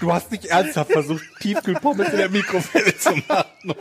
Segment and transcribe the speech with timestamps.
[0.00, 3.74] Du hast nicht ernsthaft versucht, Tiefkühlpommes in der Mikrowelle zu machen.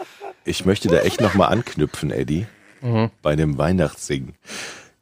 [0.46, 2.46] Ich möchte da echt nochmal anknüpfen, Eddie,
[2.82, 3.10] Mhm.
[3.22, 4.34] bei dem Weihnachtssingen.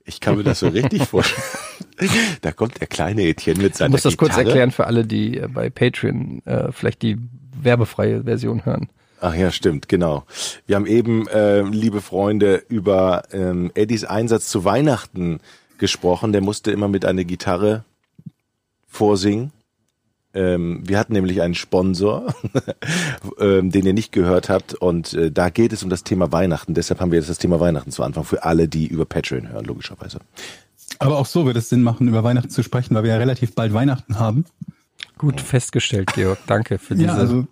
[0.06, 1.42] Ich kann mir das so richtig vorstellen.
[2.42, 4.48] Da kommt der kleine Etienne mit Ich seiner muss das kurz Gitarre.
[4.50, 7.18] erklären für alle, die äh, bei Patreon äh, vielleicht die
[7.62, 8.90] werbefreie Version hören.
[9.20, 10.26] Ach ja, stimmt, genau.
[10.68, 15.40] Wir haben eben, äh, liebe Freunde, über ähm, Eddies Einsatz zu Weihnachten
[15.80, 16.32] gesprochen.
[16.32, 17.84] Der musste immer mit einer Gitarre
[18.88, 19.52] vorsingen.
[20.38, 22.32] Ähm, wir hatten nämlich einen Sponsor,
[23.40, 24.76] ähm, den ihr nicht gehört habt.
[24.76, 26.76] Und äh, da geht es um das Thema Weihnachten.
[26.76, 29.66] Deshalb haben wir jetzt das Thema Weihnachten zu Anfang für alle, die über Patreon hören,
[29.66, 30.20] logischerweise.
[31.00, 33.56] Aber auch so wird es Sinn machen, über Weihnachten zu sprechen, weil wir ja relativ
[33.56, 34.46] bald Weihnachten haben.
[35.18, 36.38] Gut festgestellt, Georg.
[36.46, 37.48] Danke für diese Ja, also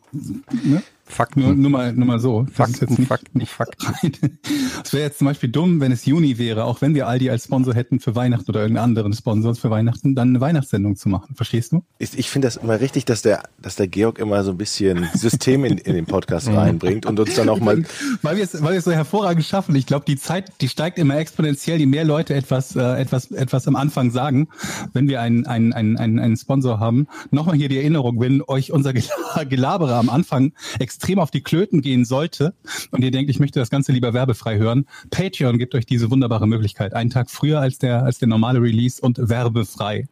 [0.52, 0.84] ne?
[1.08, 1.42] Fakten.
[1.42, 2.46] nur, nur, mal, nur mal so.
[2.58, 4.14] Das ist Fakten, Fakten, Fakten.
[4.84, 7.46] Es wäre jetzt zum Beispiel dumm, wenn es Juni wäre, auch wenn wir Aldi als
[7.46, 11.36] Sponsor hätten für Weihnachten oder irgendeinen anderen Sponsor für Weihnachten, dann eine Weihnachtssendung zu machen.
[11.36, 11.84] Verstehst du?
[12.00, 15.08] Ich, ich finde das immer richtig, dass der, dass der Georg immer so ein bisschen
[15.14, 17.84] System in, in den Podcast reinbringt und uns dann auch mal
[18.22, 19.76] Weil wir es, weil wir es so hervorragend schaffen.
[19.76, 23.68] Ich glaube, die Zeit, die steigt immer exponentiell, je mehr Leute etwas, äh, etwas, etwas
[23.68, 24.48] am Anfang sagen,
[24.94, 27.08] wenn wir einen, einen, einen, einen, einen Sponsor haben.
[27.32, 31.82] Nochmal hier die Erinnerung, wenn euch unser Gela- Gelabere am Anfang extrem auf die Klöten
[31.82, 32.54] gehen sollte
[32.92, 36.48] und ihr denkt, ich möchte das Ganze lieber werbefrei hören, Patreon gibt euch diese wunderbare
[36.48, 36.94] Möglichkeit.
[36.94, 40.08] Einen Tag früher als der, als der normale Release und werbefrei.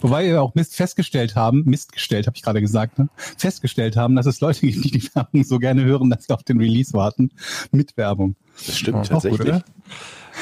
[0.00, 3.08] Wobei wir auch Mist festgestellt haben, Mist gestellt, habe ich gerade gesagt, ne?
[3.38, 6.42] festgestellt haben, dass es Leute gibt, die die Werbung so gerne hören, dass sie auf
[6.42, 7.30] den Release warten
[7.72, 8.36] mit Werbung.
[8.66, 9.40] Das stimmt Auch gut, tatsächlich.
[9.48, 9.64] oder?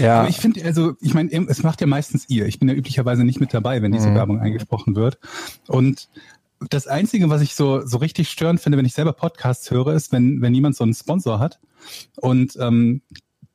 [0.00, 2.46] Ja, Aber ich finde, also, ich meine, es macht ja meistens ihr.
[2.46, 4.14] Ich bin ja üblicherweise nicht mit dabei, wenn diese Mhm.
[4.16, 5.18] Werbung eingesprochen wird.
[5.68, 6.08] Und
[6.70, 10.12] das Einzige, was ich so, so richtig störend finde, wenn ich selber Podcasts höre, ist,
[10.12, 11.60] wenn, wenn jemand so einen Sponsor hat
[12.16, 13.02] und ähm,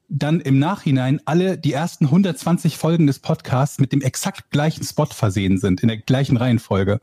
[0.09, 5.06] dann im Nachhinein alle die ersten 120 Folgen des Podcasts mit dem exakt gleichen Spot
[5.06, 7.00] versehen sind, in der gleichen Reihenfolge.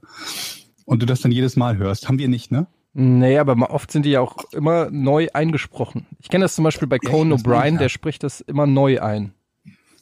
[0.84, 2.08] Und du das dann jedes Mal hörst.
[2.08, 2.66] Haben wir nicht, ne?
[2.96, 6.06] nee, aber oft sind die ja auch immer neu eingesprochen.
[6.20, 9.32] Ich kenne das zum Beispiel bei Conan O'Brien, der spricht das immer neu ein.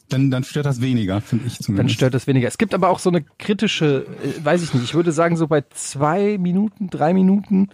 [0.09, 1.95] Dann, dann stört das weniger, finde ich Dann zumindest.
[1.95, 2.47] stört das weniger.
[2.47, 5.47] Es gibt aber auch so eine kritische, äh, weiß ich nicht, ich würde sagen, so
[5.47, 7.69] bei zwei Minuten, drei Minuten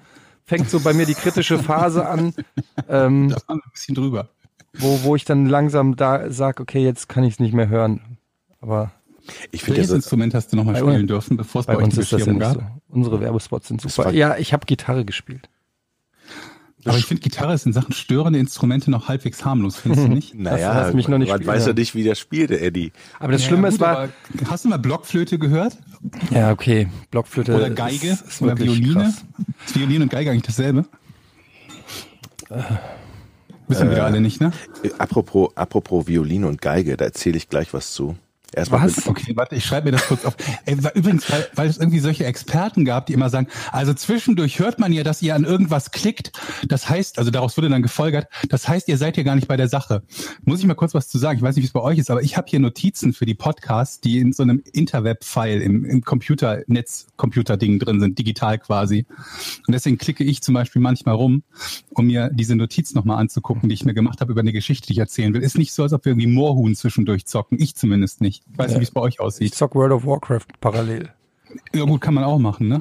[0.46, 2.34] fängt so bei mir die kritische Phase an,
[2.90, 4.30] ähm, da waren wir ein bisschen drüber.
[4.74, 8.18] wo, wo ich dann langsam da sage, okay, jetzt kann ich es nicht mehr hören.
[8.62, 8.92] Aber
[9.52, 12.13] Ich finde das, Instrument hast du nochmal spielen dürfen, bevor es bei, bei uns ist
[12.13, 12.53] das ja gab?
[12.56, 12.63] so.
[12.90, 14.12] Unsere Werbespots sind super.
[14.12, 15.50] Ja, ich habe Gitarre gespielt.
[16.86, 20.34] Aber ich finde, Gitarre ist in Sachen störende Instrumente noch halbwegs harmlos, findest du nicht?
[20.36, 22.92] naja, hast mich noch nicht man weiß ja nicht, wie der spielte, Eddie.
[23.19, 24.09] Aber das Ja, Schlimme gut, ist, war,
[24.50, 25.78] Hast du mal Blockflöte gehört?
[26.31, 28.08] ja, okay, Blockflöte Oder Geige?
[28.09, 28.94] ist, ist oder Violine?
[29.03, 29.25] krass.
[29.66, 30.86] Ist Violine und Geige eigentlich dasselbe?
[33.68, 34.52] Wissen wir alle nicht, ne?
[34.84, 38.16] Äh, Apropos, apropos Violine und Geige, da erzähle ich gleich was zu.
[38.53, 39.07] Erstmal Was?
[39.07, 40.35] Okay, warte, ich schreibe mir das kurz auf.
[40.66, 44.78] Ey, übrigens, weil, weil es irgendwie solche Experten gab, die immer sagen, also zwischendurch hört
[44.78, 46.34] man ja, dass ihr an irgendwas klickt.
[46.67, 49.56] Das heißt, also daraus wurde dann gefolgert, das heißt, ihr seid ja gar nicht bei
[49.56, 50.03] der Sache.
[50.44, 51.38] Muss ich mal kurz was zu sagen?
[51.38, 53.35] Ich weiß nicht, wie es bei euch ist, aber ich habe hier Notizen für die
[53.35, 59.06] Podcasts, die in so einem Interweb-File im, im Computernetz, Computerding drin sind, digital quasi.
[59.66, 61.44] Und deswegen klicke ich zum Beispiel manchmal rum,
[61.91, 64.94] um mir diese Notiz nochmal anzugucken, die ich mir gemacht habe über eine Geschichte, die
[64.94, 65.41] ich erzählen will.
[65.41, 67.59] Ist nicht so, als ob wir irgendwie Moorhuhn zwischendurch zocken.
[67.62, 68.41] Ich zumindest nicht.
[68.52, 69.56] Ich weiß nicht, wie es bei euch Ich aussieht.
[69.56, 71.09] zock World of Warcraft parallel.
[71.74, 72.79] Ja gut, kann man auch machen, ne?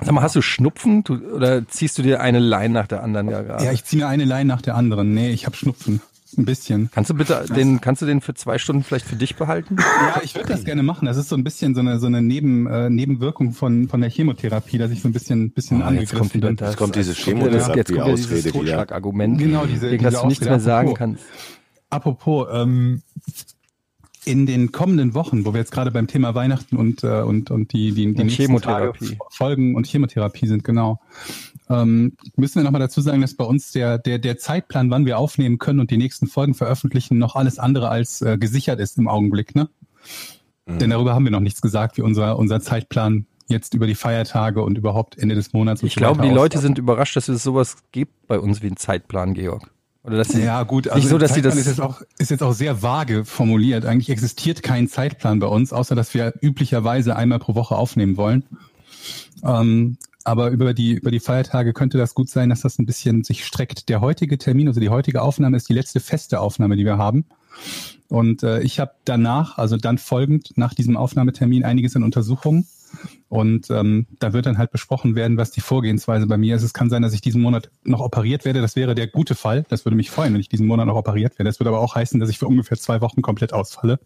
[0.00, 3.28] Sag mal, hast du Schnupfen du, oder ziehst du dir eine Line nach der anderen
[3.28, 3.64] ja gerade?
[3.64, 5.12] Ja, ich ziehe mir eine Line nach der anderen.
[5.12, 6.00] Nee, ich habe Schnupfen.
[6.38, 6.88] Ein bisschen.
[6.94, 9.76] kannst du bitte den, kannst du den für zwei Stunden vielleicht für dich behalten?
[9.78, 11.04] Ja, ich würde das gerne machen.
[11.04, 14.08] Das ist so ein bisschen so eine, so eine Neben, äh, Nebenwirkung von, von der
[14.08, 16.56] Chemotherapie, dass ich so ein bisschen, bisschen Oh, kommt angegriffen wieder bin.
[16.56, 16.70] das.
[16.70, 18.52] Jetzt kommt dieses jetzt kommt wieder das- Jetzt kommt dieses Chemotherapie-Ausrede.
[18.52, 20.98] Totschlagargument, Genau, diese- gegen das diese du nichts mehr sagen Apropos.
[20.98, 21.24] kannst.
[21.90, 23.02] Apropos, ähm,
[24.24, 27.72] in den kommenden Wochen, wo wir jetzt gerade beim Thema Weihnachten und, äh, und, und
[27.72, 29.06] die, die, die Und nächsten Chemotherapie.
[29.06, 31.00] Tage Folgen und Chemotherapie sind, genau.
[31.68, 35.18] Ähm, müssen wir nochmal dazu sagen, dass bei uns der, der, der Zeitplan, wann wir
[35.18, 39.08] aufnehmen können und die nächsten Folgen veröffentlichen, noch alles andere als äh, gesichert ist im
[39.08, 39.68] Augenblick, ne?
[40.66, 40.78] Mhm.
[40.78, 44.62] Denn darüber haben wir noch nichts gesagt, wie unser, unser Zeitplan jetzt über die Feiertage
[44.62, 47.76] und überhaupt Ende des Monats und Ich glaube, die Leute sind überrascht, dass es sowas
[47.90, 49.70] gibt bei uns wie einen Zeitplan, Georg.
[50.04, 52.30] Oder dass sie, Ja, gut, also nicht so, dass sie das, ist jetzt, auch, ist
[52.30, 53.84] jetzt auch sehr vage formuliert.
[53.84, 58.44] Eigentlich existiert kein Zeitplan bei uns, außer dass wir üblicherweise einmal pro Woche aufnehmen wollen.
[59.44, 63.24] Ähm, Aber über die, über die Feiertage könnte das gut sein, dass das ein bisschen
[63.24, 63.88] sich streckt.
[63.88, 67.24] Der heutige Termin, also die heutige Aufnahme ist die letzte feste Aufnahme, die wir haben.
[68.08, 72.66] Und äh, ich habe danach, also dann folgend nach diesem Aufnahmetermin einiges in Untersuchungen.
[73.28, 76.62] Und ähm, da wird dann halt besprochen werden, was die Vorgehensweise bei mir ist.
[76.62, 78.60] Es kann sein, dass ich diesen Monat noch operiert werde.
[78.60, 79.64] Das wäre der gute Fall.
[79.68, 81.48] Das würde mich freuen, wenn ich diesen Monat noch operiert werde.
[81.48, 83.98] Das würde aber auch heißen, dass ich für ungefähr zwei Wochen komplett ausfalle.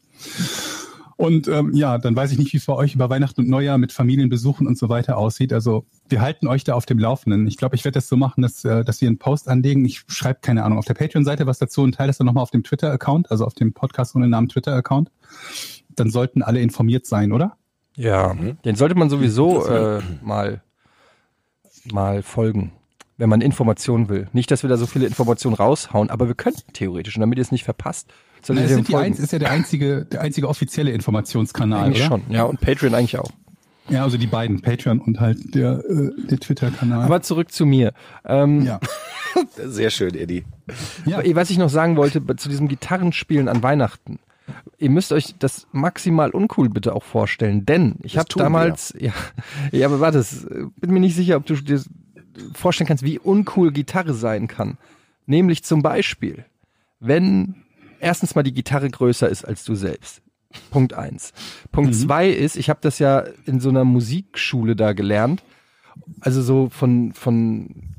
[1.17, 3.79] Und ähm, ja, dann weiß ich nicht, wie es bei euch über Weihnachten und Neujahr
[3.79, 5.53] mit Familienbesuchen und so weiter aussieht.
[5.53, 7.47] Also wir halten euch da auf dem Laufenden.
[7.47, 9.85] Ich glaube, ich werde das so machen, dass, äh, dass wir einen Post anlegen.
[9.87, 12.51] Ich schreibe, keine Ahnung, auf der Patreon-Seite was dazu und teile das dann nochmal auf
[12.51, 15.11] dem Twitter-Account, also auf dem Podcast ohne Namen Twitter-Account.
[15.89, 17.57] Dann sollten alle informiert sein, oder?
[17.97, 18.35] Ja,
[18.65, 20.63] den sollte man sowieso äh, mal,
[21.91, 22.73] mal folgen,
[23.17, 24.29] wenn man Informationen will.
[24.33, 27.43] Nicht, dass wir da so viele Informationen raushauen, aber wir könnten theoretisch, und damit ihr
[27.43, 28.13] es nicht verpasst,
[28.43, 29.07] solltet es ihr sind die folgen.
[29.07, 32.19] eins, ist ja der einzige, der einzige offizielle Informationskanal, Eigentlich oder?
[32.21, 33.31] schon, ja, und Patreon eigentlich auch.
[33.89, 37.05] Ja, also die beiden, Patreon und halt der, äh, der Twitter-Kanal.
[37.05, 37.93] Aber zurück zu mir.
[38.25, 38.81] Ähm, ja.
[39.65, 40.45] Sehr schön, Eddie.
[41.05, 41.23] ja.
[41.37, 44.19] Was ich noch sagen wollte zu diesem Gitarrenspielen an Weihnachten.
[44.79, 49.13] Ihr müsst euch das maximal uncool bitte auch vorstellen, denn ich habe damals, ja,
[49.73, 50.47] ja, aber warte, es-
[50.81, 51.83] bin mir nicht sicher, ob du dir
[52.55, 54.79] vorstellen kannst, wie uncool Gitarre sein kann.
[55.27, 56.45] Nämlich zum Beispiel,
[57.01, 57.57] wenn
[57.99, 60.23] erstens mal die Gitarre größer ist als du selbst.
[60.71, 61.33] Punkt eins.
[61.73, 65.43] Punkt zwei ist, ich habe das ja in so einer Musikschule da gelernt,
[66.21, 67.95] also so von von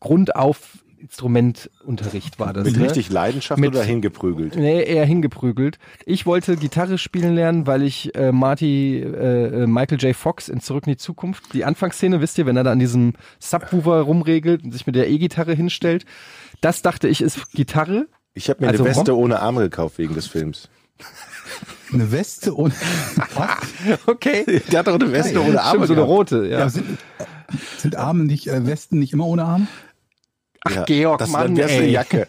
[0.00, 2.64] Grund auf Instrumentunterricht war das.
[2.64, 2.84] Mit ne?
[2.84, 4.56] richtig Leidenschaft Mit- oder hingeprügelt?
[4.56, 5.78] Nee, eher hingeprügelt.
[6.04, 10.14] Ich wollte Gitarre spielen lernen, weil ich äh, Marty, äh, äh, Michael J.
[10.16, 13.14] Fox in Zurück in die Zukunft, die Anfangsszene, wisst ihr, wenn er da an diesem
[13.38, 16.04] Subwoofer rumregelt und sich mit der E-Gitarre hinstellt,
[16.60, 18.06] das dachte ich ist Gitarre.
[18.34, 20.68] Ich habe mir Also eine Weste Rock- ohne Arme gekauft wegen des Films.
[21.92, 22.72] Eine Weste und
[23.34, 23.98] was?
[24.06, 24.60] Okay.
[24.72, 26.58] Der hat doch eine Weste ohne Arme Stimmt, so eine rote, ja.
[26.60, 26.98] Ja, sind,
[27.78, 29.66] sind Arme nicht, äh, Westen nicht immer ohne Arme?
[30.66, 31.86] Ach, Georg, das, Mann, wär's eine.
[31.86, 32.26] Jacke.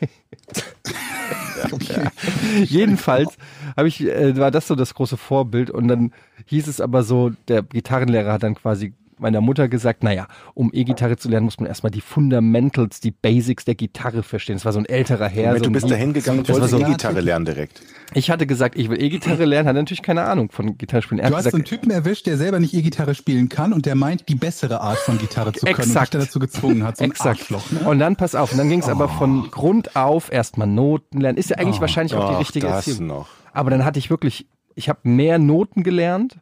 [2.66, 3.38] Jedenfalls
[3.76, 6.14] habe ich, äh, war das so das große Vorbild und dann
[6.46, 11.18] hieß es aber so, der Gitarrenlehrer hat dann quasi meiner Mutter gesagt, naja, um E-Gitarre
[11.18, 14.56] zu lernen, muss man erstmal die Fundamentals, die Basics der Gitarre verstehen.
[14.56, 15.48] Das war so ein älterer Herr.
[15.48, 17.82] Moment, so du bist da hingegangen und wolltest so- E-Gitarre lernen direkt.
[18.14, 21.24] Ich hatte gesagt, ich will E-Gitarre lernen, hat natürlich keine Ahnung von Gitarrespielen.
[21.24, 23.86] Er Du hast so einen gesagt, Typen erwischt, der selber nicht E-Gitarre spielen kann und
[23.86, 26.14] der meint, die bessere Art von Gitarre zu können und dich Exakt.
[26.14, 26.98] dann dazu gezwungen hat.
[26.98, 27.40] So ein exakt.
[27.42, 27.72] Arschloch.
[27.72, 27.80] Ne?
[27.90, 31.38] Und dann pass auf, und dann ging es aber von Grund auf erstmal Noten lernen.
[31.38, 33.08] Ist ja eigentlich wahrscheinlich auch die Ach, richtige das Erziehung.
[33.08, 33.28] noch.
[33.54, 36.38] Aber dann hatte ich wirklich, ich habe mehr Noten gelernt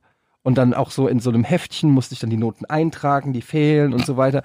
[0.46, 3.42] und dann auch so in so einem Heftchen musste ich dann die Noten eintragen, die
[3.42, 4.44] fehlen und so weiter.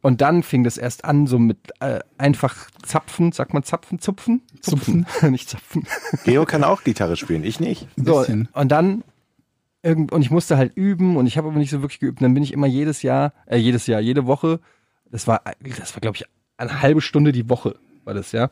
[0.00, 4.40] Und dann fing das erst an, so mit äh, einfach Zapfen, sagt man Zapfen, Zupfen?
[4.62, 5.86] Zupfen, nicht Zapfen.
[6.24, 7.86] Geo kann auch Gitarre spielen, ich nicht.
[7.96, 8.48] So, bisschen.
[8.54, 9.04] und dann
[9.82, 12.20] irgend, und ich musste halt üben und ich habe aber nicht so wirklich geübt.
[12.20, 14.58] Und dann bin ich immer jedes Jahr, äh, jedes Jahr, jede Woche,
[15.10, 16.24] das war, das war glaube ich
[16.56, 18.48] eine halbe Stunde die Woche, war das ja.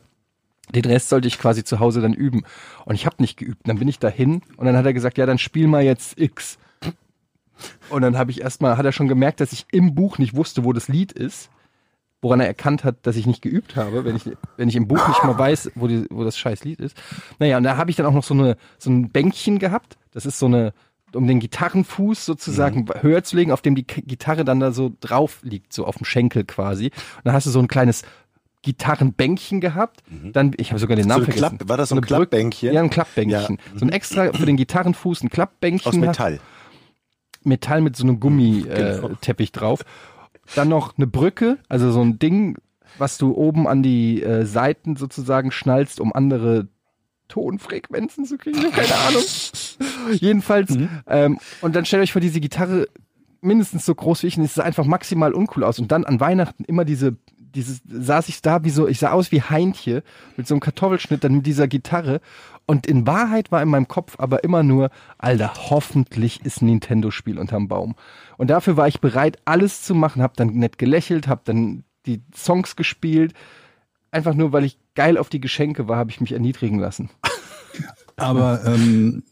[0.69, 2.43] Den Rest sollte ich quasi zu Hause dann üben.
[2.85, 3.67] Und ich habe nicht geübt.
[3.67, 6.59] Dann bin ich dahin und dann hat er gesagt, ja, dann spiel mal jetzt X.
[7.89, 10.63] Und dann habe ich erstmal, hat er schon gemerkt, dass ich im Buch nicht wusste,
[10.63, 11.49] wo das Lied ist.
[12.23, 15.07] Woran er erkannt hat, dass ich nicht geübt habe, wenn ich, wenn ich im Buch
[15.07, 16.95] nicht mal weiß, wo, die, wo das scheiß Lied ist.
[17.39, 19.97] Naja, und da habe ich dann auch noch so, eine, so ein Bänkchen gehabt.
[20.11, 20.71] Das ist so eine,
[21.15, 25.39] um den Gitarrenfuß sozusagen höher zu legen, auf dem die Gitarre dann da so drauf
[25.41, 26.85] liegt, so auf dem Schenkel quasi.
[26.85, 26.93] Und
[27.23, 28.03] dann hast du so ein kleines
[28.61, 30.03] Gitarrenbänkchen gehabt.
[30.31, 31.57] Dann, ich habe sogar den Namen ein vergessen.
[31.57, 32.71] Klapp- war das so ein Klappbänkchen?
[32.71, 33.57] Ja, ein Klappbänkchen.
[33.57, 33.79] Ja.
[33.79, 35.89] So ein extra für den Gitarrenfuß, ein Klappbänkchen.
[35.89, 36.39] Aus Metall.
[37.43, 39.59] Metall mit so einem Gummitepich äh, Genau.
[39.65, 39.85] Drauf.
[40.55, 42.57] Dann noch eine Brücke, also so ein Ding,
[42.97, 46.67] was du oben an die äh, Seiten sozusagen schnallst, um andere
[47.29, 48.71] Tonfrequenzen zu kriegen.
[48.71, 49.23] Keine Ahnung.
[50.11, 50.77] Jedenfalls.
[51.07, 52.87] Ähm, und dann stellt euch vor, diese Gitarre
[53.39, 55.79] mindestens so groß wie ich und es sah einfach maximal uncool aus.
[55.79, 57.15] Und dann an Weihnachten immer diese,
[57.55, 60.03] dieses, saß ich da wie so, ich sah aus wie Heintje
[60.37, 62.21] mit so einem Kartoffelschnitt, dann mit dieser Gitarre.
[62.65, 67.37] Und in Wahrheit war in meinem Kopf aber immer nur, Alter, hoffentlich ist ein Nintendo-Spiel
[67.37, 67.95] unterm Baum.
[68.37, 72.21] Und dafür war ich bereit, alles zu machen, hab dann nett gelächelt, hab dann die
[72.35, 73.33] Songs gespielt.
[74.11, 77.09] Einfach nur, weil ich geil auf die Geschenke war, habe ich mich erniedrigen lassen.
[78.15, 79.23] Aber ähm,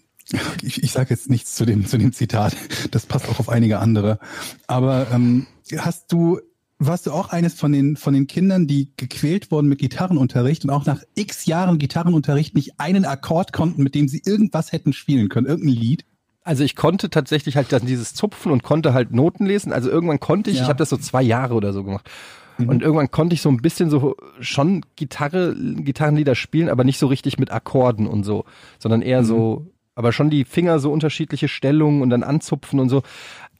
[0.61, 2.55] ich, ich sage jetzt nichts zu dem, zu dem Zitat.
[2.91, 4.19] Das passt auch auf einige andere.
[4.67, 5.47] Aber ähm,
[5.77, 6.39] hast du,
[6.79, 10.69] warst du auch eines von den, von den Kindern, die gequält wurden mit Gitarrenunterricht und
[10.69, 15.27] auch nach x Jahren Gitarrenunterricht nicht einen Akkord konnten, mit dem sie irgendwas hätten spielen
[15.29, 16.05] können, irgendein Lied?
[16.43, 19.73] Also ich konnte tatsächlich halt dann dieses Zupfen und konnte halt Noten lesen.
[19.73, 20.63] Also irgendwann konnte ich, Ja.
[20.63, 22.09] ich habe das so zwei Jahre oder so gemacht.
[22.57, 27.07] Und irgendwann konnte ich so ein bisschen so schon Gitarre, Gitarrenlieder spielen, aber nicht so
[27.07, 28.43] richtig mit Akkorden und so,
[28.79, 33.01] sondern eher so, aber schon die Finger so unterschiedliche Stellungen und dann anzupfen und so.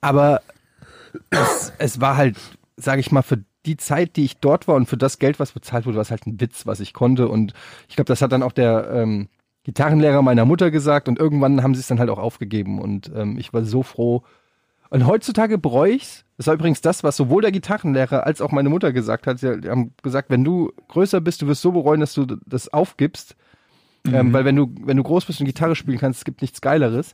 [0.01, 0.41] Aber
[1.29, 2.35] es, es war halt,
[2.79, 5.51] sage ich mal, für die Zeit, die ich dort war und für das Geld, was
[5.51, 7.27] bezahlt wurde, war es halt ein Witz, was ich konnte.
[7.27, 7.53] Und
[7.87, 9.27] ich glaube, das hat dann auch der ähm,
[9.63, 12.79] Gitarrenlehrer meiner Mutter gesagt und irgendwann haben sie es dann halt auch aufgegeben.
[12.79, 14.23] Und ähm, ich war so froh.
[14.89, 16.25] Und heutzutage bereue ich's.
[16.37, 19.39] Das war übrigens das, was sowohl der Gitarrenlehrer als auch meine Mutter gesagt hat.
[19.39, 23.35] Sie haben gesagt, wenn du größer bist, du wirst so bereuen, dass du das aufgibst.
[24.05, 26.61] Ähm, weil wenn du, wenn du groß bist und Gitarre spielen kannst, es gibt nichts
[26.61, 27.13] Geileres.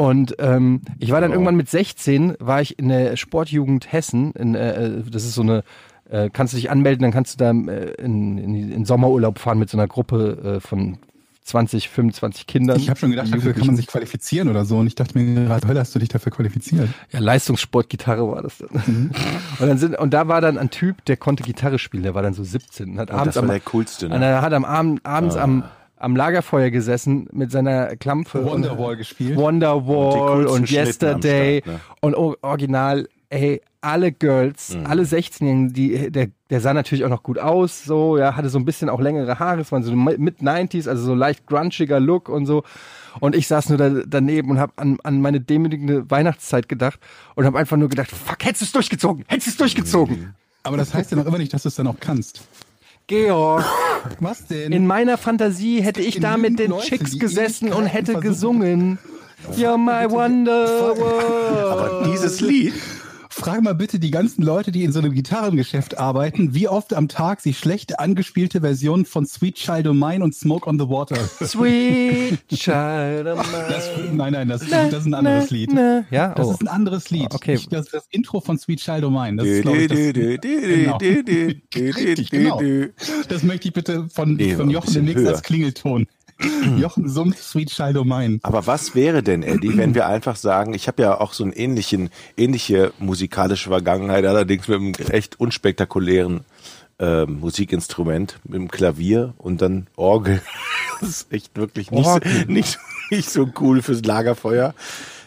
[0.00, 4.32] Und ähm, ich war dann irgendwann mit 16, war ich in der Sportjugend Hessen.
[4.32, 5.62] In, äh, das ist so eine,
[6.08, 9.58] äh, kannst du dich anmelden, dann kannst du da äh, in, in, in Sommerurlaub fahren
[9.58, 10.96] mit so einer Gruppe äh, von
[11.42, 12.78] 20, 25 Kindern.
[12.78, 14.78] Ich habe schon gedacht, dafür kann man sich qualifizieren oder so.
[14.78, 16.88] Und ich dachte mir gerade, Hölle, hast du dich dafür qualifiziert?
[17.12, 18.82] Ja, Leistungssportgitarre war das dann.
[18.86, 19.10] Mhm.
[19.58, 22.22] Und, dann sind, und da war dann ein Typ, der konnte Gitarre spielen, der war
[22.22, 24.24] dann so 17 und hat Und abends das war am, der coolste, und ne?
[24.24, 25.42] er hat am Abend, abends Ah.
[25.42, 25.64] am,
[26.00, 28.44] am Lagerfeuer gesessen mit seiner Klampfe.
[28.44, 29.36] Wonderwall gespielt.
[29.36, 31.80] Wonderwall und, am Yesterday Start, ne?
[32.00, 34.86] und original, ey, alle Girls, Mhm.
[34.86, 38.58] alle 16-Jährigen, die, der, der sah natürlich auch noch gut aus, so, ja, hatte so
[38.58, 42.28] ein bisschen auch längere Haare, es waren so mit 90s, also so leicht grunchiger Look
[42.28, 42.62] und so.
[43.20, 46.98] Und ich saß nur da, daneben und habe an, an meine demütigende Weihnachtszeit gedacht
[47.34, 50.34] und habe einfach nur gedacht, fuck, hättest du es durchgezogen, hättest du es durchgezogen.
[50.62, 52.42] Aber das heißt ja noch immer nicht, dass du es dann auch kannst.
[53.06, 53.64] Georg,
[54.20, 54.72] Was denn?
[54.72, 58.28] in meiner Fantasie hätte ich da mit den Leute, Chicks gesessen und hätte versuchen.
[58.60, 58.98] gesungen.
[59.56, 60.94] You're my wonder.
[61.72, 62.74] Aber dieses Lied,
[63.32, 67.06] Frag mal bitte die ganzen Leute, die in so einem Gitarrengeschäft arbeiten, wie oft am
[67.06, 71.16] Tag sie schlechte angespielte Versionen von Sweet Child O' Mine und Smoke on the Water.
[71.44, 74.14] Sweet child of Das, mine.
[74.16, 75.70] nein, nein, das, das ist ein anderes Lied.
[75.72, 76.52] Na, Ja, Das oh.
[76.52, 77.32] ist ein anderes Lied.
[77.32, 77.54] Okay.
[77.54, 79.36] Ich, das, das Intro von Sweet Child O' Mine.
[79.36, 79.98] Das, ist, Dü, glaub ich, das,
[81.70, 81.96] Genau.
[81.96, 82.60] Richtig, genau.
[83.28, 86.06] das möchte ich bitte von, Nee, von Jochen demnächst als Klingelton.
[86.78, 88.38] Jochen summt Sweet Child O' Mine.
[88.42, 91.52] Aber was wäre denn, Eddie, wenn wir einfach sagen, ich habe ja auch so einen
[91.52, 96.40] ähnlichen, ähnliche musikalische Vergangenheit, allerdings mit einem echt unspektakulären
[96.98, 100.40] äh, Musikinstrument, mit dem Klavier und dann Orgel.
[101.00, 102.78] Das ist echt wirklich nicht, so, nicht,
[103.10, 104.74] nicht so cool fürs Lagerfeuer.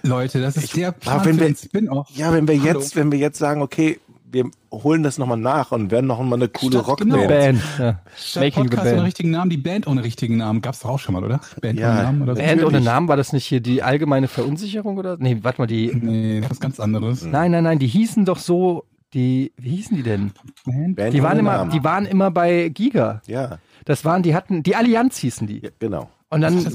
[0.03, 2.10] Leute, das ist der Plan wenn wir- den Spin-Off.
[2.13, 2.79] Ja, wenn wir Hallo.
[2.79, 4.00] jetzt, wenn wir jetzt sagen, okay,
[4.34, 7.16] wir holen das nochmal nach und werden noch mal eine coole Statt- genau.
[7.18, 7.30] Rockband.
[7.30, 7.62] Band.
[7.80, 8.00] Ja.
[8.18, 9.06] Statt Making the Podcast ohne Band.
[9.08, 10.62] richtigen Namen, die Band ohne richtigen Namen.
[10.62, 11.40] Gab's doch auch schon mal, oder?
[11.62, 12.42] Band Ja, ohne Namen oder so?
[12.42, 12.82] Band ohne.
[12.82, 15.18] Namen, war das nicht hier die allgemeine Verunsicherung oder?
[15.20, 15.92] Nee, warte mal, die.
[15.94, 17.24] Nee, das ist ganz anderes.
[17.24, 20.32] Nein, nein, nein, die hießen doch so, die, wie hießen die denn?
[20.66, 21.13] Band?
[21.13, 21.72] Die waren ohne immer, Namen.
[21.72, 23.22] die waren immer bei Giga.
[23.28, 25.60] ja, Das waren, die hatten, die Allianz hießen die.
[25.62, 26.10] ja, genau.
[26.30, 26.66] Und dann,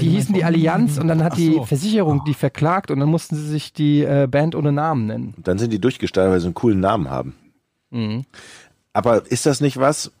[0.00, 1.64] Die hießen die Allianz und dann hat die so.
[1.64, 5.34] Versicherung die verklagt und dann mussten sie sich die äh, Band ohne Namen nennen.
[5.36, 7.34] Und dann sind die durchgestartet, weil sie einen coolen Namen haben.
[7.90, 8.24] Mhm.
[8.92, 10.12] Aber ist das nicht was?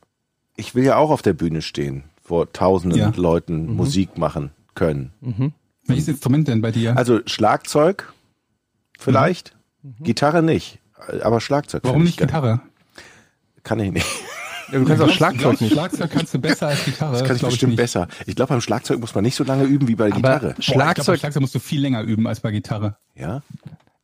[0.56, 3.12] Ich will ja auch auf der Bühne stehen, vor tausenden Ja.
[3.16, 3.76] Leuten Mhm.
[3.76, 5.12] Musik machen können.
[5.86, 6.96] Welches Instrument denn bei dir?
[6.96, 8.12] Also Schlagzeug
[8.98, 9.54] vielleicht,
[10.00, 10.78] Gitarre nicht,
[11.22, 11.82] aber Schlagzeug.
[11.84, 12.26] Warum nicht ich geil.
[12.28, 12.60] Gitarre?
[13.62, 14.06] Kann ich nicht.
[14.74, 15.72] Ja, du kannst auch Schlagzeug glaubst, nicht.
[15.72, 17.12] Schlagzeug kannst du besser als Gitarre.
[17.12, 17.76] Das kann ich bestimmt nicht.
[17.76, 18.08] besser.
[18.26, 20.40] Ich glaube, beim Schlagzeug muss man nicht so lange üben wie bei der Aber Gitarre.
[20.40, 22.96] Boah, ich glaub, bei Schlagzeug, Schlagzeug musst du viel länger üben als bei Gitarre.
[23.14, 23.42] Ja?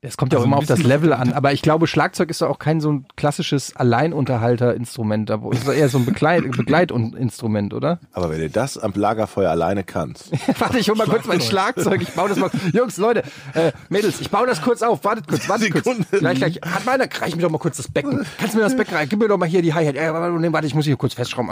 [0.03, 2.41] Es kommt ja auch also immer auf das Level an, aber ich glaube, Schlagzeug ist
[2.41, 6.51] doch auch kein so ein klassisches Alleinunterhalterinstrument, da wo- ist doch eher so ein Begleit,
[6.57, 7.99] Begleitinstrument, oder?
[8.13, 12.01] Aber wenn du das am Lagerfeuer alleine kannst, Warte, ich hol mal kurz mein Schlagzeug.
[12.03, 12.51] Ich baue das mal.
[12.73, 13.23] Jungs, Leute,
[13.55, 15.05] äh, Mädels, ich baue das kurz auf.
[15.05, 15.85] Wartet kurz, wartet kurz.
[15.85, 16.07] Sekunde.
[16.19, 16.61] Gleich, gleich.
[16.63, 18.25] Hat meiner, reich mir doch mal kurz das Becken.
[18.39, 19.09] Kannst du mir das Becken rein?
[19.09, 19.97] Gib mir doch mal hier die Hi-Hat.
[19.97, 20.13] Äh,
[20.53, 21.49] warte, ich muss hier kurz festschrauben.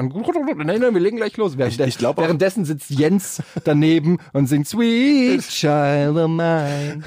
[0.56, 1.58] Nein, nein, wir legen gleich los.
[1.58, 7.02] Während, Ich- ich glaub währenddessen sitzt Jens daneben und singt Sweet Child of Mine.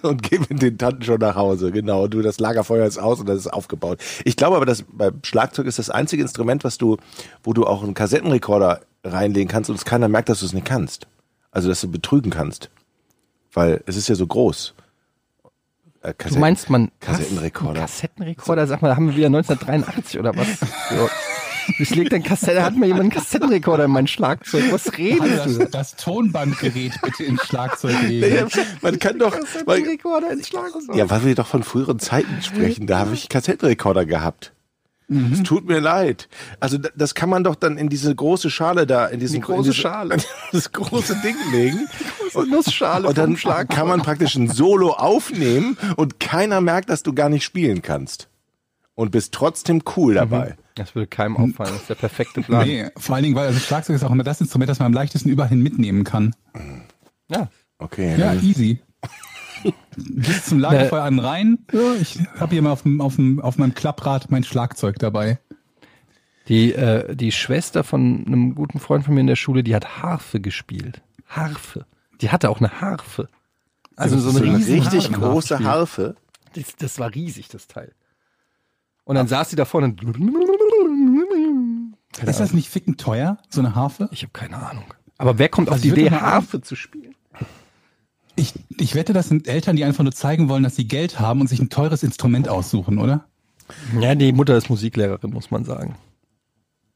[0.08, 1.70] und mit den Tanten schon nach Hause.
[1.72, 3.98] Genau, du, das Lagerfeuer ist aus und das ist aufgebaut.
[4.24, 6.96] Ich glaube aber, dass beim Schlagzeug ist das einzige Instrument, was du,
[7.42, 10.66] wo du auch einen Kassettenrekorder reinlegen kannst und es keiner merkt, dass du es nicht
[10.66, 11.06] kannst.
[11.50, 12.70] Also, dass du betrügen kannst.
[13.52, 14.74] Weil es ist ja so groß.
[16.02, 17.80] Äh, Du Kassetten- meinst man Kassettenrekorder.
[17.80, 20.46] Kassettenrekorder, sag mal, da haben wir wieder 1983 oder was?
[20.90, 21.08] So.
[21.78, 24.64] Ich leg den Kassette, hat mir jemand einen Kassettenrekorder in mein Schlagzeug.
[24.70, 25.58] Was Hallo, redest du?
[25.60, 28.48] das, das Tonbandgerät bitte ins Schlagzeug Ja, legen.
[28.82, 30.94] man kann doch, man, Kassettenrekorder ins Schlagzeug.
[30.94, 34.52] ja, weil wir doch von früheren Zeiten sprechen, da habe ich Kassettenrekorder gehabt.
[35.32, 36.28] Es tut mir leid.
[36.60, 39.40] Also da- das kann man doch dann in diese große Schale da, in diesen Die
[39.40, 40.16] große in diese, Schale.
[40.52, 41.88] das große Ding legen.
[42.48, 43.34] Nussschale Und dann
[43.66, 48.28] kann man praktisch ein Solo aufnehmen und keiner merkt, dass du gar nicht spielen kannst.
[48.94, 50.56] Und bist trotzdem cool dabei.
[50.74, 51.72] Das würde keinem auffallen.
[51.72, 52.66] Das ist der perfekte Plan.
[52.66, 54.92] Nee, vor allen Dingen, weil also Schlagzeug ist auch immer das Instrument, das man am
[54.92, 56.34] leichtesten überall hin mitnehmen kann.
[57.28, 57.48] Ja.
[57.78, 58.18] Okay.
[58.18, 58.80] Ja, easy.
[59.96, 61.58] Gehst zum Lagerfeuer an rein.
[61.72, 65.38] Ja, ich habe hier mal auf, dem, auf, dem, auf meinem Klapprad mein Schlagzeug dabei.
[66.48, 70.02] Die, äh, die Schwester von einem guten Freund von mir in der Schule, die hat
[70.02, 71.02] Harfe gespielt.
[71.26, 71.86] Harfe.
[72.20, 73.28] Die hatte auch eine Harfe.
[73.96, 75.62] Also so eine, riesen richtig Harfe große.
[75.62, 76.16] Harfe.
[76.54, 77.92] Das, das war riesig, das Teil.
[79.10, 80.00] Und dann saß sie da vorne und
[82.12, 84.08] Keine Ist das nicht ficken teuer, so eine Harfe?
[84.12, 84.84] Ich habe keine Ahnung.
[85.18, 87.16] Aber wer kommt auf Also die ich würd Idee, Harfe zu spielen?
[88.36, 91.40] Ich, ich wette, das sind Eltern, die einfach nur zeigen wollen, dass sie Geld haben
[91.40, 93.24] und sich ein teures Instrument aussuchen, oder?
[93.98, 95.96] Ja, die Mutter ist Musiklehrerin, muss man sagen.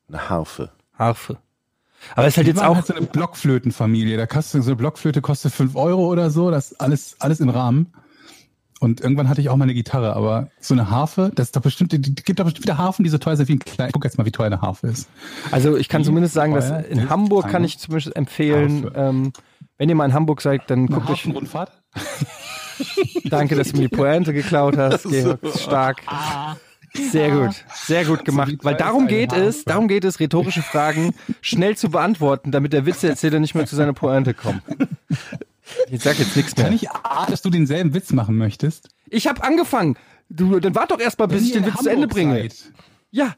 [0.06, 0.70] Eine Harfe.
[0.96, 1.38] Harfe.
[2.14, 2.76] Aber es ist halt Die jetzt auch.
[2.76, 4.16] halt so eine Blockflötenfamilie.
[4.16, 6.52] Da kostet so eine Blockflöte kostet fünf Euro oder so.
[6.52, 7.92] Das ist alles, alles im Rahmen.
[8.80, 11.62] Und irgendwann hatte ich auch mal eine Gitarre, aber so eine Harfe, das ist doch
[11.62, 13.88] bestimmt, gibt doch bestimmt wieder Harfen, die so teuer sind wie ein kleiner.
[13.88, 15.08] Ich guck jetzt mal, wie teuer eine Harfe ist.
[15.50, 19.32] Also ich kann Wie zumindest sagen, dass in Hamburg kann ich zumindest empfehlen, ähm,
[19.78, 21.20] wenn ihr mal in Hamburg seid, dann guckt euch.
[21.20, 21.72] Hafenrundfahrt?
[23.24, 25.40] Danke, dass du mir die Pointe geklaut hast, Georg.
[25.56, 26.02] Stark.
[27.10, 28.52] Sehr gut, sehr gut gemacht.
[28.62, 33.40] Weil darum geht es, darum geht es, rhetorische Fragen schnell zu beantworten, damit der Witzeerzähler
[33.40, 34.62] nicht mehr zu seiner Pointe kommt.
[35.90, 36.66] Ich sag jetzt nichts mehr.
[36.66, 38.88] Kann ich ahnen, dass du denselben Witz machen möchtest?
[39.08, 39.96] Ich habe angefangen.
[40.28, 42.34] Du, dann wart doch erst mal, bis ich den Witz zu Ende Hamburg bringe.
[42.34, 42.54] seid.
[43.10, 43.34] Ja,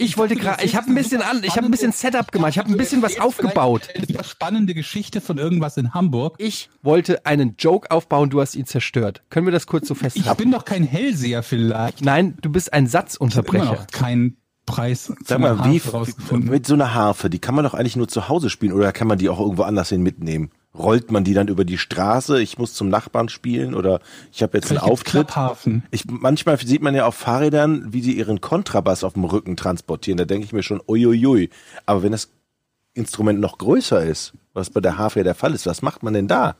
[0.00, 2.58] ich wollte gerade, ich habe ein bisschen an, ich habe ein bisschen Setup gemacht, ich
[2.58, 3.88] habe ein bisschen was aufgebaut.
[3.96, 6.36] eine spannende Geschichte von irgendwas in Hamburg.
[6.38, 9.22] Ich wollte einen Joke aufbauen, du hast ihn zerstört.
[9.28, 10.36] Können wir das kurz so Ich festhalten?
[10.40, 12.04] bin doch kein Hellseher vielleicht.
[12.04, 13.64] Nein, du bist ein Immer Satzunterbrecher.
[13.64, 15.80] noch keinen Preis Sag mal, wie,
[16.38, 19.08] mit so einer Harfe, die kann man doch eigentlich nur zu Hause spielen oder kann
[19.08, 20.50] man die auch irgendwo anders hin mitnehmen?
[20.78, 22.40] Rollt man die dann über die Straße?
[22.40, 24.00] Ich muss zum Nachbarn spielen oder
[24.32, 25.26] ich habe jetzt einen Vielleicht gibt's Auftritt.
[25.28, 25.82] Klapphafen.
[25.90, 30.18] Ich, manchmal sieht man ja auf Fahrrädern, wie sie ihren Kontrabass auf dem Rücken transportieren.
[30.18, 31.50] Da denke ich mir schon, uiuiui.
[31.86, 32.30] Aber wenn das
[32.94, 36.14] Instrument noch größer ist, was bei der Harfe ja der Fall ist, was macht man
[36.14, 36.56] denn da?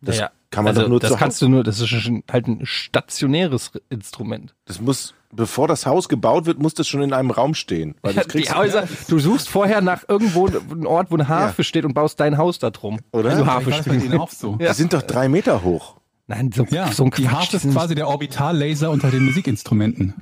[0.00, 2.22] Das Naja, kann man also, doch nur Das zu kannst du nur, das ist schon
[2.30, 4.54] halt ein stationäres Instrument.
[4.64, 7.94] Das muss, bevor das Haus gebaut wird, muss das schon in einem Raum stehen.
[8.02, 11.64] Weil das Die kriegst Häuser, du suchst vorher nach irgendwo einen Ort, wo eine Harfe
[11.64, 12.98] steht und baust dein Haus da drum.
[13.12, 13.44] Oder?
[13.46, 14.06] Harfe bei spielst.
[14.06, 14.56] denen auch so.
[14.56, 15.96] die sind doch drei Meter hoch.
[16.26, 17.32] Nein, so, Ja, so ein die Quatsch.
[17.32, 20.14] Harfe das ist quasi der Orbitallaser unter den Musikinstrumenten.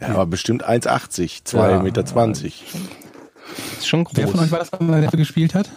[0.00, 1.82] Ja, aber bestimmt 1,80, 2,20 Ja.
[1.82, 2.04] Meter.
[2.06, 2.64] 20.
[3.78, 4.16] ist schon groß.
[4.16, 5.70] Wer von euch war das, der dafür gespielt hat?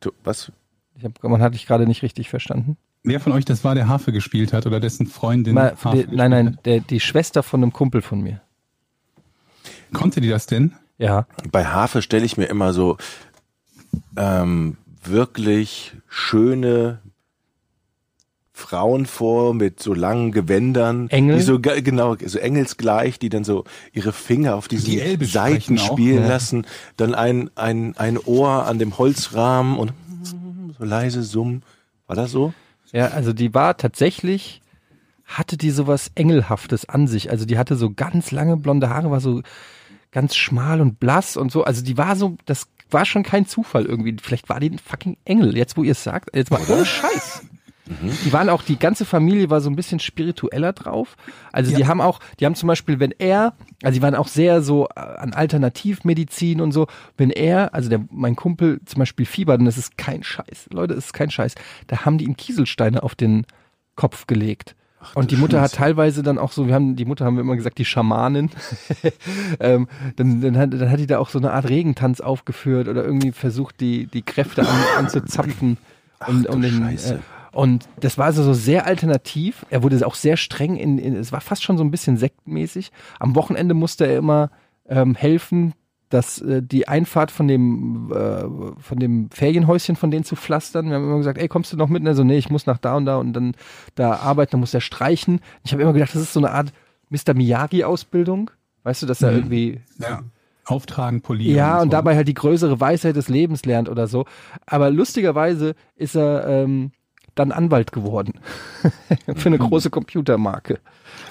[0.00, 0.50] Du, was?
[0.96, 2.76] ich hab, man hatte ich gerade nicht richtig verstanden.
[3.02, 6.14] Wer von euch das war, der Harfe gespielt hat oder dessen Freundin Mal, Harfe die,
[6.14, 8.40] nein, nein, der, die Schwester von einem Kumpel von mir.
[9.92, 10.72] Konnte die das denn?
[10.98, 11.26] Ja.
[11.50, 12.98] Bei Harfe stelle ich mir immer so
[14.16, 17.00] ähm, wirklich schöne
[18.52, 21.36] Frauen vor mit so langen Gewändern, Engel?
[21.38, 25.78] die so ge- genau so engelsgleich, die dann so ihre Finger auf diesen Die Seiten
[25.78, 26.28] auch, spielen ja.
[26.28, 26.66] lassen,
[26.98, 29.94] dann ein ein ein Ohr an dem Holzrahmen und
[30.78, 31.62] so leise summen.
[32.06, 32.52] War das so?
[32.92, 34.62] Ja, also die war tatsächlich,
[35.24, 37.30] hatte die sowas Engelhaftes an sich.
[37.30, 39.42] Also die hatte so ganz lange blonde Haare, war so
[40.10, 41.64] ganz schmal und blass und so.
[41.64, 44.16] Also die war so, das war schon kein Zufall irgendwie.
[44.20, 45.56] Vielleicht war die ein fucking Engel.
[45.56, 47.44] Jetzt, wo ihr es sagt, jetzt mal ohne Scheiß.
[48.24, 51.16] Die waren auch, die ganze Familie war so ein bisschen spiritueller drauf.
[51.52, 54.62] Also die haben auch, die haben zum Beispiel, wenn er, also die waren auch sehr
[54.62, 59.58] so äh, an Alternativmedizin und so, wenn er, also der, mein Kumpel zum Beispiel fiebert,
[59.58, 61.54] und das ist kein Scheiß, Leute, das ist kein Scheiß,
[61.88, 63.44] da haben die ihm Kieselsteine auf den
[63.96, 64.76] Kopf gelegt.
[65.14, 67.56] und die Mutter hat teilweise dann auch so, wir haben, die Mutter haben wir immer
[67.56, 68.50] gesagt, die Schamanin.
[69.60, 73.04] ähm, dann, dann, hat, dann hat die da auch so eine Art Regentanz aufgeführt oder
[73.04, 75.78] irgendwie versucht, die, die Kräfte an, anzuzapfen.
[76.26, 77.14] Und, du um den, Scheiße.
[77.14, 77.18] äh,
[77.52, 79.66] und das war also so sehr alternativ.
[79.70, 82.92] Er wurde auch sehr streng in, in es war fast schon so ein bisschen sektmäßig.
[83.18, 84.50] Am Wochenende musste er immer
[84.88, 85.74] ähm, helfen,
[86.08, 88.42] dass äh, die Einfahrt von dem äh,
[88.80, 90.88] von dem Ferienhäuschen von denen zu pflastern.
[90.88, 92.00] Wir haben immer gesagt, ey, kommst du noch mit?
[92.02, 93.54] Und er so, nee, ich muss nach da und da und dann
[93.94, 95.40] da arbeiten, dann muss er streichen.
[95.64, 96.72] Ich habe immer gedacht, das ist so eine Art
[97.10, 97.34] Mr.
[97.34, 98.50] Miyagi Ausbildung.
[98.82, 99.36] Weißt du, dass er Mhm.
[99.36, 100.20] irgendwie Ja.
[100.64, 101.56] Auftragen, polieren.
[101.56, 101.90] ja, und so.
[101.90, 104.24] dabei halt die größere Weisheit des Lebens lernt oder so.
[104.66, 106.92] Aber lustigerweise ist er ähm,
[107.34, 108.34] dann Anwalt geworden.
[109.36, 110.78] Für eine große Computermarke.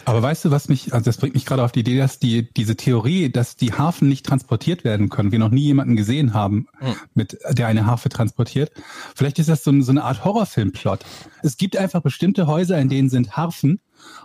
[0.05, 2.51] Aber weißt du, was mich, also das bringt mich gerade auf die Idee, dass die,
[2.53, 6.67] diese Theorie, dass die Hafen nicht transportiert werden können, wir noch nie jemanden gesehen haben,
[7.13, 8.71] mit, der eine Harfe transportiert.
[9.15, 11.05] Vielleicht ist das so, so eine Art Horrorfilmplot.
[11.43, 13.81] Es gibt einfach bestimmte Häuser, in denen sind Harfen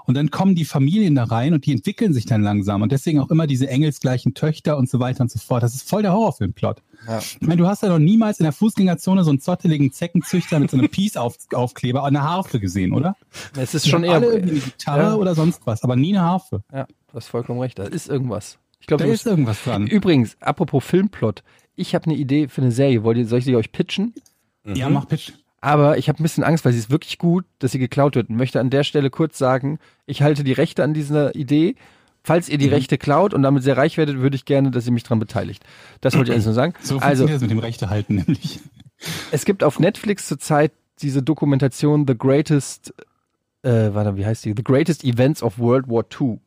[0.07, 3.20] und dann kommen die Familien da rein und die entwickeln sich dann langsam und deswegen
[3.20, 5.62] auch immer diese engelsgleichen Töchter und so weiter und so fort.
[5.62, 6.83] Das ist voll der Horrorfilmplot.
[7.20, 10.70] Ich meine, du hast ja noch niemals in der Fußgängerzone so einen zotteligen Zeckenzüchter mit
[10.70, 13.14] so einem Peace-Aufkleber an einer Harfe gesehen, oder?
[13.57, 14.14] Es ist Die schon eher.
[14.14, 15.14] alle irgendwie eine Gitarre ja.
[15.16, 16.62] oder sonst was, aber nie eine Harfe.
[16.73, 17.79] Ja, du hast vollkommen recht.
[17.79, 18.59] Da ist irgendwas.
[18.81, 19.87] Ich glaube, Da ist irgendwas dran.
[19.87, 21.42] Übrigens, apropos Filmplot.
[21.77, 23.03] Ich habe eine Idee für eine Serie.
[23.03, 24.14] Wollt ihr, soll ich sie euch pitchen?
[24.64, 25.33] Ja, mach Pitch.
[25.64, 28.29] Aber ich habe ein bisschen Angst, weil sie ist wirklich gut, dass sie geklaut wird.
[28.29, 31.77] Und möchte an der Stelle kurz sagen, ich halte die Rechte an dieser Idee.
[32.22, 34.92] Falls ihr die Rechte klaut und damit sehr reich werdet, würde ich gerne, dass ihr
[34.92, 35.64] mich dran beteiligt.
[36.03, 36.74] Das wollte ich alles nur sagen.
[36.81, 38.61] So also, funktioniert es mit dem Rechte halten nämlich.
[39.31, 42.94] es gibt auf Netflix zurzeit diese Dokumentation The Greatest
[43.64, 44.55] äh, warte, wie heißt die?
[44.55, 46.38] The Greatest Events of World War II.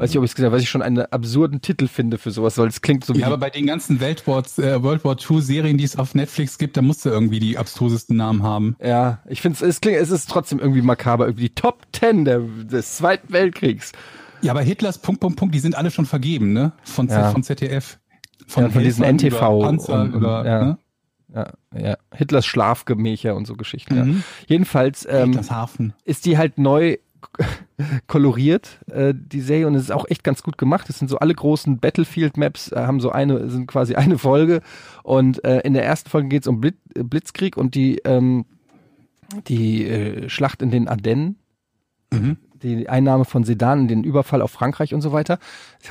[0.00, 2.30] Weiß ich, ob ich es gesagt habe, weil ich schon einen absurden Titel finde für
[2.30, 3.20] sowas, weil es klingt so wie.
[3.20, 6.58] Ja, aber bei den ganzen Weltwar, äh, World War II Serien, die es auf Netflix
[6.58, 8.76] gibt, da musst du irgendwie die abstrusesten Namen haben.
[8.82, 12.40] ja, ich finde es klingt, es ist trotzdem irgendwie makaber, irgendwie die Top Ten der,
[12.40, 13.92] des Zweiten Weltkriegs.
[14.42, 16.72] Ja, aber Hitlers Punkt, Punkt, Punkt, die sind alle schon vergeben, ne?
[16.82, 17.30] Von, Z- Ja.
[17.30, 17.98] von ZDF.
[18.56, 20.64] Ja, von diesen NTV über Panzer, und- und- über, ja.
[20.64, 20.78] ne?
[21.32, 21.96] Ja, ja.
[22.12, 23.96] Hitlers Schlafgemächer und so Geschichten.
[23.96, 24.04] Ja.
[24.04, 24.24] Mhm.
[24.48, 25.92] Jedenfalls ähm, Hafen.
[26.04, 26.96] ist die halt neu
[28.06, 30.88] koloriert, äh, die Serie, und es ist auch echt ganz gut gemacht.
[30.88, 34.62] Es sind so alle großen Battlefield-Maps, äh, haben so eine, sind quasi eine Folge.
[35.02, 38.44] Und äh, in der ersten Folge geht es um Blitz, äh, Blitzkrieg und die, ähm,
[39.46, 41.36] die äh, Schlacht in den Ardennen.
[42.12, 42.36] Mhm.
[42.62, 45.38] Die Einnahme von Sedan, den Überfall auf Frankreich und so weiter.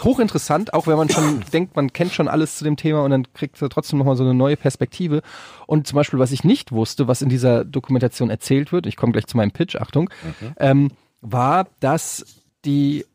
[0.03, 3.33] Hochinteressant, auch wenn man schon denkt, man kennt schon alles zu dem Thema und dann
[3.33, 5.23] kriegt er trotzdem nochmal so eine neue Perspektive.
[5.65, 9.13] Und zum Beispiel, was ich nicht wusste, was in dieser Dokumentation erzählt wird, ich komme
[9.13, 10.11] gleich zu meinem Pitch, Achtung,
[10.59, 13.05] ähm, war, dass die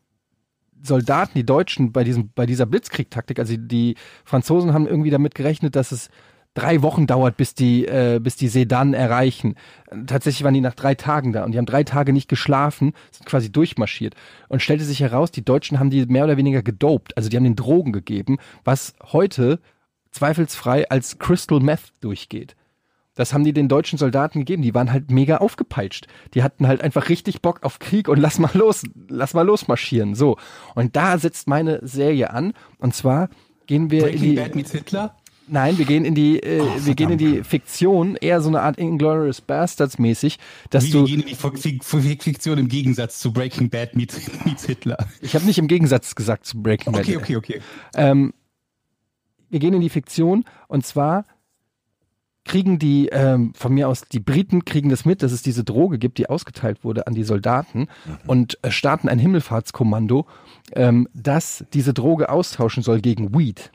[0.81, 5.75] Soldaten, die Deutschen bei diesem, bei dieser Blitzkrieg-Taktik, also die Franzosen haben irgendwie damit gerechnet,
[5.75, 6.09] dass es
[6.53, 9.55] drei Wochen dauert, bis die, äh, bis die Sedan erreichen.
[10.07, 13.25] Tatsächlich waren die nach drei Tagen da und die haben drei Tage nicht geschlafen, sind
[13.25, 14.15] quasi durchmarschiert.
[14.47, 17.43] Und stellte sich heraus, die Deutschen haben die mehr oder weniger gedopt, also die haben
[17.43, 19.59] den Drogen gegeben, was heute
[20.11, 22.55] zweifelsfrei als Crystal Meth durchgeht.
[23.15, 24.61] Das haben die den deutschen Soldaten gegeben.
[24.61, 26.07] Die waren halt mega aufgepeitscht.
[26.33, 30.15] Die hatten halt einfach richtig Bock auf Krieg und lass mal los, lass mal losmarschieren.
[30.15, 30.37] So.
[30.75, 32.53] Und da setzt meine Serie an.
[32.77, 33.29] Und zwar
[33.67, 35.15] gehen wir in Breaking die, Bad meets Hitler?
[35.47, 37.43] nein, wir gehen in die, äh, Oh, wir gehen in die.
[37.43, 40.37] Fiktion, eher so eine Art Inglourious Bastards mäßig,
[40.71, 43.95] dass Wie du, wir gehen in die Fik- Fik- Fiktion im Gegensatz zu Breaking Bad
[43.95, 44.97] meets, meets Hitler.
[45.21, 47.03] ich habe nicht im Gegensatz gesagt zu Breaking Bad.
[47.03, 47.61] Okay, okay, okay.
[47.95, 48.33] Ähm,
[49.49, 51.25] wir gehen in die Fiktion und zwar
[52.45, 55.97] kriegen die, ähm, von mir aus, die Briten kriegen das mit, dass es diese Droge
[55.97, 57.87] gibt, die ausgeteilt wurde an die Soldaten
[58.27, 60.27] und äh, starten ein Himmelfahrtskommando,
[60.73, 63.71] ähm, das diese Droge austauschen soll gegen Weed.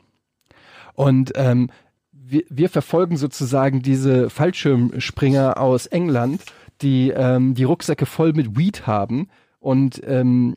[0.93, 1.69] Und ähm,
[2.11, 6.41] wir, wir verfolgen sozusagen diese Fallschirmspringer aus England,
[6.81, 9.27] die ähm, die Rucksäcke voll mit Weed haben
[9.59, 10.55] und ähm,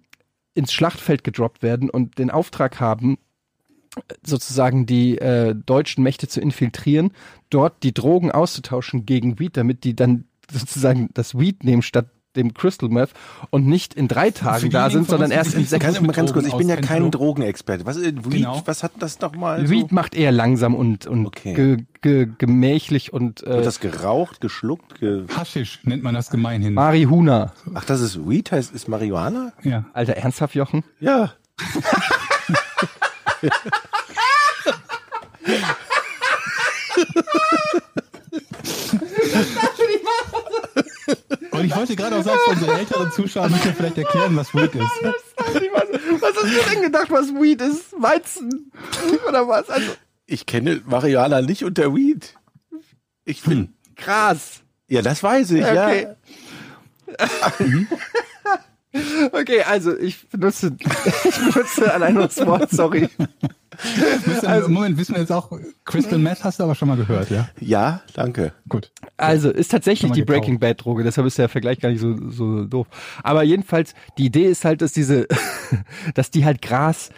[0.55, 3.19] ins Schlachtfeld gedroppt werden und den Auftrag haben,
[4.25, 7.13] sozusagen die äh, deutschen Mächte zu infiltrieren,
[7.51, 12.53] dort die Drogen auszutauschen gegen Weed, damit die dann sozusagen das Weed nehmen statt dem
[12.53, 13.11] Crystal Meth
[13.51, 16.47] und nicht in drei Tagen da sind, sondern erst in so sechs mit ganz kurz,
[16.49, 17.13] ich bin ja kein.
[17.13, 17.87] Drogenexperte.
[17.87, 18.61] Was, äh, Weed, Genau.
[18.65, 19.71] was hat das nochmal?
[19.71, 21.55] Weed macht eher langsam und, und Okay.
[21.55, 24.99] ge, ge, gemächlich und äh, Wird das geraucht, geschluckt?
[24.99, 26.75] Ge Haschisch nennt man das gemeinhin.
[26.75, 27.53] Marihuna.
[27.75, 29.53] Ach, das ist Weed, heißt ist Marihuana?
[29.63, 29.85] Ja.
[29.93, 30.83] Alter, ernsthaft, Jochen?
[30.99, 31.35] Ja.
[41.51, 44.53] Und ich wollte gerade auch sagen, für unsere älteren Zuschauer müssen wir vielleicht erklären, was
[44.55, 44.83] Weed ist.
[46.21, 47.93] Was hast du denn gedacht, was Weed ist?
[48.01, 48.73] Weizen?
[49.29, 49.69] Oder was?
[49.71, 49.93] Also
[50.27, 52.35] Ich kenne Marihuana nicht unter Weed.
[53.25, 53.75] Ich bin.
[53.97, 54.61] Gras.
[54.89, 56.03] Ja, das weiß ich, Okay.
[56.03, 56.17] ja.
[59.33, 60.77] Okay, also ich benutze,
[61.25, 63.09] ich benutze ein anderes Wort, sorry.
[64.25, 65.51] Müssen, Also- Moment, wissen wir jetzt auch,
[65.85, 67.49] Crystal Meth hast du aber schon mal gehört, ja?
[67.59, 68.53] Ja, danke.
[68.69, 68.93] Gut.
[69.17, 70.39] Also ist tatsächlich die gekauft.
[70.41, 72.87] Breaking Bad Droge, deshalb ist der Vergleich gar nicht so, so doof.
[73.25, 75.27] Aber jedenfalls, die Idee ist halt, dass diese,
[76.15, 77.11] dass die halt Gras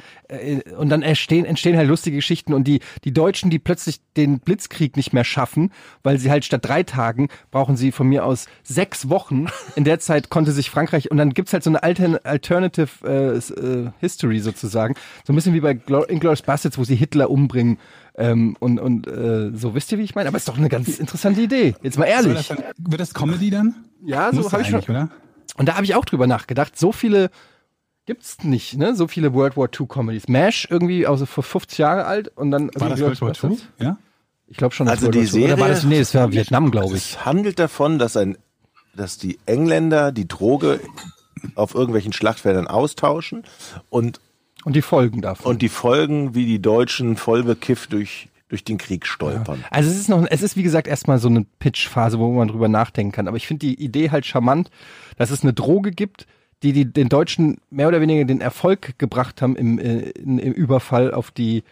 [0.77, 4.97] und dann entstehen, entstehen halt lustige Geschichten und die, die Deutschen, die plötzlich den Blitzkrieg
[4.97, 9.09] nicht mehr schaffen, weil sie halt statt drei Tagen brauchen sie von mir aus sechs
[9.09, 9.47] Wochen.
[9.77, 13.37] In der Zeit konnte sich Frankreich und dann gibt's halt so eine Altern Alternative äh,
[13.37, 14.95] äh, History sozusagen.
[15.25, 17.79] So ein bisschen wie bei Inglourious Bastards, wo sie Hitler umbringen.
[18.19, 20.29] Ähm, und und äh, so, wisst ihr, wie ich meine?
[20.29, 21.75] Aber ist doch eine ganz interessante Idee.
[21.83, 22.35] Jetzt mal ehrlich.
[22.35, 23.75] das dann, wird das Comedy dann?
[24.05, 24.81] Ja, so habe ich schon.
[24.81, 25.11] oder?
[25.57, 26.79] Und da habe ich auch drüber nachgedacht.
[26.79, 27.31] So viele
[28.07, 28.95] gibt's nicht, ne?
[28.95, 30.29] So viele World War II Comedies.
[30.29, 33.59] Mash irgendwie also vor 50 Jahre alt und dann War das World War II?
[33.79, 33.99] Ja?
[34.49, 34.87] Ich glaube schon.
[34.87, 35.45] das Also World die War II.
[35.45, 37.11] Oder war Serie- das, nee, das war Vietnam, glaube ich.
[37.13, 38.39] Es handelt davon, dass ein,
[38.95, 40.81] dass die Engländer die Droge
[41.55, 43.43] auf irgendwelchen Schlachtfeldern austauschen
[43.91, 44.21] und,
[44.65, 45.51] Und die Folgen davon.
[45.51, 49.65] und die Folgen, wie die Deutschen voll bekifft durch, durch den Krieg stolpern.
[49.71, 52.69] Also es ist noch, es ist wie gesagt erstmal so eine Pitch-Phase, wo man drüber
[52.69, 53.29] nachdenken kann.
[53.29, 54.71] Aber ich finde die Idee halt charmant,
[55.19, 56.27] dass es eine Droge gibt,
[56.63, 61.13] die, die den Deutschen mehr oder weniger den Erfolg gebracht haben im, äh, im Überfall
[61.13, 61.65] auf die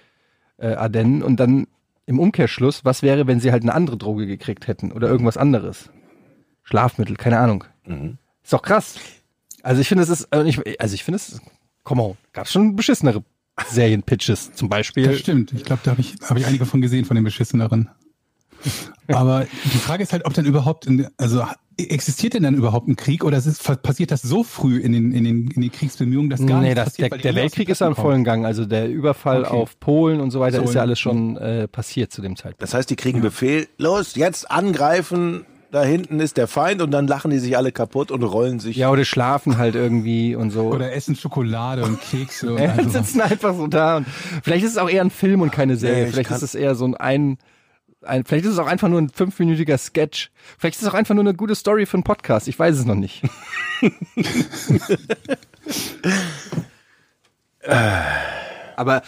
[0.59, 1.67] äh, Ardennen und dann
[2.07, 5.91] im Umkehrschluss, was wäre, wenn sie halt eine andere Droge gekriegt hätten oder irgendwas anderes?
[6.63, 7.65] Schlafmittel, keine Ahnung.
[8.43, 8.97] Ist doch krass.
[9.63, 11.41] Also ich finde, es ist, äh, ich, also ich finde es,
[11.83, 13.25] come on, gab's schon beschissenere
[13.69, 15.07] Serienpitches zum Beispiel.
[15.07, 15.53] Das stimmt.
[15.53, 17.89] Ich glaube, da habe ich, hab ich einige von gesehen, von den beschisseneren.
[19.09, 21.45] Aber die Frage ist halt, ob dann überhaupt, in, also
[21.77, 25.13] existiert denn dann überhaupt ein Krieg oder ist es, passiert das so früh in den,
[25.13, 27.13] in den, in den Kriegsbemühungen, dass gar nee, nichts das, passiert?
[27.13, 28.47] der, der Weltkrieg ist ja im Westen vollen Gang.
[28.47, 29.57] Also der Überfall Okay.
[29.57, 30.83] auf Polen und so weiter So, ist ja ja.
[30.83, 32.63] alles schon äh, passiert zu dem Zeitpunkt.
[32.63, 37.09] Das heißt, die kriegen Befehl, los, jetzt angreifen, da hinten ist der Feind und dann
[37.09, 38.77] lachen die sich alle kaputt und rollen sich.
[38.77, 40.69] Ja, oder schlafen halt irgendwie und so.
[40.69, 44.07] Oder essen Schokolade und Kekse und Ja, also sitzen einfach so da und
[44.45, 46.03] vielleicht ist es auch eher ein Film und keine Serie.
[46.03, 47.39] Nee, ich vielleicht ist es eher so ein, ein,
[48.05, 50.31] ein vielleicht ist es auch einfach nur ein fünfminütiger Sketch.
[50.59, 52.49] Vielleicht ist es auch einfach nur eine gute Story für einen Podcast.
[52.49, 53.23] Ich weiß es noch nicht.
[58.77, 59.03] Aber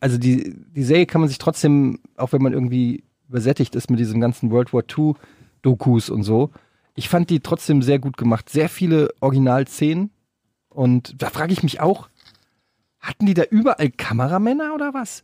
[0.00, 4.00] also die, die Serie kann man sich trotzdem, auch wenn man irgendwie übersättigt ist mit
[4.00, 5.14] diesem ganzen World War II
[5.62, 6.50] Dokus und so,
[6.94, 8.48] ich fand die trotzdem sehr gut gemacht.
[8.48, 10.10] Sehr viele Originalszenen.
[10.68, 12.08] Und da frage ich mich auch,
[13.00, 15.22] hatten die da überall Kameramänner oder was?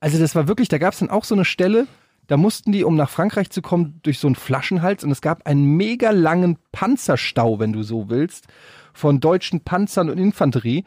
[0.00, 1.86] Also das war wirklich, da gab es dann auch so eine Stelle,
[2.32, 5.46] da mussten die, um nach Frankreich zu kommen, durch so einen Flaschenhals und es gab
[5.46, 8.46] einen mega langen Panzerstau, wenn du so willst,
[8.94, 10.84] von deutschen Panzern und Infanterie.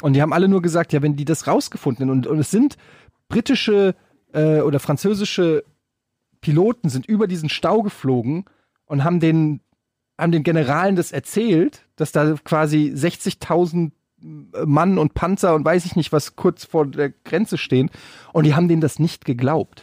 [0.00, 2.78] Und die haben alle nur gesagt, ja, wenn die das rausgefunden und, und es sind
[3.28, 3.94] britische
[4.32, 5.64] äh, oder französische
[6.40, 8.46] Piloten sind über diesen Stau geflogen
[8.86, 9.60] und haben den,
[10.16, 13.90] haben den Generalen das erzählt, dass da quasi 60.000
[14.64, 17.90] Mann und Panzer und weiß ich nicht was kurz vor der Grenze stehen
[18.32, 19.82] und die haben denen das nicht geglaubt.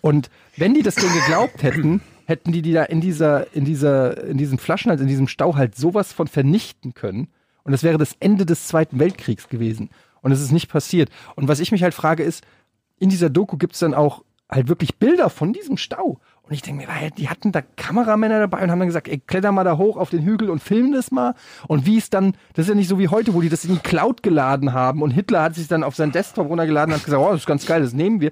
[0.00, 4.24] Und wenn die das denen geglaubt hätten, hätten die die da in dieser, in dieser,
[4.24, 7.28] in diesem Flaschenhals, in diesem Stau halt sowas von vernichten können.
[7.62, 9.90] Und das wäre das Ende des Zweiten Weltkriegs gewesen.
[10.20, 11.10] Und es ist nicht passiert.
[11.36, 12.44] Und was ich mich halt frage ist,
[12.98, 16.20] in dieser Doku gibt es dann auch halt wirklich Bilder von diesem Stau.
[16.46, 19.18] Und ich denke mir, weil die hatten da Kameramänner dabei und haben dann gesagt, ey,
[19.18, 21.34] kletter mal da hoch auf den Hügel und film das mal.
[21.68, 23.72] Und wie es dann, das ist ja nicht so wie heute, wo die das in
[23.72, 27.04] die Cloud geladen haben und Hitler hat sich dann auf seinen Desktop runtergeladen und hat
[27.04, 28.30] gesagt, oh, das ist ganz geil, das nehmen wir.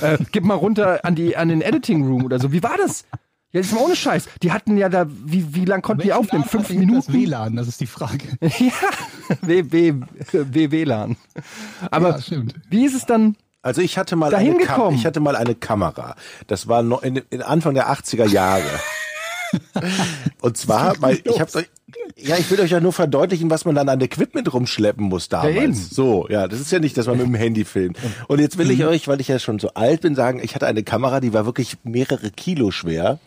[0.00, 2.50] Äh, gib mal runter an die, an den Editing Room oder so.
[2.50, 3.04] Wie war das?
[3.52, 4.28] Ja, das ist mal ohne Scheiß.
[4.42, 6.42] Die hatten ja da, wie, wie lang konnten die aufnehmen?
[6.42, 7.12] Namen Fünf denn Das Minuten?
[7.12, 8.24] WLAN, das ist die Frage.
[8.40, 8.72] ja,
[9.42, 9.94] w, w,
[10.32, 11.16] w, WLAN.
[11.90, 13.36] Aber Ja, wie ist es dann?
[13.62, 16.16] Also ich hatte mal Dahin eine Kam ich hatte mal eine Kamera.
[16.46, 18.62] Das war noch in, in Anfang der 80er Jahre.
[20.40, 21.70] Und zwar, weil ich habe euch
[22.16, 25.56] ja, ich will euch ja nur verdeutlichen, was man dann an Equipment rumschleppen muss damals.
[25.56, 27.98] Ja, so, ja, das ist ja nicht, dass man mit dem Handy filmt.
[28.28, 30.66] Und jetzt will ich euch, weil ich ja schon so alt bin, sagen, ich hatte
[30.66, 33.18] eine Kamera, die war wirklich mehrere Kilo schwer.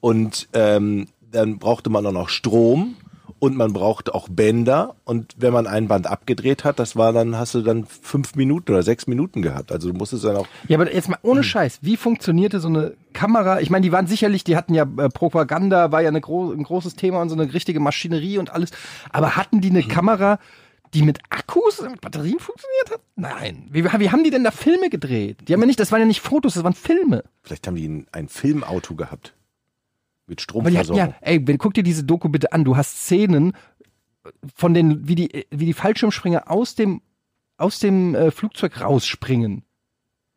[0.00, 2.96] Und ähm, dann brauchte man auch noch Strom
[3.38, 4.96] und man brauchte auch Bänder.
[5.04, 8.72] Und wenn man ein Band abgedreht hat, das war dann, hast du dann fünf Minuten
[8.72, 9.72] oder sechs Minuten gehabt.
[9.72, 12.94] Also du musstest dann auch Ja, aber jetzt mal ohne Scheiß, wie funktionierte so eine
[13.12, 13.60] Kamera?
[13.60, 16.62] Ich meine, die waren sicherlich, die hatten ja äh, Propaganda, war ja eine gro ein
[16.62, 18.70] großes Thema und so eine richtige Maschinerie und alles.
[19.10, 20.38] Aber hatten die eine Kamera,
[20.94, 23.00] die mit Akkus, mit Batterien funktioniert hat?
[23.16, 23.68] Nein.
[23.70, 25.48] Wie, wie haben die denn da Filme gedreht?
[25.48, 27.24] Die haben ja nicht, das waren ja nicht Fotos, das waren Filme.
[27.42, 29.34] Vielleicht haben die ein, ein Filmauto gehabt.
[30.26, 30.96] Mit Stromversorgung.
[30.96, 32.64] ja, ey, wenn- guck dir diese Doku bitte an.
[32.64, 33.52] Du hast Szenen
[34.56, 37.00] von den, wie die, wie die Fallschirmspringer aus dem,
[37.58, 39.62] aus dem äh, Flugzeug rausspringen.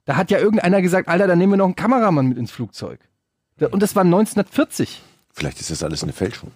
[0.05, 2.99] Da hat ja irgendeiner gesagt, Alter, dann nehmen wir noch einen Kameramann mit ins Flugzeug.
[3.57, 5.01] Da- Und das war 1940.
[5.33, 6.51] Vielleicht ist das alles eine Fälschung.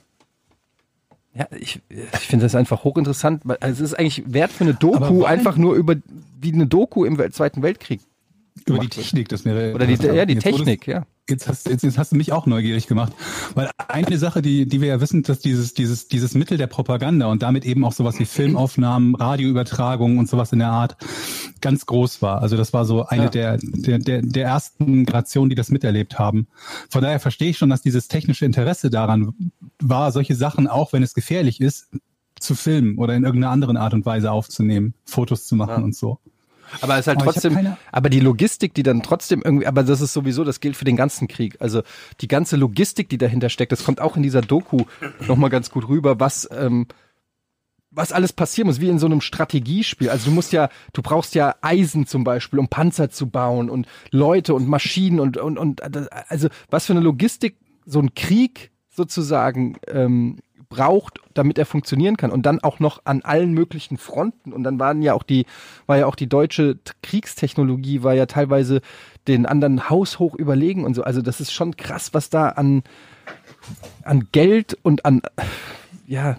[1.35, 3.41] Ja, ich, ich finde das einfach hochinteressant.
[3.43, 5.95] weil Also es ist eigentlich wert für eine Doku, einfach nur über,
[6.39, 8.01] wie eine Doku im Zweiten Weltkrieg.
[8.67, 9.73] Über die Technik, das wäre.
[9.73, 11.05] Oder die, ja, die Technik, ja.
[11.29, 13.13] Jetzt hast, jetzt, jetzt hast du mich auch neugierig gemacht.
[13.55, 17.27] Weil eine Sache, die, die wir ja wissen, dass dieses, dieses, dieses Mittel der Propaganda
[17.27, 20.97] und damit eben auch sowas wie Filmaufnahmen, Radioübertragungen und sowas in der Art
[21.61, 22.41] ganz groß war.
[22.41, 23.29] Also das war so eine Ja.
[23.29, 26.47] der, der, der, der ersten Generationen, die das miterlebt haben.
[26.89, 29.33] Von daher verstehe ich schon, dass dieses technische Interesse daran
[29.81, 31.87] war, solche Sachen, auch wenn es gefährlich ist,
[32.37, 35.83] zu filmen oder in irgendeiner anderen Art und Weise aufzunehmen, Fotos zu machen Ja.
[35.83, 36.19] und so.
[36.81, 40.01] Aber es ist halt Aber trotzdem, aber die Logistik, die dann trotzdem irgendwie, aber das
[40.01, 41.57] ist sowieso, das gilt für den ganzen Krieg.
[41.59, 41.83] Also
[42.21, 44.85] die ganze Logistik, die dahinter steckt, das kommt auch in dieser Doku
[45.27, 46.87] nochmal ganz gut rüber, was, ähm,
[47.91, 50.09] was alles passieren muss, wie in so einem Strategiespiel.
[50.09, 53.87] Also du musst ja, du brauchst ja Eisen zum Beispiel, um Panzer zu bauen und
[54.11, 55.81] Leute und Maschinen und, und, und
[56.29, 60.39] also was für eine Logistik so ein Krieg sozusagen ähm,
[60.73, 64.79] braucht, damit er funktionieren kann und dann auch noch an allen möglichen Fronten und dann
[64.79, 65.45] waren ja auch die
[65.85, 68.81] war ja auch die deutsche Kriegstechnologie war ja teilweise
[69.27, 72.81] den anderen haushoch überlegen und so also das ist schon krass was da an
[74.03, 75.21] an Geld und an
[76.07, 76.37] ja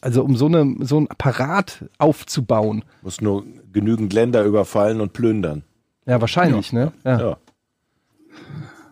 [0.00, 5.64] also um so eine so ein Apparat aufzubauen Muss nur genügend Länder überfallen und plündern.
[6.06, 7.20] ja wahrscheinlich ne ja.
[7.20, 7.36] Ja.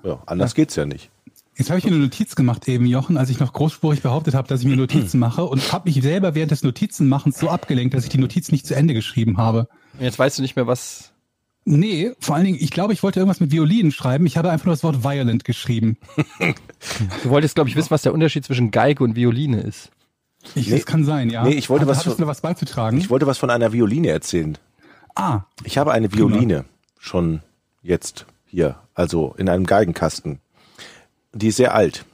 [0.03, 1.11] Ja, anders geht's ja nicht.
[1.61, 4.49] Jetzt habe ich mir eine Notiz gemacht eben, Jochen, als ich noch großspurig behauptet habe,
[4.49, 8.05] dass ich mir Notizen mache und habe mich selber während des Notizenmachens so abgelenkt, dass
[8.05, 9.68] ich die Notiz nicht zu Ende geschrieben habe.
[9.99, 11.12] Und jetzt weißt du nicht mehr was
[11.66, 14.25] Nee, vor allen Dingen, ich glaube, ich wollte irgendwas mit Violinen schreiben.
[14.25, 15.99] Ich habe einfach nur das Wort violent geschrieben.
[17.23, 19.90] Du wolltest, glaube ich, wissen, was der Unterschied zwischen Geige und Violine ist.
[20.55, 20.77] Ich, Nee.
[20.77, 21.44] Das kann sein, ja.
[21.44, 22.96] Nee, ich wollte Aber was Hattest von- was beizutragen?
[22.96, 24.57] Ich wollte was von einer Violine erzählen.
[25.14, 26.64] ah, Ich habe eine Violine
[26.99, 27.42] schon
[27.83, 30.40] jetzt hier, also in einem Geigenkasten.
[31.33, 32.05] Die ist sehr alt.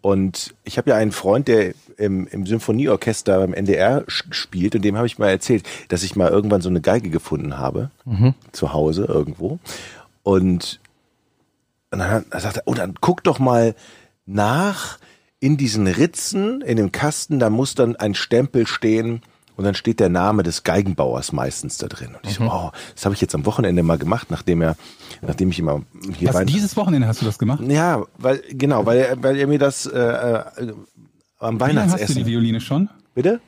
[0.00, 4.96] Und ich habe ja einen Freund, der im, im Symphonieorchester beim NDR spielt und dem
[4.96, 7.90] habe ich mal erzählt, dass ich mal irgendwann so eine Geige gefunden habe,
[8.52, 9.58] zu Hause irgendwo.
[10.22, 10.80] Und,
[11.90, 13.74] und dann sagt er, oh, dann guck doch mal
[14.26, 14.98] nach
[15.40, 19.22] in diesen Ritzen, in dem Kasten, da muss dann ein Stempel stehen
[19.58, 22.14] und dann steht der Name des Geigenbauers meistens da drin.
[22.14, 24.76] Und ich so, oh, das habe ich jetzt am Wochenende mal gemacht, nachdem er,
[25.20, 25.82] nachdem ich immer
[26.16, 27.60] hier was, dieses Wochenende hast du das gemacht?
[27.66, 30.72] ja, weil genau, weil er, weil er mir das äh, äh,
[31.40, 32.26] am Wie lange hast du die Weihnachtsessen.
[32.26, 32.88] Violine schon?
[33.16, 33.40] Bitte?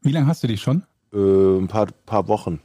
[0.00, 0.84] Wie lange hast du die schon?
[1.12, 2.60] Äh, ein paar paar Wochen.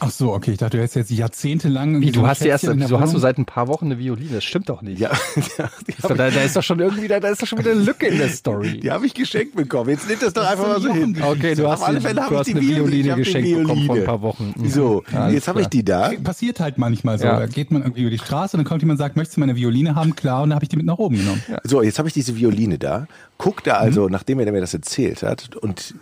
[0.00, 2.00] Ach so, okay, ich dachte, du hättest jetzt jahrzehntelang...
[2.00, 4.32] Wie, so du hast die erst, wieso hast du seit ein paar Wochen eine Violine?
[4.32, 4.98] Das stimmt doch nicht.
[4.98, 5.10] Ja,
[5.58, 7.46] ja die Ist doch, habe da, da ist doch schon irgendwie, da, da ist doch
[7.46, 8.80] schon wieder eine Lücke in der Story.
[8.82, 9.90] ich, hab ich geschenkt bekommen.
[9.90, 11.16] Jetzt nimmt das doch einfach so mal so hin.
[11.22, 13.48] Okay, du Auf hast, alle die, Fälle du hast die eine Violine, Violine die geschenkt
[13.50, 14.04] bekommen vor ein Violine.
[14.04, 14.54] paar Wochen.
[14.56, 14.68] Mhm.
[14.68, 16.10] So, Alles jetzt habe ich die da.
[16.24, 17.26] Passiert halt manchmal so.
[17.26, 17.38] Ja.
[17.38, 19.40] Da geht man irgendwie über die Straße und dann kommt jemand und sagt, möchtest du
[19.40, 20.16] meine Violine haben?
[20.16, 21.40] Klar, und dann habe ich die mit nach oben genommen.
[21.62, 23.06] So, jetzt habe ich diese Violine da.
[23.38, 23.84] Guck da Mhm.
[23.86, 25.94] also, nachdem er mir das erzählt hat, und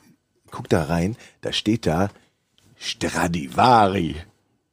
[0.50, 2.08] guck da rein, da steht da
[2.82, 4.16] Stradivari.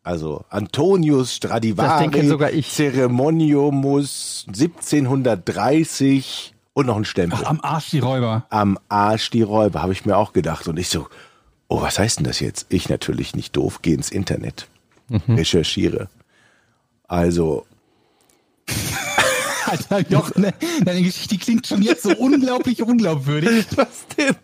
[0.04, 1.88] Also Antonius Stradivari.
[1.88, 2.67] Das Ding kenn sogar ich.
[2.72, 7.39] Ceremoniumus 1730 und noch ein Stempel.
[7.43, 8.45] Ach, am Arsch die Räuber.
[8.50, 10.67] Am Arsch die Räuber, habe ich mir auch gedacht.
[10.67, 11.08] Und ich so,
[11.67, 12.65] oh, was heißt denn das jetzt?
[12.69, 14.67] Ich natürlich nicht doof, gehe ins Internet,
[15.10, 15.36] Mhm.
[15.36, 16.10] recherchiere.
[17.08, 17.65] Also,
[19.65, 23.65] Alter, Jochen, ne, deine Geschichte die klingt schon jetzt so unglaublich unglaubwürdig.
[23.76, 24.36] was denn?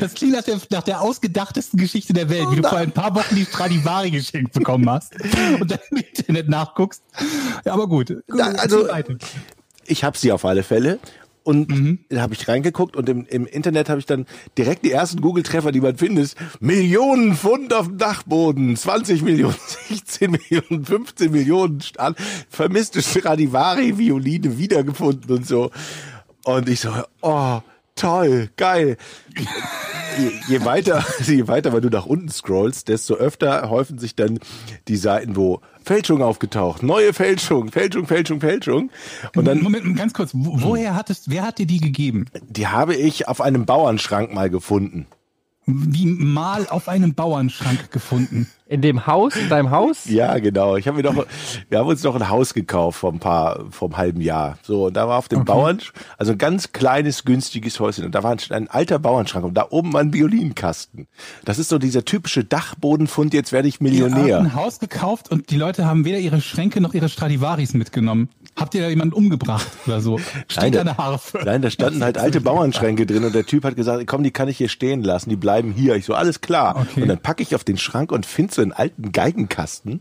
[0.00, 3.14] Das klingt nach der, nach der ausgedachtesten Geschichte der Welt, wie du vor ein paar
[3.14, 5.14] Wochen die Stradivari geschenkt bekommen hast
[5.60, 7.02] und dann im Internet nachguckst.
[7.64, 8.08] Ja, aber gut.
[8.08, 8.88] gut Da, also-.
[9.86, 10.98] Ich habe sie auf alle Fälle.
[11.44, 12.00] Und Mhm.
[12.08, 14.26] da habe ich reingeguckt und im, im Internet habe ich dann
[14.58, 16.34] direkt die ersten Google-Treffer, die man findet.
[16.58, 19.54] Millionen Pfund auf dem Dachboden, 20 Millionen,
[19.88, 21.78] 16 Millionen, 15 Millionen
[22.50, 25.70] vermisste Stradivari-Violine wiedergefunden und so.
[26.42, 26.90] Und ich so,
[27.22, 27.60] oh,
[27.96, 28.96] toll, geil.
[30.18, 34.38] Je, je weiter, je weiter, weil du nach unten scrollst, desto öfter häufen sich dann
[34.88, 38.90] die Seiten, wo Fälschung aufgetaucht, neue Fälschung, Fälschung, Fälschung, Fälschung.
[39.34, 40.30] Und dann Moment, ganz kurz.
[40.34, 42.26] Wo, woher hattest, wer hat dir die gegeben?
[42.48, 45.06] Die habe ich auf einem Bauernschrank mal gefunden.
[45.66, 48.48] Wie mal auf einem Bauernschrank gefunden.
[48.68, 50.04] In dem Haus, in deinem Haus?
[50.06, 50.76] Ja, genau.
[50.76, 51.26] Ich habe mir doch,
[51.68, 54.58] wir haben uns noch ein Haus gekauft vor ein paar, vor einem halben Jahr.
[54.62, 55.78] So, und da war auf dem Bauern,
[56.18, 58.04] also ein ganz kleines, günstiges Häuschen.
[58.04, 61.06] Und da war ein, ein alter Bauernschrank und da oben war ein Violinkasten.
[61.44, 64.38] Das ist so dieser typische Dachbodenfund, jetzt werde ich Ihr habt Millionär.
[64.38, 68.30] ein Haus gekauft und die Leute haben weder ihre Schränke noch ihre Stradivaris mitgenommen.
[68.56, 70.18] Habt ihr da jemanden umgebracht oder so?
[70.48, 71.40] Steht Nein, da eine Harfe?
[71.44, 74.48] Nein, da standen halt alte Bauernschränke drin und der Typ hat gesagt, komm, die kann
[74.48, 75.94] ich hier stehen lassen, die bleiben hier.
[75.96, 76.76] Ich so, alles klar.
[76.80, 77.02] Okay.
[77.02, 80.00] Und dann packe ich auf den Schrank und finde so einen alten Geigenkasten.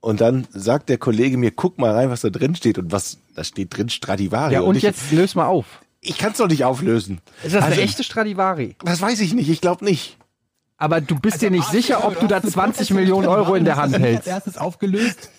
[0.00, 2.76] Und dann sagt der Kollege mir, guck mal rein, was da drin steht.
[2.76, 4.52] Und was, da steht drin Stradivari.
[4.54, 5.64] Ja, und ich, jetzt löse mal auf.
[6.00, 7.20] Ich kann es doch nicht auflösen.
[7.44, 8.76] Ist das Also- eine echte Stradivari?
[8.84, 10.18] Das weiß ich nicht, ich glaube nicht.
[10.76, 13.54] Aber du bist dir nicht sicher, ob du da hast eine 20 Prozesse Millionen Euro
[13.54, 14.26] in der Hand hältst.
[14.26, 15.30] Als erstes aufgelöst.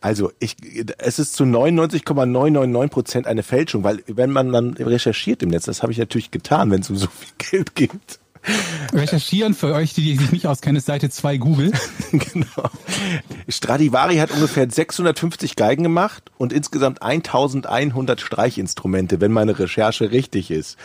[0.00, 0.56] Also ich,
[0.98, 5.82] es ist zu 99,999 Prozent eine Fälschung, weil wenn man dann recherchiert im Netz, das
[5.82, 8.18] habe ich natürlich getan, wenn es um so viel Geld geht.
[8.92, 11.72] Recherchieren für euch, die, die sich nicht auskennen, ist Seite 2 Google.
[12.12, 12.70] genau.
[13.48, 20.76] Stradivari hat ungefähr 650 Geigen gemacht und insgesamt 1100 Streichinstrumente, wenn meine Recherche richtig ist.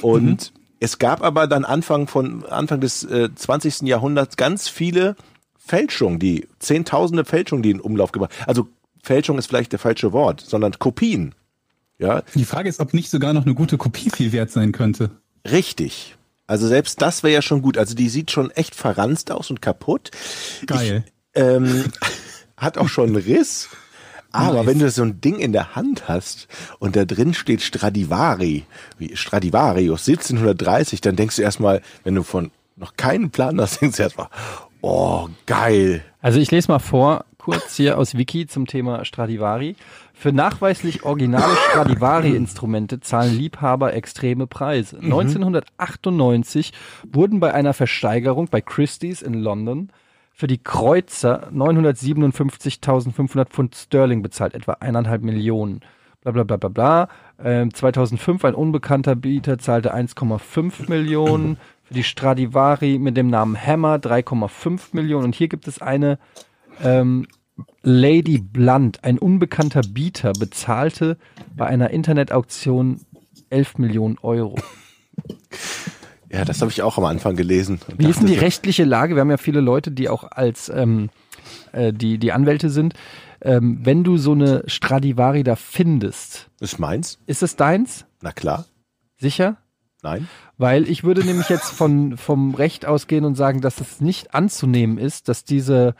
[0.00, 3.82] Und es gab aber dann Anfang von Anfang des äh, 20.
[3.82, 5.16] Jahrhunderts ganz viele
[5.66, 8.32] Fälschungen, die zehntausende Fälschungen, die in Umlauf gebracht.
[8.46, 8.68] Also
[9.02, 11.34] Fälschung ist vielleicht der falsche Wort, sondern Kopien.
[11.98, 15.10] Ja, Die Frage ist, ob nicht sogar noch eine gute Kopie viel wert sein könnte.
[15.48, 16.16] richtig.
[16.46, 17.78] Also selbst das wäre ja schon gut.
[17.78, 20.10] Also die sieht schon echt verranzt aus und kaputt.
[20.66, 21.02] Geil.
[21.34, 21.84] ähm,
[22.58, 23.70] hat auch schon einen Riss.
[24.30, 24.66] Aber Nice.
[24.66, 26.48] wenn du so ein Ding in der Hand hast
[26.80, 28.66] und da drin steht Stradivari,
[28.98, 33.96] wie Stradivarius 1730, dann denkst du erstmal, wenn du von noch keinen Plan hast, denkst
[33.96, 34.28] du erstmal,
[34.84, 36.02] oh, geil.
[36.20, 39.76] Also ich lese mal vor, kurz hier aus Wiki zum Thema Stradivari.
[40.12, 44.98] Für nachweislich originale Stradivari-Instrumente zahlen Liebhaber extreme Preise.
[44.98, 46.72] 1998
[47.12, 49.90] wurden bei einer Versteigerung bei Christie's in London
[50.32, 55.80] für die Kreuzer 957.500 Pfund Sterling bezahlt, etwa eineinhalb Millionen.
[56.22, 57.08] Bla bla bla bla bla.
[57.42, 61.58] Ähm, 2005 ein unbekannter Bieter zahlte 1,5 Millionen.
[61.84, 65.24] Für die Stradivari mit dem Namen Hammer 3,5 Millionen.
[65.26, 66.18] Und hier gibt es eine
[66.82, 67.26] Ähm,
[67.82, 71.18] Lady Blunt, ein unbekannter Bieter, bezahlte
[71.54, 73.00] bei einer Internetauktion
[73.50, 74.56] 11 Millionen Euro.
[76.30, 77.78] Ja, das habe ich auch am Anfang gelesen.
[77.96, 79.14] Wie ist denn die rechtliche Lage?
[79.14, 81.10] Wir haben ja viele Leute, die auch als ähm,
[81.72, 82.94] äh, die, die Anwälte sind.
[83.40, 87.20] Ähm, wenn du so eine Stradivari da findest, Ist meins?
[87.26, 88.04] ist es deins?
[88.20, 88.64] Na klar.
[89.16, 89.58] Sicher?
[90.02, 90.28] Nein.
[90.56, 94.98] Weil ich würde nämlich jetzt von, vom Recht ausgehen und sagen, dass es nicht anzunehmen
[94.98, 95.94] ist, dass diese,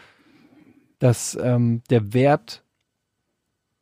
[1.00, 2.62] dass ähm, der Wert,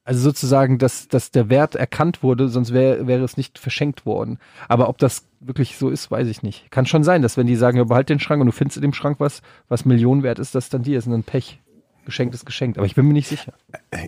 [0.04, 4.38] also sozusagen, dass, dass der Wert erkannt wurde, sonst wäre wäre es nicht verschenkt worden.
[4.66, 6.70] Aber ob das wirklich so ist, weiß ich nicht.
[6.70, 8.82] Kann schon sein, dass wenn die sagen, ja, behalt den Schrank und du findest in
[8.82, 11.60] dem Schrank was, was Millionen wert ist, dass dann dir ist und dann Pech.
[12.04, 12.78] Geschenkt ist geschenkt.
[12.78, 13.52] Aber ich bin mir nicht sicher.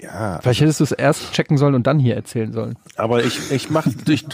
[0.03, 2.77] Ja, Vielleicht hättest du es erst checken sollen und dann hier erzählen sollen.
[2.97, 4.27] aber ich, ich mach, ich,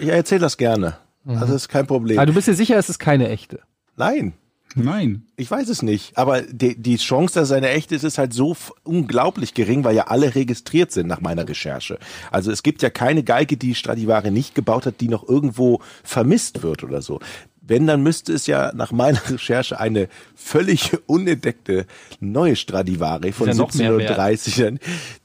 [0.00, 0.98] ich erzähle das gerne.
[1.36, 2.18] Also das ist kein Problem.
[2.18, 3.60] Aber du bist dir sicher, es ist keine echte.
[3.96, 4.34] Nein,
[4.74, 5.24] Nein.
[5.36, 6.16] ich weiß es nicht.
[6.16, 9.96] Aber die, die Chance, dass es eine echte ist, ist halt so unglaublich gering, weil
[9.96, 11.98] ja alle registriert sind nach meiner Recherche.
[12.30, 16.62] Also es gibt ja keine Geige, die Stradivari nicht gebaut hat, die noch irgendwo vermisst
[16.62, 17.20] wird oder so.
[17.60, 21.86] Wenn, dann müsste es ja nach meiner Recherche eine völlig unentdeckte
[22.20, 24.18] neue Stradivari von Ist ja noch mehr wert.
[24.18, 24.78] 1730 sein,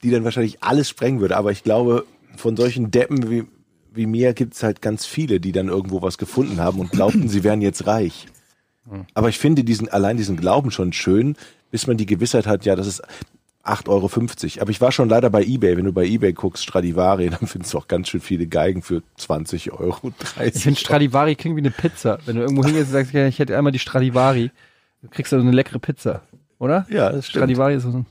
[0.03, 1.37] die dann wahrscheinlich alles sprengen würde.
[1.37, 3.43] Aber ich glaube, von solchen Deppen wie,
[3.93, 7.29] wie mir gibt es halt ganz viele, die dann irgendwo was gefunden haben und glaubten,
[7.29, 8.27] sie wären jetzt reich.
[9.13, 11.35] Aber ich finde diesen, allein diesen Glauben schon schön,
[11.71, 13.01] bis man die Gewissheit hat, ja, das ist
[13.63, 14.61] 8,50 Euro.
[14.61, 15.77] Aber ich war schon leider bei Ebay.
[15.77, 19.03] Wenn du bei Ebay guckst, Stradivari, dann findest du auch ganz schön viele Geigen für
[19.17, 22.19] 20 Euro, 30 Ich finde Stradivari klingt wie eine Pizza.
[22.25, 24.51] Wenn du irgendwo hingehst und sagst, ja, ich hätte einmal die Stradivari,
[25.11, 26.23] kriegst du eine leckere Pizza,
[26.59, 26.85] oder?
[26.89, 27.43] Ja, das stimmt.
[27.43, 28.05] Stradivari ist so ein,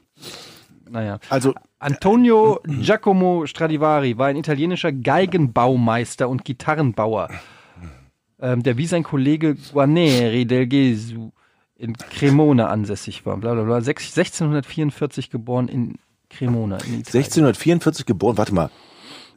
[0.90, 1.18] naja.
[1.28, 7.28] Also, Antonio Giacomo Stradivari war ein italienischer Geigenbaumeister und Gitarrenbauer,
[8.40, 11.32] ähm, der wie sein Kollege Guarneri del Gesù
[11.76, 13.36] in Cremona ansässig war.
[13.36, 13.78] Bla bla bla.
[13.78, 15.98] Sech- 1644 geboren in
[16.30, 17.06] Cremona in Italien.
[17.24, 18.70] 1644 geboren, warte mal.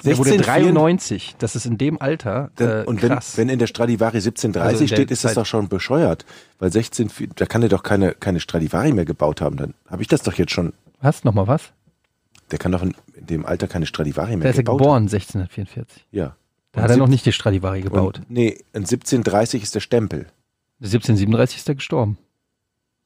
[0.03, 1.35] Er wurde 1694 93.
[1.39, 3.37] Das ist in dem Alter äh, und wenn, krass.
[3.37, 6.25] wenn in der Stradivari 1730 Also der steht, ist das doch schon bescheuert.
[6.59, 9.57] Weil 16, da kann er doch keine, keine Stradivari mehr gebaut haben.
[9.57, 10.73] Dann habe ich das doch jetzt schon.
[11.01, 11.23] was?
[11.23, 11.71] Nochmal was?
[12.51, 16.03] Der kann doch in, dem Alter keine Stradivari mehr ist er gebaut geboren, 1644.
[16.03, 16.07] haben.
[16.11, 16.35] Ja.
[16.71, 18.19] Da hat er noch nicht die Stradivari gebaut.
[18.19, 20.27] Und, nee, in 1730 ist der Stempel.
[20.81, 22.17] 1737 ist er gestorben.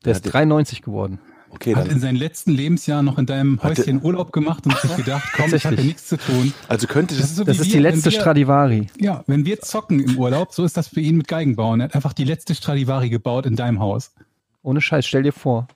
[0.04, 1.20] Der Ja, ist der- 93 geworden.
[1.52, 4.96] Okay, Hat in dann, seinen letzten Lebensjahren noch in deinem Häuschen Urlaub gemacht und sich
[4.96, 6.54] gedacht, komm, ich habe nichts zu tun.
[6.68, 8.88] also könnte das, so Das ist wir, die letzte wir, Stradivari.
[9.00, 11.80] Ja, wenn wir zocken im Urlaub, so ist das für ihn mit Geigenbauen.
[11.82, 14.14] Er hat einfach die letzte Stradivari gebaut in deinem Haus.
[14.62, 15.68] Ohne Scheiß, stell dir vor.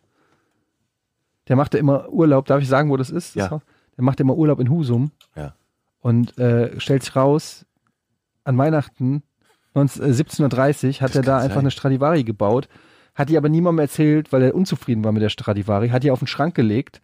[1.48, 3.36] Der machte immer Urlaub, darf ich sagen, wo das ist?
[3.36, 3.52] Das Ja.
[3.52, 3.62] Haus?
[3.98, 5.56] Der machte immer Urlaub in Husum ja.
[6.00, 7.66] und äh, stellt sich raus,
[8.44, 9.24] an Weihnachten
[9.76, 11.60] 19, äh, 1730 hat Das er da einfach sein.
[11.64, 12.68] eine Stradivari gebaut,
[13.16, 16.20] hat die aber niemandem erzählt, weil er unzufrieden war mit der Stradivari, hat die auf
[16.20, 17.02] den Schrank gelegt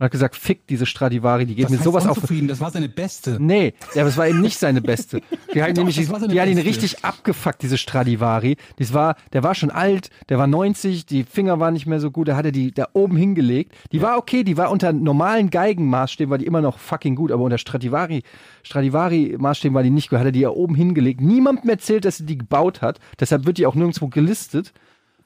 [0.00, 2.18] und hat gesagt, fick diese Stradivari, die geht Was mir heißt sowas auf?
[2.48, 3.36] Das war seine beste.
[3.38, 5.20] Nee, ja, aber es war eben nicht seine beste.
[5.54, 8.56] Die hat, nämlich, das seine die hat ihn richtig abgefuckt, diese Stradivari.
[8.76, 12.10] Das war, der war schon alt, der war 90, die Finger waren nicht mehr so
[12.10, 13.74] gut, da hat er die da oben hingelegt.
[13.90, 17.42] Die war okay, die war unter normalen Geigenmaßstäben, war die immer noch fucking gut, aber
[17.42, 18.22] unter Stradivari,
[18.62, 21.20] Stradivari Maßstäben war die nicht gut, hat er die ja oben hingelegt.
[21.20, 24.72] Niemandem erzählt, dass er die gebaut hat, deshalb wird die auch nirgendwo gelistet.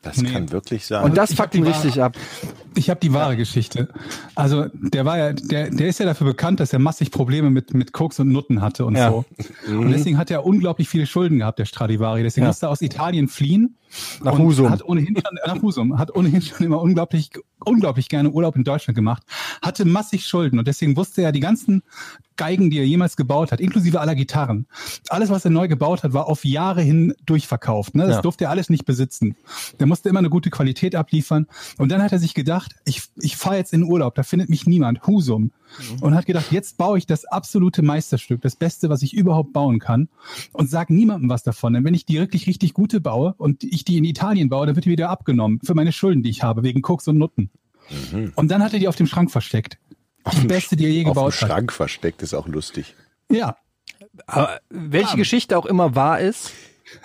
[0.05, 0.30] Das Nee.
[0.30, 1.02] kann wirklich sein.
[1.05, 2.16] Und das ich fuckt ihn richtig ab.
[2.76, 3.88] Ich habe die wahre Geschichte.
[4.34, 7.72] Also der war ja, der, der ist ja dafür bekannt, dass er massig Probleme mit
[7.74, 9.11] mit Koks und Nutten hatte und Ja.
[9.11, 9.24] so.
[9.68, 12.22] Und deswegen hat er unglaublich viele Schulden gehabt, der Stradivari.
[12.22, 12.48] Deswegen Ja.
[12.50, 13.76] musste er aus Italien fliehen.
[14.22, 14.70] Nach Husum.
[14.70, 15.99] Hat ohnehin schon, nach Husum.
[15.99, 17.30] Hat ohnehin schon immer unglaublich,
[17.64, 19.22] unglaublich gerne Urlaub in Deutschland gemacht.
[19.62, 21.82] Hatte massig Schulden und deswegen wusste er die ganzen
[22.36, 24.66] Geigen, die er jemals gebaut hat, inklusive aller Gitarren.
[25.09, 27.95] Alles, was er neu gebaut hat, war auf Jahre hin durchverkauft.
[27.95, 28.07] Ne?
[28.07, 28.22] Das Ja.
[28.22, 29.36] durfte er alles nicht besitzen.
[29.78, 31.47] Der musste immer eine gute Qualität abliefern.
[31.78, 34.66] Und dann hat er sich gedacht, ich, ich fahre jetzt in Urlaub, da findet mich
[34.66, 35.53] niemand, Husum.
[36.01, 39.79] Und hat gedacht, jetzt baue ich das absolute Meisterstück, das Beste, was ich überhaupt bauen
[39.79, 40.09] kann.
[40.53, 41.72] Und sag niemandem was davon.
[41.75, 44.77] Denn wenn ich die wirklich richtig gute baue und ich die in Italien baue, dann
[44.77, 47.51] wird die wieder abgenommen für meine Schulden, die ich habe, wegen Koks und Nutten.
[48.37, 49.79] Und dann hat er die auf dem Schrank versteckt.
[50.41, 51.49] Die beste, die er je Auf dem gebaut hat.
[51.49, 52.95] Schrank versteckt ist auch lustig.
[53.31, 53.57] Ja,
[54.27, 56.53] Aber welche Geschichte auch immer wahr ist,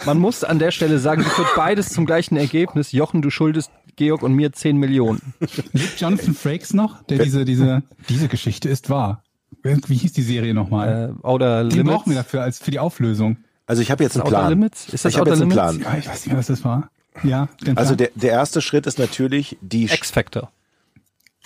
[0.05, 2.91] man muss an der Stelle sagen, es führt beides zum gleichen Ergebnis.
[2.91, 5.33] Jochen, du schuldest Georg und mir 10 Millionen.
[5.73, 7.03] Lebt Jonathan Frakes noch?
[7.03, 9.23] Der diese, diese, diese Geschichte ist wahr.
[9.61, 11.15] Wie hieß die Serie nochmal?
[11.21, 11.95] Äh, Outer Den Limits.
[11.97, 13.37] brauchen wir dafür als für die Auflösung.
[13.65, 14.49] Also ich habe jetzt einen Outer Plan.
[14.49, 14.87] Limits?
[14.89, 15.77] Ist das ich habe Outer jetzt einen Limits?
[15.83, 15.93] Plan.
[15.93, 16.89] Ja, ich weiß nicht mehr, was das war.
[17.23, 18.07] Ja, ganz Also klar.
[18.07, 20.49] der, der erste Schritt ist natürlich, die, X-Factor.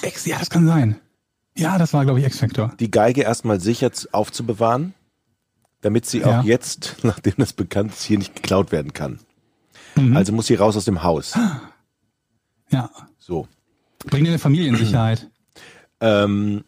[0.04, 0.98] Ex, ja, das kann sein.
[1.58, 2.72] Ja, das war, glaube ich, X-Factor.
[2.80, 4.94] die Geige erstmal sicher aufzubewahren,
[5.82, 6.42] damit sie Ja.
[6.42, 9.20] auch jetzt, nachdem das bekannt ist, hier nicht geklaut werden kann.
[9.96, 10.16] Mhm.
[10.16, 11.34] Also muss sie raus aus dem Haus.
[12.74, 12.90] Ja.
[13.20, 13.48] So.
[14.06, 15.30] Bring dir eine Familie in Sicherheit.
[16.02, 16.64] Ähm,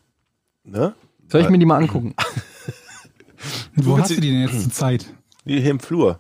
[0.64, 0.93] ne?
[1.28, 2.16] Soll ich mir die mal angucken?
[3.76, 5.06] Wo hast du- die denn jetzt zur Zeit?
[5.45, 6.20] Die hier im Flur.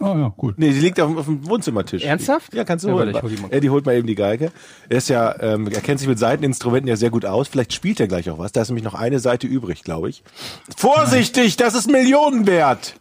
[0.00, 0.54] Oh ja, cool.
[0.56, 2.04] Nee, die liegt auf, dem- auf dem Wohnzimmertisch.
[2.04, 2.54] Ernsthaft?
[2.54, 3.12] Ja, kannst du Ja, holen.
[3.20, 3.48] hol die mal.
[3.52, 4.52] Eddie holt mal eben die Geige.
[4.88, 7.48] Er ist ja, ähm, er kennt sich mit Seiteninstrumenten ja sehr gut aus.
[7.48, 8.52] Vielleicht spielt er gleich auch was.
[8.52, 10.22] Da ist nämlich noch eine Seite übrig, glaube ich.
[10.76, 12.94] Vorsichtig, das ist Millionen wert.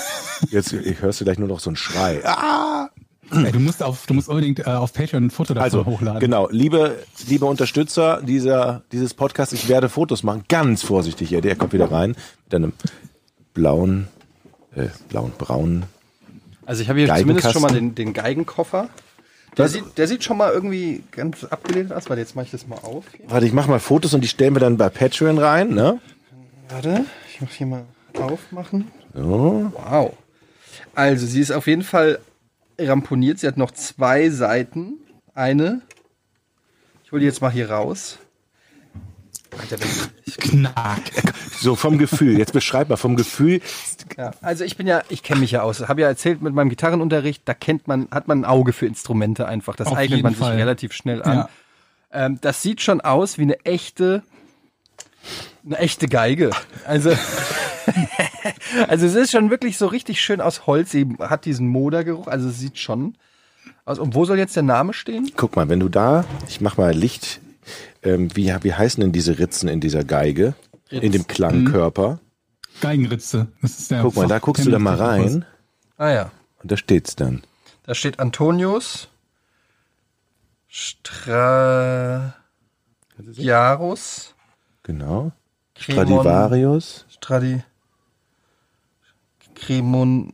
[0.50, 2.20] Jetzt ich hörst du gleich nur noch so einen Schrei.
[2.24, 2.88] Ah!
[3.36, 6.20] Ey, du musst auf, du musst unbedingt äh, auf Patreon ein Foto davon Also, hochladen.
[6.20, 6.96] genau, liebe,
[7.28, 10.44] liebe Unterstützer dieser, dieses Podcasts, ich werde Fotos machen.
[10.48, 11.48] Ganz vorsichtig, Eddie.
[11.48, 12.72] Er kommt wieder rein mit einem
[13.54, 14.08] blauen,
[14.74, 15.84] äh, blauen, braunen.
[16.66, 18.88] Also ich habe hier zumindest schon mal den, den Geigenkoffer.
[19.56, 22.08] Der sieht, der sieht schon mal irgendwie ganz abgelehnt aus.
[22.08, 23.04] Warte, jetzt mache ich das mal auf.
[23.16, 23.30] Hier.
[23.30, 26.00] Warte, ich mache mal Fotos und die stellen wir dann bei Patreon rein, ne?
[26.70, 27.84] Warte, ich muss hier mal
[28.20, 28.90] aufmachen.
[29.14, 29.70] So.
[29.74, 30.12] Wow.
[30.96, 32.18] Also sie ist auf jeden Fall
[32.78, 33.38] ramponiert.
[33.38, 34.94] Sie hat noch zwei Seiten.
[35.34, 35.82] Eine.
[37.04, 38.18] Ich hole die jetzt mal hier raus.
[39.58, 39.76] Alter,
[40.24, 41.00] ich, Knack.
[41.60, 42.38] So vom Gefühl.
[42.38, 43.60] Jetzt beschreib mal vom Gefühl.
[44.16, 45.80] ja, also ich bin ja, ich kenne mich ja aus.
[45.88, 49.46] Habe ja erzählt mit meinem Gitarrenunterricht, da kennt man, hat man ein Auge für Instrumente
[49.46, 49.76] einfach.
[49.76, 50.52] Das Auf eignet man Fall.
[50.52, 51.36] sich relativ schnell an.
[51.36, 51.48] Ja.
[52.12, 54.22] Ähm, das sieht schon aus wie eine echte,
[55.64, 56.50] eine echte Geige.
[56.86, 57.10] Also,
[58.88, 60.90] also es ist schon wirklich so richtig schön aus Holz.
[60.90, 62.26] Sie hat diesen Modergeruch.
[62.26, 63.16] Also es sieht schon
[63.84, 63.98] aus.
[63.98, 65.30] Und wo soll jetzt der Name stehen?
[65.36, 67.40] Guck mal, wenn du da, ich mach mal Licht.
[68.02, 70.54] Ähm, wie, wie heißen denn diese Ritzen in dieser Geige?
[70.90, 72.20] In dem Klangkörper.
[72.80, 73.48] Geigenritze.
[73.62, 75.44] Das ist der Guck mal, da guckst du da mal rein
[75.96, 77.42] Ah ja, und da steht's dann.
[77.84, 79.08] da steht Antonius
[80.66, 82.34] Stradiarus
[84.82, 85.32] Genau.
[85.92, 87.62] Stradivarius, Stradi
[89.54, 90.32] Cremonen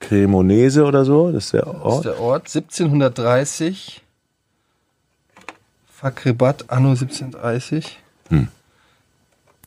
[0.00, 2.04] Cremonese oder so, das ist der ist Ort.
[2.04, 4.02] der Ort 1730
[5.86, 7.98] Fakribat Anno 1730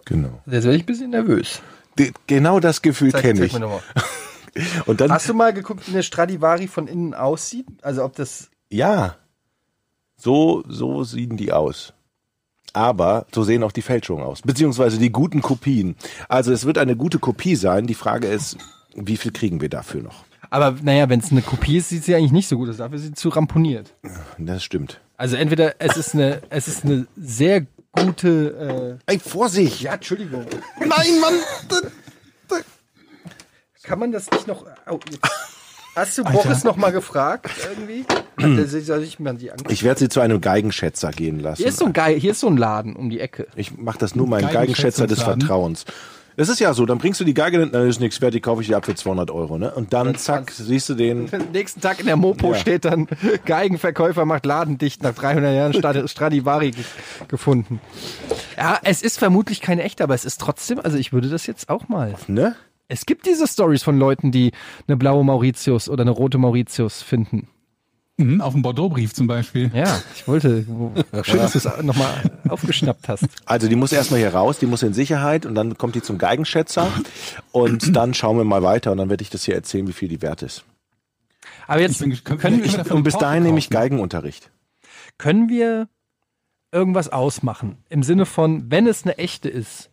[0.05, 0.41] Genau.
[0.47, 1.61] Jetzt werde ich ein bisschen nervös.
[1.99, 3.53] De, genau das Gefühl kenne ich.
[4.87, 7.67] Und dann, Hast du mal geguckt, wie eine Stradivari von innen aussieht?
[7.83, 9.17] Also ob das ja,
[10.17, 11.93] so, so sehen die aus.
[12.73, 15.95] Aber so sehen auch die Fälschungen aus, beziehungsweise die guten Kopien.
[16.27, 17.87] Also es wird eine gute Kopie sein.
[17.87, 18.57] Die Frage ist,
[18.95, 20.25] wie viel kriegen wir dafür noch?
[20.51, 22.77] Aber naja, wenn es eine Kopie ist, sieht sie eigentlich nicht so gut aus.
[22.77, 23.93] Dafür ist sie zu ramponiert.
[24.37, 24.99] Das stimmt.
[25.17, 28.99] Also entweder es ist eine, es ist eine sehr gute.
[29.05, 29.81] Ey, Vorsicht!
[29.81, 30.45] Äh, ja, Entschuldigung.
[30.79, 31.33] Nein, Mann!
[33.83, 34.65] Kann man das nicht noch?
[35.09, 35.19] Jetzt.
[35.99, 38.05] Hast du Boris noch mal gefragt irgendwie?
[38.81, 39.71] Soll ich mir die angucken.
[39.71, 41.57] Ich werde sie zu einem Geigenschätzer gehen lassen.
[41.57, 43.47] Hier ist so ein Geil, hier ist so ein Laden um die Ecke.
[43.55, 45.21] Ich mache das nur meinem Geigenschätzer des.
[45.21, 45.85] Vertrauens.
[46.37, 48.69] Es ist ja so, dann bringst du die Geige, dann ist nichts fertig, kaufe ich
[48.69, 49.71] die ab für 200 Euro, ne?
[49.73, 51.27] Und dann zack, siehst du den.
[51.33, 52.57] Am nächsten Tag in der Mopo Ja.
[52.57, 53.07] steht dann
[53.45, 56.83] Geigenverkäufer macht Laden dicht nach 300 Jahren Strad- Stradivari ge
[57.27, 57.81] gefunden.
[58.55, 61.67] Ja, es ist vermutlich keine echte, aber es ist trotzdem, also ich würde das jetzt
[61.67, 62.15] auch mal.
[62.27, 62.55] Ne?
[62.89, 64.51] Es gibt diese Stories von Leuten, die
[64.87, 67.47] eine blaue Mauritius oder eine rote Mauritius finden.
[68.17, 69.71] Mhm, auf dem Bordeaux-Brief zum Beispiel.
[69.73, 70.91] Ja, ich wollte, wo-
[71.23, 72.11] schön, dass du es nochmal
[72.49, 73.25] aufgeschnappt hast.
[73.45, 76.17] Also die muss erstmal hier raus, die muss in Sicherheit und dann kommt die zum
[76.17, 76.91] Geigenschätzer
[77.53, 80.09] und dann schauen wir mal weiter und dann werde ich das hier erzählen, wie viel
[80.09, 80.65] die wert ist.
[81.67, 83.69] Aber jetzt Ich bin- können- können, können wir Und bis dahin nehme ich?
[83.69, 84.51] Geigenunterricht.
[85.17, 85.87] können wir
[86.73, 87.77] irgendwas ausmachen?
[87.89, 89.88] Im Sinne von, wenn es eine echte ist.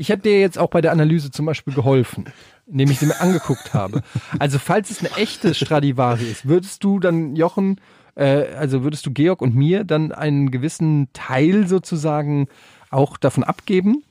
[0.00, 2.24] Ich habe dir jetzt auch bei der Analyse zum Beispiel geholfen,
[2.66, 4.02] indem ich sie mir angeguckt habe.
[4.38, 7.78] Also falls es eine echte Stradivari ist, würdest du dann Jochen,
[8.14, 12.48] äh, also würdest du Georg und mir dann einen gewissen Teil sozusagen
[12.88, 14.02] auch davon abgeben?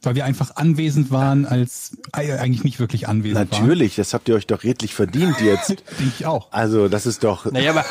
[0.00, 3.60] Weil wir einfach anwesend waren, als äh, eigentlich nicht wirklich anwesend waren.
[3.60, 5.68] Natürlich, das habt ihr euch doch redlich verdient jetzt.
[5.98, 6.50] Denke ich auch.
[6.50, 7.44] Also das ist doch.
[7.52, 7.84] Naja, aber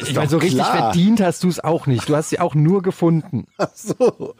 [0.00, 2.08] ich meine, so richtig verdient hast du es auch nicht.
[2.08, 3.48] Du hast sie auch nur gefunden.
[3.74, 4.34] so.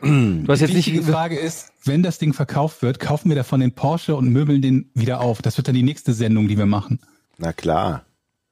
[0.00, 3.36] Du hast Die jetzt nicht wichtige Frage ist, wenn das Ding verkauft wird, kaufen wir
[3.36, 5.42] davon den Porsche und möbeln den wieder auf.
[5.42, 7.00] Das wird dann die nächste Sendung, die wir machen.
[7.38, 8.04] Na klar.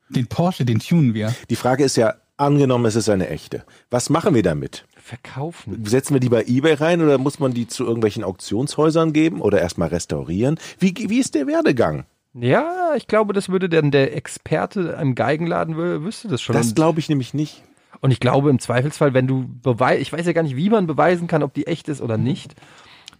[0.08, 1.34] Den Porsche, den tunen wir.
[1.50, 3.64] Die Frage ist ja, angenommen, es ist eine echte.
[3.90, 4.84] Was machen wir damit?
[5.00, 5.84] verkaufen.
[5.86, 9.60] Setzen wir die bei eBay rein oder muss man die zu irgendwelchen Auktionshäusern geben oder
[9.60, 10.58] erstmal restaurieren?
[10.80, 12.06] Wie, wie ist der Werdegang?
[12.34, 16.54] Ja, ich glaube, das würde dann der Experte im Geigenladen wü- wüsste das schon.
[16.56, 17.62] Das glaube ich nämlich nicht.
[18.00, 20.86] Und ich glaube im Zweifelsfall, wenn du beweis, ich weiß ja gar nicht, wie man
[20.86, 22.54] beweisen kann, ob die echt ist oder nicht,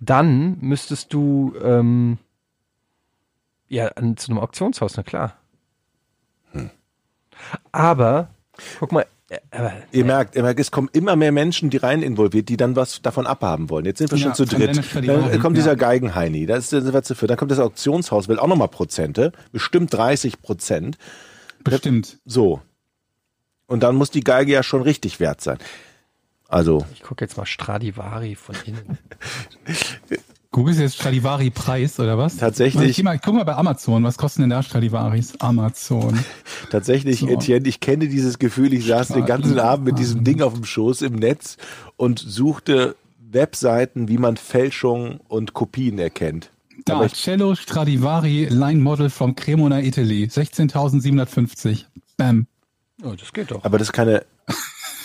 [0.01, 2.19] dann müsstest du ähm,
[3.69, 5.37] ja an, zu einem Auktionshaus, na klar.
[7.73, 8.29] Aber
[8.79, 12.03] guck mal, äh, aber, Ihr merkt, ihr merkt, es kommen immer mehr Menschen, die rein
[12.03, 13.85] involviert, die dann was davon abhaben wollen.
[13.85, 14.77] Jetzt sind wir Ja, schon zu dritt.
[14.95, 15.63] Dann kommt ja.
[15.63, 17.29] dieser Geigenheini, da ist der was dafür.
[17.29, 20.99] Dann kommt das Auktionshaus, will auch nochmal Prozente, bestimmt 30 Prozent.
[21.65, 22.19] Bestimmt.
[22.25, 22.61] So.
[23.67, 25.59] Und dann muss die Geige ja schon richtig wert sein.
[26.49, 28.99] Also, Ich gucke jetzt mal Stradivari von innen.
[30.53, 32.37] Google jetzt Stradivari Preis oder was?
[32.39, 32.91] Tatsächlich.
[32.99, 35.39] Ich, mal, ich guck mal bei Amazon, was kosten denn da Stradivaris?
[35.41, 36.19] Amazon.
[36.71, 37.29] tatsächlich, So.
[37.29, 40.65] Etienne, ich kenne dieses Gefühl, ich saß den ganzen Abend mit diesem Ding auf dem
[40.65, 41.59] Schoß im Netz
[41.97, 46.51] und suchte Webseiten, wie man Fälschungen und Kopien erkennt.
[46.87, 50.25] Da, ich- Cello Stradivari Line Model from Cremona, Italy.
[50.25, 51.85] 16.750.
[52.17, 52.47] Bam.
[53.03, 53.65] Oh, das geht doch.
[53.65, 54.25] Aber das ist keine,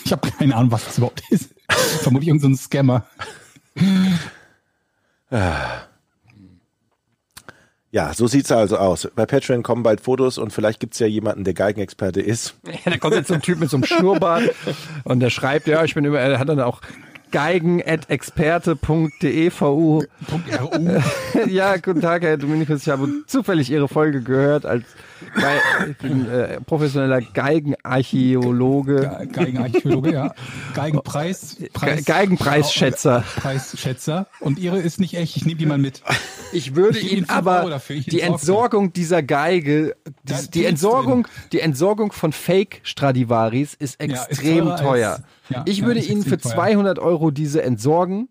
[0.06, 1.54] Ich habe keine Ahnung, was das überhaupt ist.
[2.02, 3.06] Vermutlich irgendein so ein Scammer.
[7.92, 9.10] ja, so sieht's also aus.
[9.16, 12.56] Bei Patreon kommen bald Fotos und vielleicht gibt's ja jemanden, der Geigenexperte ist.
[12.86, 14.44] Ja, da kommt jetzt so ein Typ mit so einem Schnurrbart
[15.04, 16.82] und der schreibt, ja, ich bin über, er hat dann auch
[17.32, 20.04] geigen.experte.devu.
[21.48, 22.82] ja, guten Tag, Herr Dominikus.
[22.84, 24.84] Ich habe zufällig Ihre Folge gehört als
[25.36, 25.44] Ge
[25.92, 30.34] ich bin, äh, professioneller Geigenarchäologe, Geigenarchäologe, ja.
[30.74, 31.58] Geigenpreis.
[31.60, 33.24] Ge Preis, Geigenpreisschätzer.
[33.36, 34.26] Preisschätzer.
[34.40, 35.38] Und ihre ist nicht echt.
[35.38, 36.02] Ich nehme die mal mit.
[36.52, 42.34] Ich würde Ich Ihnen aber die Entsorgung dieser Geige, die, die Entsorgung, die Entsorgung von
[42.34, 45.20] Fake Stradivaris ist Ja, ist extrem teurer als- teuer.
[45.52, 46.64] Ja, ich würde Ihnen für extrem teuer.
[46.66, 48.30] 200 Euro diese entsorgen.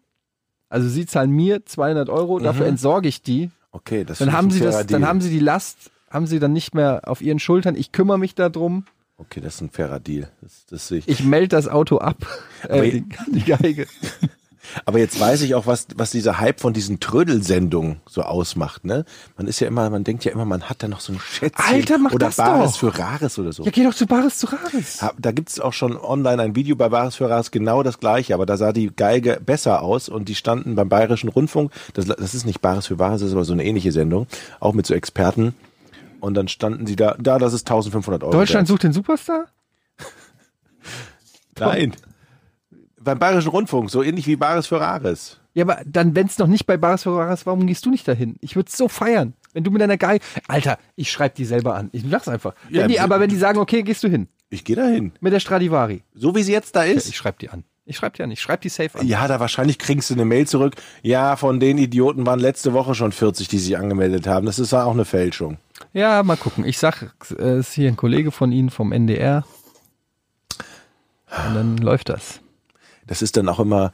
[0.69, 3.51] Also Sie zahlen mir 200 Euro, dafür entsorge ich die.
[3.73, 5.09] Okay, das Dann haben ein Sie fairer das, dann Deal.
[5.09, 7.75] haben Sie die Last, haben Sie dann nicht mehr auf Ihren Schultern.
[7.77, 8.85] Ich kümmere mich darum.
[9.17, 10.31] Okay, das ist ein fairer Deal.
[10.41, 11.09] Das, das sehe ich.
[11.09, 12.17] Ich melde das Auto ab.
[12.65, 13.87] Aber Äh, die, die Geige.
[14.85, 19.05] Aber jetzt weiß ich auch, was, was dieser Hype von diesen Trödelsendungen so ausmacht, ne?
[19.37, 21.65] Man ist ja immer, man denkt ja immer, man hat da noch so ein Schätzchen.
[21.65, 22.79] Alter, mach oder das Bares doch.
[22.81, 23.65] für Rares oder so.
[23.65, 25.05] Ja, geh doch zu Bares zu Rares.
[25.19, 28.47] Da gibt's auch schon online ein Video bei Bares für Rares, genau das gleiche, aber
[28.47, 32.45] da sah die Geige besser aus und die standen beim Bayerischen Rundfunk, das, das ist
[32.47, 34.27] nicht Bares für Rares, das ist aber so eine ähnliche Sendung,
[34.61, 35.55] auch mit so Experten.
[36.21, 38.33] Und dann standen sie da, da, das ist 1500 Euro.
[38.33, 38.69] Deutschland wert.
[38.69, 39.47] sucht den Superstar?
[41.59, 41.97] Nein.
[43.11, 45.41] Beim Bayerischen Rundfunk, so ähnlich wie Bares für Rares.
[45.53, 48.07] Ja, aber dann, wenn es noch nicht bei Bares für Rares, warum gehst du nicht
[48.07, 48.37] dahin?
[48.41, 49.35] Ich würde so feiern.
[49.53, 50.25] Wenn du mit deiner Geige.
[50.47, 51.89] Alter, ich schreib die selber an.
[51.91, 52.55] Ich sag's einfach.
[52.69, 54.29] Ja, wenn die, aber wenn die sagen, okay, gehst du hin.
[54.49, 55.11] Ich gehe dahin.
[55.21, 56.05] Mit der Stradivari.
[56.15, 57.09] So wie sie jetzt da ist.
[57.09, 57.65] Ich schreib die an.
[57.85, 58.31] Ich schreib die an.
[58.31, 59.07] Ich schreib die safe an.
[59.09, 60.77] Ja, da wahrscheinlich kriegst du eine Mail zurück.
[61.03, 64.47] Ja, von den Idioten waren letzte Woche schon 40, die sich angemeldet haben.
[64.47, 65.59] Das ist ja auch eine Fälschung.
[65.93, 66.65] Ja, mal gucken.
[66.65, 69.45] Ich sag, es ist hier ein Kollege von Ihnen vom NDR.
[71.49, 72.41] Und dann läuft das.
[73.11, 73.91] Das ist dann auch immer,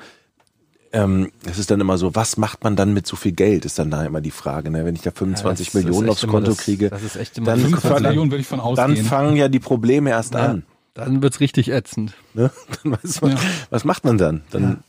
[0.93, 3.79] ähm, das ist dann immer so, was macht man dann mit so viel Geld, ist
[3.79, 4.71] dann da immer die Frage.
[4.71, 4.85] Ne?
[4.85, 7.61] Wenn ich da 25 Ja, Millionen aufs Konto das- kriege, das ist echt immer dann,
[7.63, 10.65] das 25 dann, Millionen würde ich von dann fangen ja die Probleme erst Ja, an.
[10.95, 12.13] dann wird's richtig ätzend.
[12.35, 12.51] Ne?
[12.83, 13.39] Dann weiß man, Ja.
[13.71, 14.43] Was macht man dann?
[14.51, 14.85] dann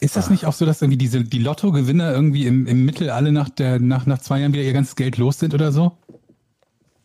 [0.00, 3.30] Ist das nicht auch so, dass irgendwie diese, die Lottogewinner irgendwie im, im Mittel alle
[3.30, 5.96] nach, der, nach, nach zwei Jahren wieder ihr ganzes Geld los sind oder so?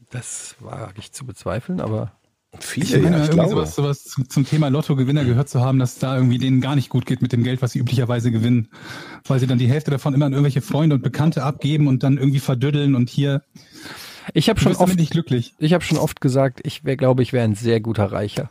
[0.09, 2.11] Das wage ich zu bezweifeln, aber
[2.63, 3.49] viele, Ich meine, ja, ich irgendwie glaube.
[3.51, 6.89] sowas, sowas zu- zum Thema Lottogewinner gehört zu haben, dass da irgendwie denen gar nicht
[6.89, 8.69] gut geht mit dem Geld, was sie üblicherweise gewinnen.
[9.27, 12.17] Weil sie dann die Hälfte davon immer an irgendwelche Freunde und Bekannte abgeben und dann
[12.17, 13.41] irgendwie verdüddeln und hier
[14.33, 15.53] ich habe schon oft nicht glücklich.
[15.57, 18.49] Ich habe schon oft gesagt, ich wäre, glaube ich, wäre ein sehr guter Reicher.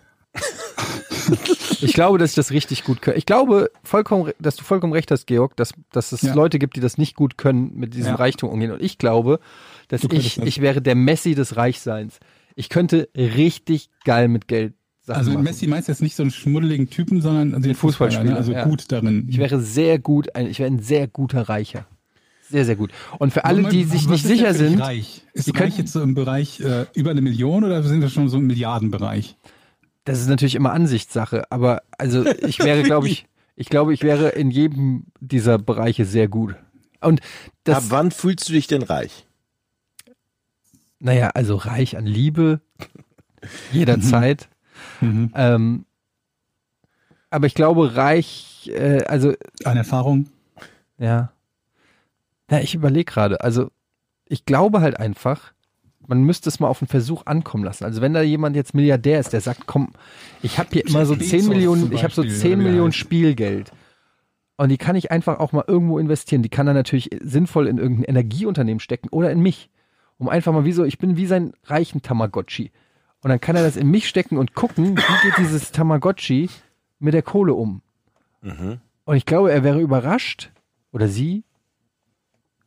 [1.81, 3.15] ich glaube, dass ich das richtig gut kann.
[3.17, 6.35] Ich glaube vollkommen, dass du vollkommen recht hast, Georg, dass, dass es Ja.
[6.35, 8.15] Leute gibt, die das nicht gut können, mit diesem Ja.
[8.17, 8.71] Reichtum umgehen.
[8.71, 9.41] Und ich glaube,
[9.89, 10.47] dass Du ich, das.
[10.47, 12.19] ich wäre der Messi des Reichseins.
[12.57, 14.75] Ich könnte richtig geil mit Geld
[15.07, 15.45] Sachen Also machen.
[15.45, 18.37] Messi meinst jetzt nicht so einen schmuddeligen Typen, sondern den Fußballspieler, ne?
[18.37, 18.65] also ja.
[18.65, 19.27] gut darin.
[19.29, 21.87] Ich wäre sehr gut, ein, ich wäre ein sehr guter Reicher.
[22.51, 22.91] Sehr, sehr gut.
[23.19, 25.23] Und für alle, die sich nicht sicher sind, Reich?
[25.33, 28.09] Ist die reich könnten- jetzt so im Bereich äh, über eine Million oder sind wir
[28.09, 29.37] schon so im Milliardenbereich?
[30.05, 33.27] Das ist natürlich immer Ansichtssache, aber also ich wäre, glaube ich,
[33.57, 36.55] ich glaube, ich wäre in jedem dieser Bereiche sehr gut.
[37.01, 37.27] Und Ab
[37.65, 39.26] das, wann fühlst du dich denn reich?
[40.99, 42.61] Naja, also reich an Liebe,
[43.73, 44.49] jederzeit.
[45.01, 45.33] Mhm.
[45.35, 45.87] Ähm,
[47.31, 49.33] aber ich glaube, reich, äh, also
[49.65, 50.29] An Erfahrung?
[50.99, 51.33] ja.
[52.51, 53.41] Ja, ich überlege gerade.
[53.41, 53.71] Also
[54.27, 55.53] ich glaube halt einfach,
[56.07, 57.85] man müsste es mal auf einen Versuch ankommen lassen.
[57.85, 59.93] Also wenn da jemand jetzt Milliardär ist, der sagt, komm,
[60.43, 62.59] ich habe hier immer so Jeff 10 Bezos Millionen, ich habe so Beispiel, 10 oder
[62.59, 62.93] wie der Millionen.
[62.93, 63.73] Spielgeld.
[64.57, 66.43] Und die kann ich einfach auch mal irgendwo investieren.
[66.43, 69.71] Die kann er natürlich sinnvoll in irgendein Energieunternehmen stecken oder in mich.
[70.19, 72.71] Um einfach mal wie so, ich bin wie sein reichen Tamagotchi.
[73.23, 76.49] Und dann kann er das in mich stecken und gucken, wie geht dieses Tamagotchi
[76.99, 77.83] mit der Kohle um.
[79.05, 80.51] Und ich glaube, er wäre überrascht,
[80.93, 81.45] oder sie,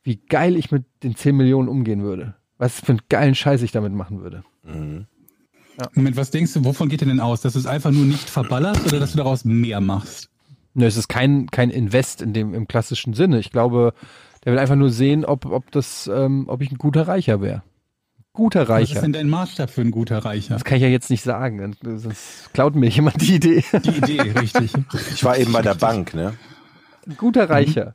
[0.04, 2.36] wie geil ich mit den 10 Millionen umgehen würde.
[2.58, 4.44] Was für einen geilen Scheiß ich damit machen würde.
[5.96, 7.42] Moment, was denkst du, wovon geht denn denn aus?
[7.42, 10.30] Dass du es einfach nur nicht verballerst oder dass du daraus mehr machst?
[10.74, 13.40] Nö, es ist kein, kein Invest in dem, im klassischen Sinne.
[13.40, 13.94] Ich glaube,
[14.50, 17.62] der will einfach nur sehen, ob, ob das, ähm, ob ich ein guter Reicher wäre.
[18.34, 19.02] guter Was ist Reicher.
[19.02, 20.56] denn dein Maßstab für ein guter Reicher?
[20.56, 23.64] Das kann ich ja jetzt nicht sagen, sonst klaut mir jemand die Idee.
[23.84, 24.74] Die Idee, richtig.
[25.14, 26.34] Ich war eben bei der Bank, ne?
[27.08, 27.94] Ein guter Reicher.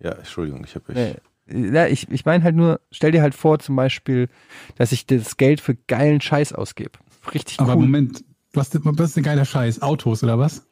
[0.00, 1.14] Ja, Entschuldigung, ich habe Nee.
[1.72, 4.28] Ja, ich, ich meine halt nur, stell dir halt vor zum Beispiel,
[4.78, 6.98] dass ich das Geld für geilen Scheiß ausgebe.
[7.32, 7.82] Richtig Aber cool.
[7.82, 9.80] Moment, was, was ist ein geiler Scheiß?
[9.80, 10.66] Autos oder was?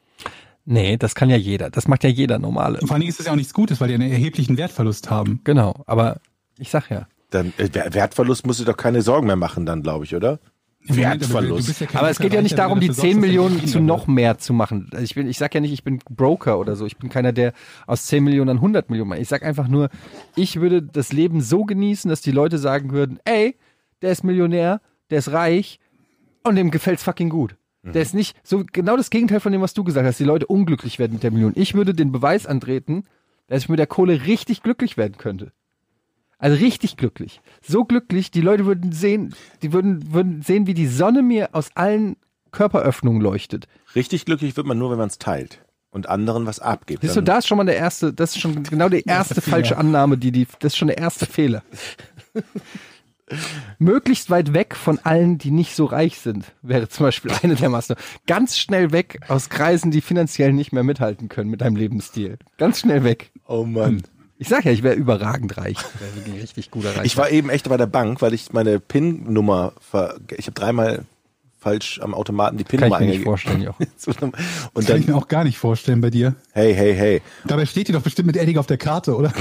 [0.69, 1.69] Nee, das kann ja jeder.
[1.69, 2.79] Das macht ja jeder normale.
[2.79, 5.39] Vor allen Dingen ist das ja auch nichts Gutes, weil die einen erheblichen Wertverlust haben.
[5.45, 6.17] Genau, aber
[6.59, 7.07] ich sag ja.
[7.29, 10.39] Dann äh, Wer- Wertverlust musst du doch keine Sorgen mehr machen dann, glaube ich, oder?
[10.85, 11.79] Wertverlust.
[11.81, 13.79] ja Aber es geht ja nicht darum, die du dafür 10 sorgst, dass Millionen zu
[13.79, 14.89] noch mehr zu machen.
[15.01, 16.85] Ich bin, ich sag ja nicht, ich bin Broker oder so.
[16.85, 17.53] Ich bin keiner, der
[17.87, 19.19] aus 10 Millionen an 100 Millionen macht.
[19.19, 19.89] Ich sag einfach nur,
[20.35, 23.55] ich würde das Leben so genießen, dass die Leute sagen würden, ey,
[24.01, 25.79] der ist Millionär, der ist reich
[26.43, 27.55] und dem gefällt's fucking gut.
[27.93, 30.19] Der ist nicht so genau das Gegenteil von dem, was du gesagt hast.
[30.19, 31.53] Die Leute unglücklich werden mit der Million.
[31.55, 33.05] Ich würde den Beweis antreten,
[33.47, 35.51] dass ich mit der Kohle richtig glücklich werden könnte.
[36.39, 37.41] Also richtig glücklich.
[37.61, 39.33] So glücklich, die Leute würden sehen,
[39.63, 42.15] die würden, würden sehen, wie die Sonne mir aus allen
[42.51, 43.67] Körperöffnungen leuchtet.
[43.95, 47.01] Richtig glücklich wird man nur, wenn man es teilt und anderen was abgibt.
[47.01, 49.77] Siehst du, da ist schon mal der erste, das ist schon genau die erste falsche
[49.77, 51.63] Annahme, die die, das ist schon der erste Fehler.
[53.77, 57.69] Möglichst weit weg von allen, die nicht so reich sind, wäre zum Beispiel eine der
[57.69, 58.01] Maßnahmen.
[58.25, 62.37] Ganz schnell weg aus Kreisen, die finanziell nicht mehr mithalten können mit deinem Lebensstil.
[62.57, 63.31] Ganz schnell weg.
[63.47, 64.03] Oh Mann.
[64.39, 65.77] Ich sag ja, ich wäre überragend reich.
[65.77, 67.05] Ich wäre ein richtig guter Reich.
[67.05, 69.73] Ich war eben echt bei der Bank, weil ich meine PIN-Nummer,
[70.37, 71.05] ich habe dreimal
[71.67, 73.87] falsch am Automaten die Kann PIN-Nummer ich mir nicht vorstellen, Jochen.
[74.73, 76.35] Und Kann ich mir dann, auch gar nicht vorstellen bei dir.
[76.53, 77.21] hey, hey, hey.
[77.45, 79.33] Dabei steht die doch bestimmt mit Edding auf der Karte, oder?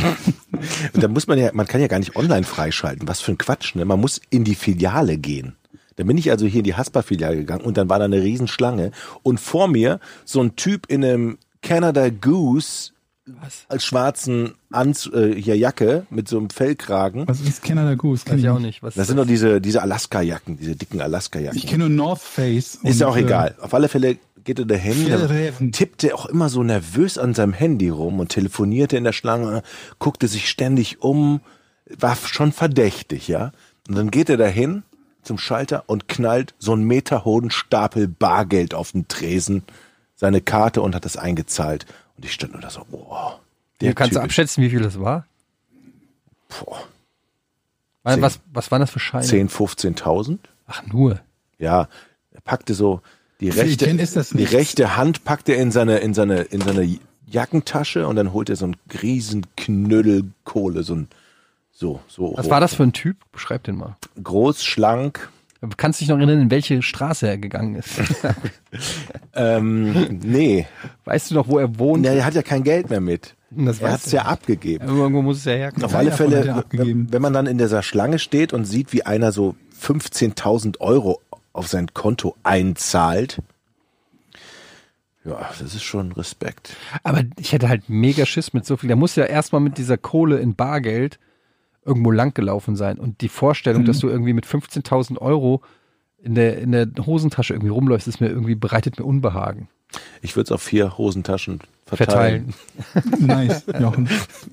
[0.93, 3.07] Und dann muss man ja, man kann ja gar nicht online freischalten.
[3.07, 3.85] Was für ein Quatsch, ne?
[3.85, 5.55] Man muss in die Filiale gehen.
[5.95, 8.91] Dann bin ich also hier in die Haspa-Filiale gegangen und dann war da eine Riesenschlange
[9.23, 12.91] und vor mir so ein Typ in einem Canada Goose
[13.69, 17.27] als schwarzen Anz äh, hier Jacke mit so einem Fellkragen.
[17.27, 18.25] Was ist Canada Goose?
[18.25, 18.83] Kenn Weiß ich ich auch nicht.
[18.83, 21.59] Was Das sind doch diese, diese Alaska-Jacken, diese dicken Alaska-Jacken.
[21.59, 22.79] Ich kenne nur North Face.
[22.83, 23.57] Ist ja auch äh, egal.
[23.61, 27.89] Auf alle Fälle geht er dahin, dann tippte auch immer so nervös an seinem Handy
[27.89, 29.63] rum und telefonierte in der Schlange,
[29.99, 31.41] guckte sich ständig um,
[31.99, 33.51] war schon verdächtig, ja.
[33.89, 34.85] Und dann geht er dahin
[35.23, 39.65] zum Schalter und knallt so einen meterhohen Stapel Bargeld auf den Tresen,
[40.15, 41.85] seine Karte und hat das eingezahlt.
[42.17, 43.33] Und ich stand nur da so, oh,
[43.81, 45.27] der Du kannst du Typ ist- abschätzen, wie viel das war?
[46.49, 46.83] Boah,
[48.03, 48.23] Was, Zehn.
[48.23, 49.25] was, was waren das für Scheine?
[49.25, 50.39] 10, 15.000?
[50.67, 51.21] Ach, nur.
[51.59, 51.89] Ja,
[52.31, 53.01] er packte so
[53.41, 53.87] die rechte,
[54.35, 58.49] die rechte Hand packt er in seine, in seine, in seine Jackentasche und dann holt
[58.49, 61.09] er so einen riesen Knüttel Kohle, so ein,
[61.73, 62.51] so, so Was hoch.
[62.51, 63.17] war das für ein Typ?
[63.33, 63.97] Beschreib den mal.
[64.23, 65.29] groß, schlank,
[65.61, 67.91] Du kannst dich noch erinnern, in welche Straße er gegangen ist.
[69.35, 70.67] ähm, nee,
[71.05, 72.03] weißt du noch, wo er wohnt?
[72.03, 73.35] nee, er hat ja kein Geld mehr mit.
[73.51, 74.87] Das er hat es ja abgegeben.
[74.87, 75.85] Irgendwo muss es ja herkommen.
[75.85, 79.33] Auf Keiner alle Fälle, wenn man dann in dieser Schlange steht und sieht, wie einer
[79.33, 81.21] so 15.000 Euro
[81.53, 83.41] auf sein Konto einzahlt,
[85.25, 86.77] ja, das ist schon Respekt.
[87.03, 88.87] Aber ich hätte halt mega Schiss mit so viel.
[88.87, 91.19] Der muss ja erstmal mit dieser Kohle in Bargeld
[91.87, 92.99] irgendwo langgelaufen sein.
[92.99, 93.87] Und die Vorstellung, Mhm.
[93.87, 95.63] dass du irgendwie mit 15.000 Euro
[96.19, 99.69] in der, in der Hosentasche irgendwie rumläufst, ist mir irgendwie, bereitet mir Unbehagen.
[100.21, 102.53] Ich würde es auf vier Hosentaschen verteilen.
[102.93, 103.21] Verteilen.
[103.27, 104.09] Nice, Jochen.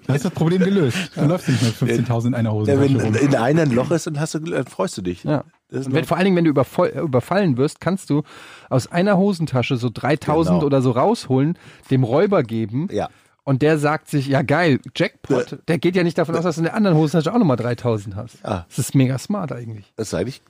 [0.06, 0.98] Da ist das Problem gelöst.
[1.16, 2.80] Dann läufst du nicht mit 15.000 in einer Ja, Hose.
[2.80, 3.16] wenn rum.
[3.16, 5.24] in einer ein Loch ist, dann hast du, dann freust du dich.
[5.24, 5.44] Ja.
[5.72, 8.22] Und wenn, vor allen Dingen, wenn du übervoll, überfallen wirst, kannst du
[8.70, 10.66] aus einer Hosentasche so 3000 Genau.
[10.68, 11.58] oder so rausholen,
[11.90, 12.88] dem Räuber geben.
[12.92, 13.10] Ja.
[13.46, 15.60] Und der sagt sich, ja geil, Jackpot.
[15.68, 18.16] Der geht ja nicht davon aus, dass du in der anderen Hosentasche auch nochmal 3000
[18.16, 18.38] hast.
[18.44, 18.66] Ja.
[18.70, 19.92] Das ist mega smart eigentlich.
[19.98, 20.42] Das ist eigentlich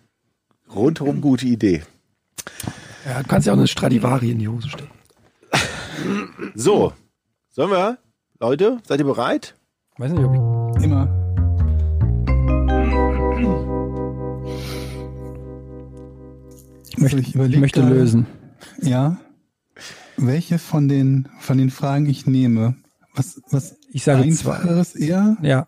[0.74, 1.84] rundherum gute Idee.
[3.06, 4.91] Ja, du kannst ja auch eine Stradivari in die Hose stecken.
[6.56, 6.94] So,
[7.50, 7.98] sollen wir?
[8.39, 9.56] Leute, seid ihr bereit?
[9.98, 11.08] Weiß nicht, ob ich Immer.
[17.02, 18.28] Also ich Ich überleg möchte lösen.
[18.82, 19.18] Ja.
[20.18, 22.76] Welche von den, von den Fragen ich nehme?
[23.16, 24.53] Was, was Ich sage zwei.
[24.53, 25.68] einfacheres eher Ja,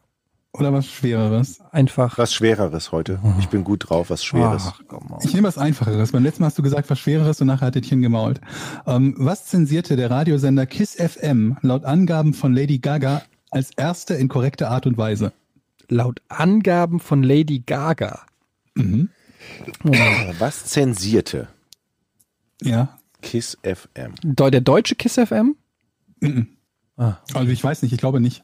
[0.52, 1.60] oder was schwereres?
[1.72, 2.18] einfach.
[2.18, 3.20] Was Schwereres heute.
[3.40, 4.64] Ich bin gut drauf, was Schweres.
[4.68, 5.20] Ach, komm mal.
[5.24, 6.12] Ich nehme was einfacheres.
[6.12, 8.42] Beim letzten Mal hast du gesagt, was schwereres und nachher hat Etienne gemault.
[8.88, 13.22] Ähm, was zensierte der Radiosender KISS FM laut Angaben von Lady Gaga
[13.52, 15.32] als erste in korrekter Art und Weise?
[15.88, 18.22] Laut Angaben von Lady Gaga.
[18.74, 19.10] Mhm.
[20.40, 21.48] Was zensierte
[22.62, 22.98] Ja.
[23.22, 24.14] Kiss FM?
[24.24, 25.56] Der deutsche Kiss FM?
[26.98, 28.44] Also ich weiß nicht, ich glaube nicht.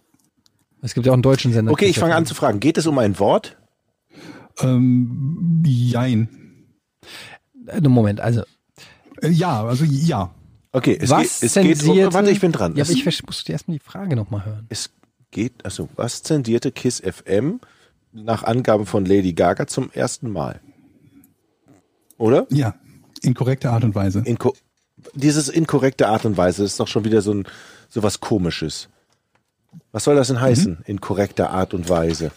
[0.82, 1.72] Es gibt ja auch einen deutschen Sender.
[1.72, 2.60] Okay, ich fange an zu fragen.
[2.60, 3.58] Geht es um ein Wort?
[4.60, 6.30] Ähm, jein.
[7.68, 8.44] Äh, Moment, also.
[9.22, 10.34] Äh, ja, also ja.
[10.72, 12.76] Okay, es was geht, es geht um, zensierte, warte, ich bin dran.
[12.76, 14.66] Ja, aber ich muss dir erstmal die Frage nochmal hören.
[14.70, 14.90] es
[15.32, 17.60] geht, also was zensierte Kiss FM
[18.12, 20.62] nach Angaben von Lady Gaga zum ersten Mal.
[22.18, 22.46] Oder?
[22.50, 22.76] Ja,
[23.22, 24.22] in korrekter Art und Weise.
[24.26, 24.54] Inko
[25.14, 27.48] dieses inkorrekte Art und Weise ist doch schon wieder so ein
[27.92, 28.90] so was komisches.
[29.92, 30.74] Was soll das denn heißen?
[30.74, 30.84] Mhm.
[30.86, 32.32] In korrekter Art und Weise.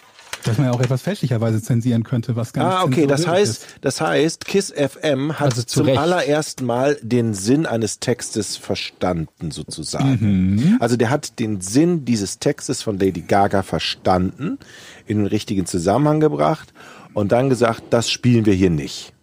[0.44, 3.78] Dass man ja auch etwas fälschlicherweise zensieren könnte, was gar nicht Ah, okay, das heißt,
[3.80, 5.98] das heißt, Kiss FM hat Also zu zum Recht.
[5.98, 10.18] allerersten Mal den Sinn eines Textes verstanden, sozusagen.
[10.56, 10.76] Mhm.
[10.80, 14.58] Also der hat den Sinn dieses Textes von Lady Gaga verstanden,
[15.06, 16.74] in den richtigen Zusammenhang gebracht
[17.14, 19.14] und dann gesagt, das spielen wir hier nicht.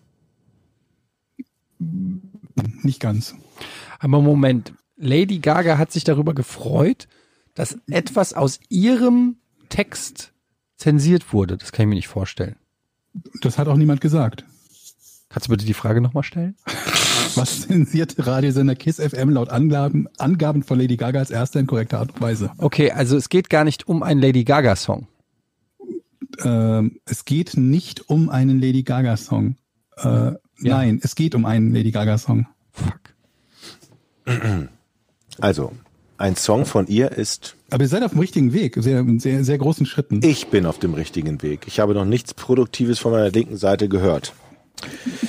[1.37, 2.83] ist.
[2.83, 3.35] Nicht ganz.
[3.99, 7.07] Aber Moment, Lady Gaga hat sich darüber gefreut,
[7.55, 9.37] dass etwas aus ihrem
[9.69, 10.31] Text
[10.77, 11.57] zensiert wurde.
[11.57, 12.55] Das kann ich mir nicht vorstellen.
[13.41, 14.45] Das hat auch niemand gesagt.
[15.29, 16.55] Kannst du bitte die Frage nochmal stellen?
[17.35, 21.99] Was zensierte Radiosender Kiss FM laut Angaben, Angaben von Lady Gaga als erster in korrekter
[21.99, 22.51] Art und Weise?
[22.57, 25.07] Okay, also es geht gar nicht um einen Lady Gaga-Song.
[26.43, 29.55] Ähm, es geht nicht um einen Lady Gaga Song.
[29.97, 32.47] Äh, Nein, es geht um einen Lady Gaga Song.
[32.71, 32.99] Fuck.
[35.39, 35.71] Also,
[36.17, 39.57] ein Song von ihr ist Aber ihr seid auf dem richtigen Weg, sehr, sehr, sehr
[39.57, 40.19] großen Schritten.
[40.23, 41.61] Ich bin auf dem richtigen Weg.
[41.67, 44.33] Ich habe noch nichts Produktives von meiner linken Seite gehört.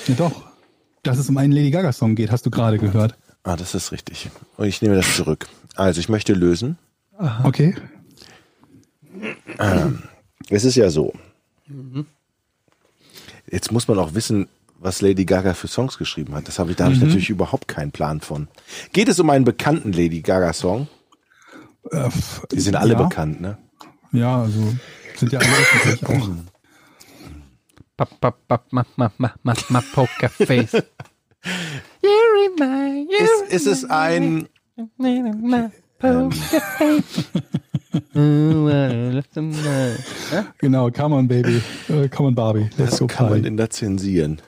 [0.07, 0.44] Ja, doch.
[1.03, 3.16] Dass es um einen Lady Gaga Song geht, hast du gerade gehört.
[3.42, 4.30] Ah, das ist richtig.
[4.57, 5.48] Und ich nehme das zurück.
[5.74, 6.78] Also, ich möchte lösen.
[7.42, 7.74] Okay.
[10.48, 11.12] Es ist ja so.
[13.50, 14.48] Jetzt muss man auch wissen,
[14.82, 16.48] was Lady Gaga für Songs geschrieben hat.
[16.48, 18.48] Das habe ich, da habe ich natürlich überhaupt keinen Plan von.
[18.92, 20.88] Geht es um einen bekannten Lady Gaga Song?
[21.90, 22.08] Äh,
[22.50, 23.02] Die sind alle ja.
[23.02, 23.58] bekannt, ne?
[24.12, 24.74] Ja, also
[25.16, 26.28] sind ja alle öffentlich auch.
[27.96, 30.72] Pa, pa, pa, ma, ma, ma, ma, ma, Poker Face.
[32.02, 35.72] You're in my, you're Ist, ist es ein, in.
[40.58, 41.62] Genau, come on, Baby.
[41.88, 42.70] Äh, come on, Barbie.
[42.76, 43.42] Let's das go kann man party.
[43.42, 44.40] denn da zensieren?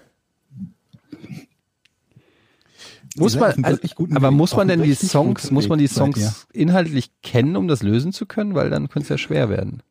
[3.16, 3.78] Muss man, also,
[4.14, 4.36] aber Weg.
[4.36, 8.12] muss man denn die Songs, muss man die seid Songs inhaltlich kennen, um das lösen
[8.12, 8.54] zu können?
[8.54, 9.82] Weil dann könnte es ja schwer werden.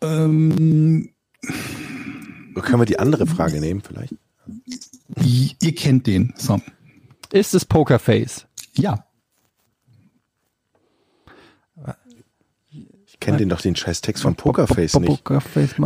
[0.00, 1.10] Ähm,
[2.54, 4.14] Können wir die andere Frage nehmen vielleicht?
[5.60, 6.62] ihr kennt den Song.
[7.30, 8.46] Ist es Poker Face?
[8.74, 9.06] Ja.
[13.06, 15.22] Ich kenne den doch den scheiß Text von Pokerface nicht.
[15.22, 15.78] Poker Face,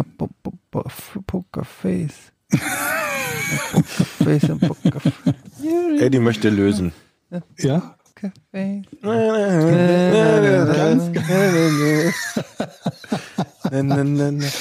[4.59, 6.01] Poker Face.
[6.01, 6.93] Eddie möchte lösen.
[7.59, 7.97] Ja.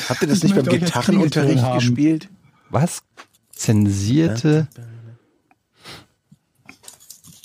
[0.10, 2.30] Habt ihr das Ich nicht beim Gitarrenunterricht gespielt?
[2.70, 3.04] Was?
[3.52, 4.68] Zensierte?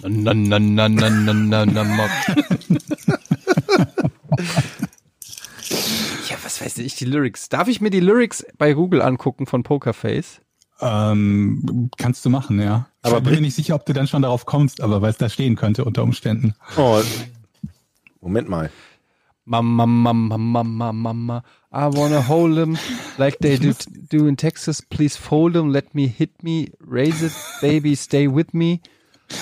[0.02, 2.08] Na, na, na, na, na, na, na.
[6.28, 7.48] Ja, was weiß ich, die Lyrics.
[7.50, 10.40] Darf ich mir die Lyrics bei Google angucken von Pokerface?
[10.80, 12.86] Ähm, kannst du machen, ja.
[13.02, 15.18] Aber Aber bin mir nicht sicher, ob du dann schon darauf kommst, aber weil es
[15.18, 16.54] da stehen könnte unter Umständen.
[16.76, 17.02] Oh.
[18.20, 18.70] Moment mal.
[19.44, 22.78] Mama, Mama, Mama, Mama, I wanna hold him
[23.18, 23.72] like they do,
[24.08, 24.80] do in Texas.
[24.80, 28.80] Please fold him, let me hit me, raise it, baby, stay with me.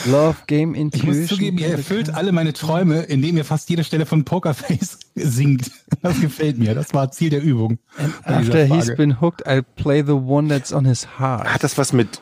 [0.07, 1.19] Love, game, Ich intuition.
[1.21, 5.71] muss zugeben, ihr erfüllt alle meine Träume, indem ihr fast jede Stelle von Pokerface singt.
[6.03, 6.75] Das gefällt mir.
[6.75, 7.79] Das war Ziel der Übung.
[7.99, 11.47] dieser After he's been hooked, I'll play the one that's on his heart.
[11.53, 12.21] Hat das was mit.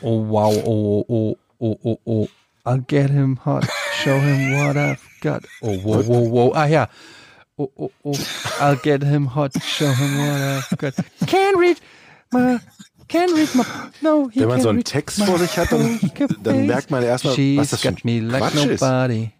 [0.00, 2.28] Oh wow, oh oh oh oh oh.
[2.64, 3.66] I'll get him hot,
[4.04, 5.44] show him what I've got.
[5.62, 6.52] Oh wow, wow, wow.
[6.54, 6.88] Ah ja.
[7.58, 8.14] Oh oh oh.
[8.60, 10.94] I'll get him hot, show him what I've got.
[11.26, 11.78] Can't read
[12.32, 12.60] my,
[13.12, 13.64] can't read my.
[14.00, 16.00] No, he Wenn man so einen Text vor sich hat, dann,
[16.42, 18.80] dann merkt man erstmal, was das für ein like Quatsch ist.
[18.80, 19.30] nobody.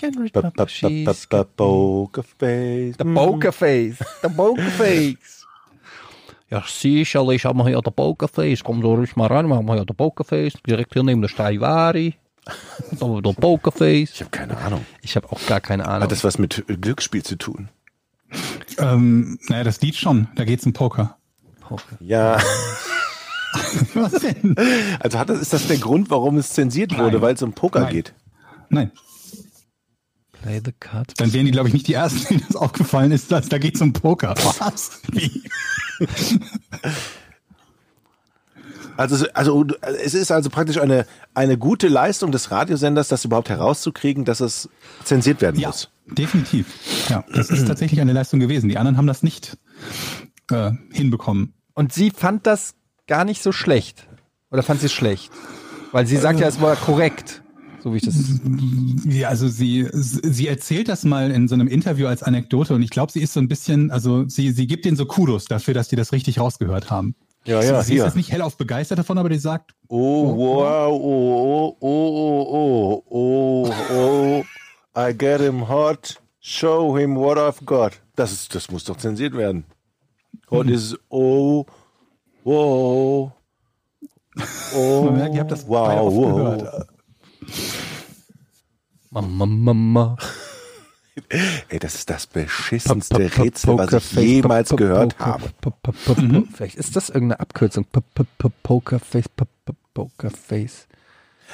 [0.00, 2.96] Can't read my she's got Pokerface.
[2.98, 3.98] The Pokerface.
[4.22, 5.38] The Pokerface.
[6.50, 8.62] Ja, sicherlich haben wir hier den Pokerface.
[8.62, 10.52] Komm so ruhig mal rein, wir haben hier den Pokerface.
[10.66, 12.14] Direkt hier neben der Stradivari.
[12.98, 14.10] So, der Pokerface.
[14.12, 14.84] Ich habe keine Ahnung.
[15.00, 16.02] Ich habe auch gar keine Ahnung.
[16.02, 17.70] Hat das was mit Glücksspiel zu tun?
[18.78, 20.28] Ähm, naja, das Lied schon.
[20.34, 21.16] Da geht's um Poker.
[22.00, 22.38] Ja.
[23.94, 24.54] Was denn?
[25.00, 27.80] Also hat das, ist das der Grund, warum es zensiert wurde, weil es um Poker
[27.80, 27.92] Nein.
[27.92, 28.14] geht?
[28.70, 28.90] Nein.
[30.32, 31.12] Play the card.
[31.20, 33.80] Dann wären die, glaube ich, nicht die Ersten, denen das aufgefallen ist, dass da geht's
[33.80, 34.34] um Poker.
[34.58, 35.00] Was?
[35.12, 35.42] Wie?
[38.96, 39.64] Also, also
[40.04, 44.68] es ist also praktisch eine, eine gute Leistung des Radiosenders, das überhaupt herauszukriegen, dass es
[45.04, 45.90] zensiert werden Ja, muss.
[46.06, 46.66] definitiv.
[47.08, 48.68] Ja, das ist tatsächlich eine Leistung gewesen.
[48.68, 49.56] Die anderen haben das nicht
[50.50, 51.54] äh, hinbekommen.
[51.74, 52.74] Und sie fand das
[53.06, 54.06] gar nicht so schlecht.
[54.50, 55.30] Oder fand sie es schlecht?
[55.92, 57.42] Weil sie sagt ja, es war korrekt.
[57.82, 58.14] So wie ich das.
[59.04, 62.90] Ja, also sie, sie erzählt das mal in so einem Interview als Anekdote und ich
[62.90, 65.88] glaube, sie ist so ein bisschen, also sie, sie gibt ihnen so Kudos dafür, dass
[65.88, 67.16] die das richtig rausgehört haben.
[67.44, 68.04] Ja, ja, sie ist hier.
[68.04, 73.74] jetzt nicht hellauf begeistert davon, aber die sagt, Oh, wow, oh, oh, oh, oh, oh,
[73.92, 74.44] oh,
[74.96, 78.00] I get him hot, show him what I've got.
[78.14, 79.64] Das ist, das muss doch zensiert werden.
[80.52, 81.64] Hot is, oh,
[82.44, 83.32] wow,
[84.74, 86.36] oh, man merkt, ihr habt das beide wow, oft wow.
[86.36, 86.88] gehört.
[89.10, 90.16] Mama, Mama.
[91.68, 95.50] Ey, das ist das beschissenste Rätsel, was ich jemals gehört habe.
[96.52, 97.86] Vielleicht ist das irgendeine Abkürzung.
[98.62, 99.28] Pokerface,
[99.94, 100.86] Pokerface.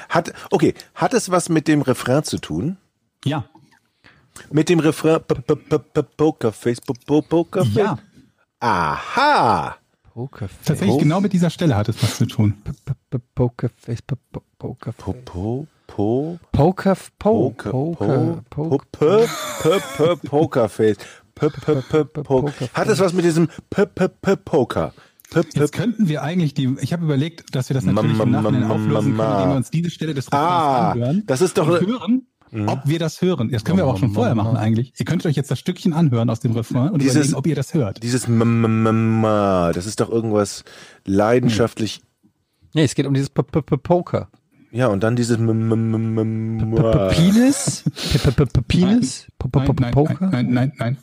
[0.09, 2.77] Hat, okay, hat es was mit dem Refrain zu tun?
[3.23, 3.45] Ja,
[4.51, 5.19] Mit dem Refrain,
[6.17, 7.73] Pokerface, Pokerface?
[7.75, 7.99] ja,
[8.59, 9.75] Aha!
[10.13, 10.65] Pokerface.
[10.65, 10.99] tatsächlich Oh.
[10.99, 12.55] genau mit dieser Stelle hat es was zu tun.
[13.35, 15.13] Pokerface, Po, Pokerface.
[15.87, 16.37] po,
[17.51, 20.97] po, Poker, po, Poker, Pokerface.
[22.73, 23.49] Hat es was mit diesem
[24.45, 24.93] Poker?
[25.53, 29.15] Jetzt könnten wir eigentlich die, ich habe überlegt, dass wir das natürlich im Nachhinein auflösen
[29.15, 31.23] können, indem wir uns diese Stelle des Refrains Ah, anhören.
[31.27, 33.49] das ist doch- und hören, ob wir das hören.
[33.51, 34.93] Das können wir aber auch schon vorher machen eigentlich.
[34.97, 37.55] Ihr könnt euch jetzt das Stückchen anhören aus dem Refrain und Dieses- überlegen, ob ihr
[37.55, 38.01] das hört.
[38.03, 39.21] dieses m, m, m, m,
[39.73, 40.63] das ist doch irgendwas
[41.05, 42.01] leidenschaftlich.
[42.73, 44.29] Nee, es geht um dieses Poker.
[44.71, 47.83] Ja, und dann dieses Penis?
[48.67, 49.27] Penis?
[49.39, 50.29] Poker?
[50.31, 50.97] nein, nein, nein.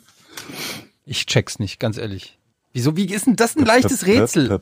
[1.05, 2.37] Ich check's nicht, ganz ehrlich.
[2.73, 4.61] Wieso, wie ist denn das ein leichtes Rätsel?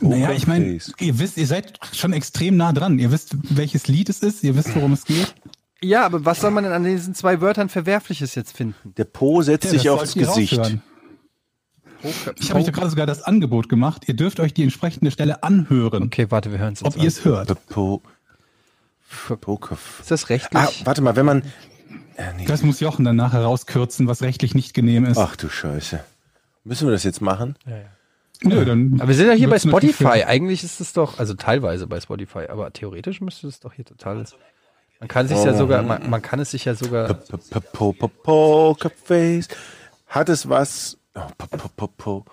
[0.00, 2.98] Naja, ich meine, ihr wisst, ihr seid schon extrem nah dran.
[2.98, 5.34] Ihr wisst, welches Lied es ist, ihr wisst, worum es geht.
[5.80, 8.94] Ja, aber was soll man denn an diesen zwei Wörtern Verwerfliches jetzt finden?
[8.96, 10.78] Der Po setzt Ja, sich das aufs Gesicht.
[12.38, 14.04] Ich habe euch gerade sogar das Angebot gemacht.
[14.06, 17.24] Ihr dürft euch die entsprechende Stelle anhören, Okay, warte, wir hören es ob ihr es
[17.24, 17.56] hört.
[17.68, 18.02] Po.
[20.00, 20.62] Ist das rechtlich?
[20.62, 21.42] Ah, warte mal, wenn man.
[22.16, 22.44] Äh, nee.
[22.44, 25.16] Das muss Jochen dann nachher rauskürzen, was rechtlich nicht genehm ist.
[25.16, 26.00] Ach du Scheiße.
[26.64, 27.56] Müssen wir das jetzt machen?
[28.42, 30.24] Nö, dann aber wir sind ja hier bei Spotify.
[30.24, 34.24] Eigentlich ist es doch, also teilweise bei Spotify, aber theoretisch müsste es doch hier total.
[35.00, 37.14] Man kann sich ja sogar, man, man kann es sich ja sogar.
[38.22, 39.48] Pokerface.
[40.06, 40.98] Hat es was.
[41.14, 42.24] Oh.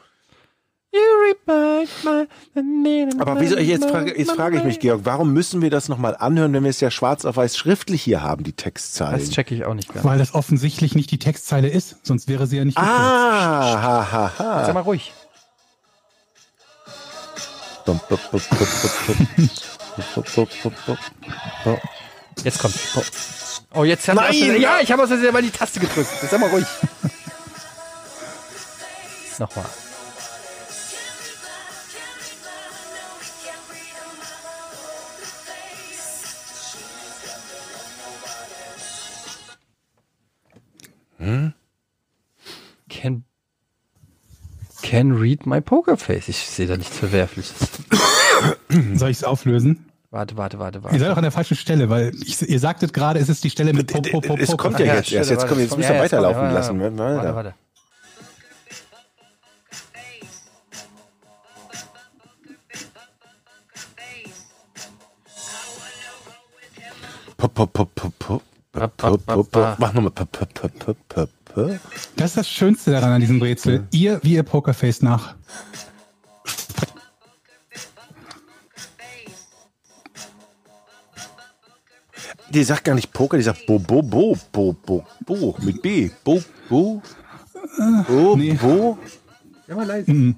[3.19, 6.53] Aber wieso, jetzt frage, jetzt frage ich mich, Georg, warum müssen wir das nochmal anhören,
[6.53, 9.19] wenn wir es ja schwarz auf weiß schriftlich hier haben, die Textzeilen?
[9.19, 10.05] Das checke ich auch nicht ganz.
[10.05, 14.31] Weil das offensichtlich nicht die Textzeile ist, sonst wäre sie ja nicht ah, ha, ha,
[14.39, 14.65] ha.
[14.65, 15.11] Sag mal ruhig.
[22.43, 22.75] Jetzt kommt.
[23.73, 26.09] Oh, jetzt hat Nein, Ja, ich habe aus Versehen mal die Taste gedrückt.
[26.21, 26.65] Jetzt sag mal ruhig.
[29.39, 29.65] Nochmal.
[41.17, 41.53] Hm?
[42.89, 43.23] Can,
[44.83, 46.29] can read my poker face.
[46.29, 47.53] Ich sehe da nichts Verwerfliches.
[48.93, 49.91] Soll ich es auflösen?
[50.11, 50.95] Warte, warte, warte, warte.
[50.95, 53.49] Ihr seid doch an der falschen Stelle, weil ich, ihr sagtet gerade, es ist die
[53.49, 55.29] Stelle mit Pop, Pop, Pop, Es kommt ja jetzt erst.
[55.29, 56.79] Jetzt, komm, jetzt müsst ihr weiterlaufen lassen.
[56.79, 57.53] Warte, warte.
[67.37, 68.41] Pop, pop, pop, pop, pop.
[69.77, 70.11] Mach nochmal.
[72.15, 73.87] Das ist das Schönste daran an diesem Rätsel.
[73.91, 75.35] Ihr, wie ihr Pokerface nach.
[82.49, 86.09] Die sagt gar nicht Poker, die sagt Bo, Bo, Bo, Bo, Bo, Bo, mit B.
[86.23, 87.01] Bo, Bo,
[88.07, 88.53] Bo, nee.
[88.53, 88.97] Bo.
[89.67, 90.35] Ja, mal leise.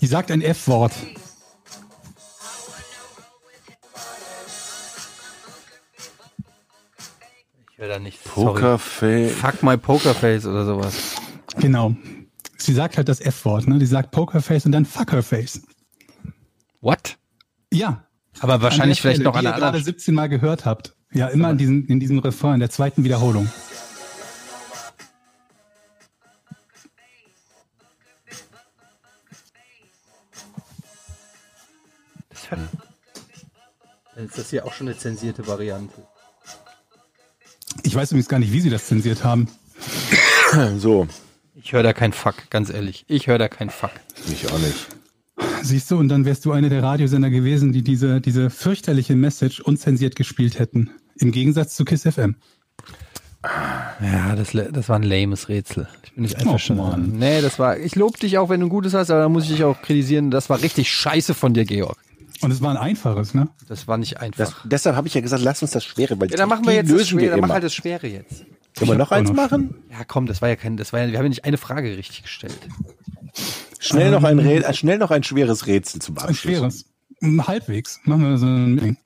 [0.00, 0.92] Die sagt ein F-Wort.
[7.70, 8.22] Ich will da nicht.
[8.24, 9.32] Pokerface.
[9.32, 11.16] Fuck my Pokerface oder sowas.
[11.58, 11.94] Genau.
[12.58, 13.78] Sie sagt halt das F-Wort, ne?
[13.78, 15.62] Die sagt Pokerface und dann Fuckerface.
[16.80, 17.16] What?
[17.72, 18.04] Ja.
[18.40, 19.84] Aber wahrscheinlich der vielleicht Stelle, noch an ihr gerade anderen.
[19.84, 20.94] 17 Mal gehört habt.
[21.12, 23.48] Ja, immer in diesem, in diesem Refrain, in der zweiten Wiederholung.
[34.14, 35.94] Dann ist das hier auch schon eine zensierte Variante.
[37.82, 39.48] Ich weiß übrigens gar nicht, wie sie das zensiert haben.
[40.76, 41.08] So,
[41.54, 43.04] Ich höre da kein Fuck, ganz ehrlich.
[43.08, 43.92] Ich höre da kein Fuck.
[44.30, 44.86] ich auch nicht.
[45.62, 49.60] Siehst du, und dann wärst du einer der Radiosender gewesen, die diese, diese fürchterliche Message
[49.60, 50.90] unzensiert gespielt hätten.
[51.16, 52.36] Im Gegensatz zu KISS FM.
[54.00, 55.88] Ja, das, das war ein lames Rätsel.
[56.04, 56.82] Ich bin nicht Oh, einverstanden.
[56.82, 57.12] Mann.
[57.18, 57.78] nee, das war.
[57.78, 59.80] Ich lobe dich auch, wenn du ein Gutes hast, aber dann muss ich dich auch
[59.82, 60.30] kritisieren.
[60.30, 61.96] Das war richtig scheiße von dir, Georg.
[62.40, 63.48] Und es war ein einfaches, ne?
[63.68, 64.60] Das war nicht Das, einfach.
[64.64, 66.76] deshalb habe ich ja gesagt, lass uns das Schwere, weil ja, dann machen wir die
[66.78, 67.22] jetzt das lösen Schwere.
[67.22, 68.44] wir Dann mach halt das Schwere jetzt.
[68.76, 69.74] Können wir noch eins noch machen?
[69.90, 71.96] Ja, komm, das war ja kein, das war ja, wir haben ja nicht eine Frage
[71.96, 72.58] richtig gestellt.
[73.82, 76.38] Schnell noch ein Rä äh, schnell noch ein schweres Rätsel zum Ein Abschluss.
[76.38, 76.84] schweres.
[77.20, 78.00] Hm, Halbwegs.
[78.04, 78.96] Machen wir so ein Ding.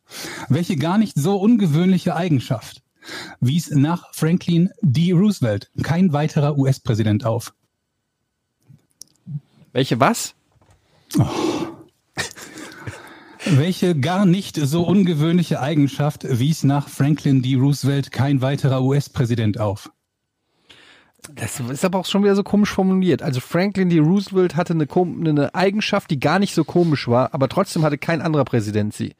[0.50, 2.82] Welche gar nicht so ungewöhnliche Eigenschaft
[3.40, 5.12] wies nach Franklin D.
[5.12, 7.54] Roosevelt kein weiterer US-Präsident auf?
[9.72, 10.34] Welche was?
[13.46, 17.54] Welche gar nicht so ungewöhnliche Eigenschaft wies nach Franklin D.
[17.54, 19.90] Roosevelt kein weiterer US-Präsident auf?
[21.34, 23.22] Das ist aber auch schon wieder so komisch formuliert.
[23.22, 23.98] Also Franklin D.
[23.98, 24.86] Roosevelt hatte eine,
[25.30, 29.14] eine Eigenschaft, die gar nicht so komisch war, aber trotzdem hatte kein anderer Präsident sie.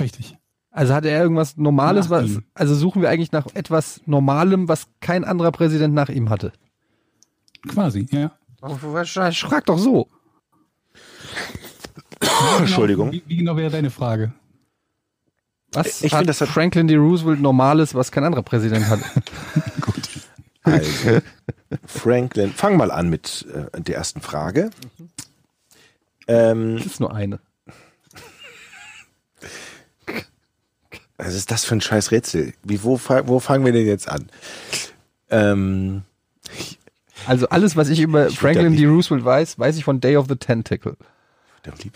[0.00, 0.36] Richtig.
[0.70, 2.44] Also hatte er irgendwas Normales, Nach was, ihm.
[2.54, 6.52] also suchen wir eigentlich nach etwas Normalem, was kein anderer Präsident nach ihm hatte.
[7.68, 8.32] Quasi, ja.
[9.32, 10.08] Frag doch so.
[12.58, 13.12] Entschuldigung.
[13.12, 14.32] Wie, wie genau wäre deine Frage?
[15.72, 16.96] Was Ich hat, find, das hat- Franklin D.
[16.96, 19.04] Roosevelt Normales, was kein anderer Präsident hatte?
[20.64, 21.20] Also,
[21.86, 24.70] Franklin, fang mal an mit äh, der ersten Frage.
[26.26, 27.38] Ähm, Das ist nur eine.
[31.16, 32.54] was ist das für ein scheiß Rätsel?
[32.62, 34.28] Wie, wo, wo fangen wir denn jetzt an?
[35.30, 36.02] Ähm,
[37.26, 38.86] Also alles, was ich über Ich Franklin D.
[38.86, 40.96] Roosevelt weiß, weiß ich von Day of the Tentacle.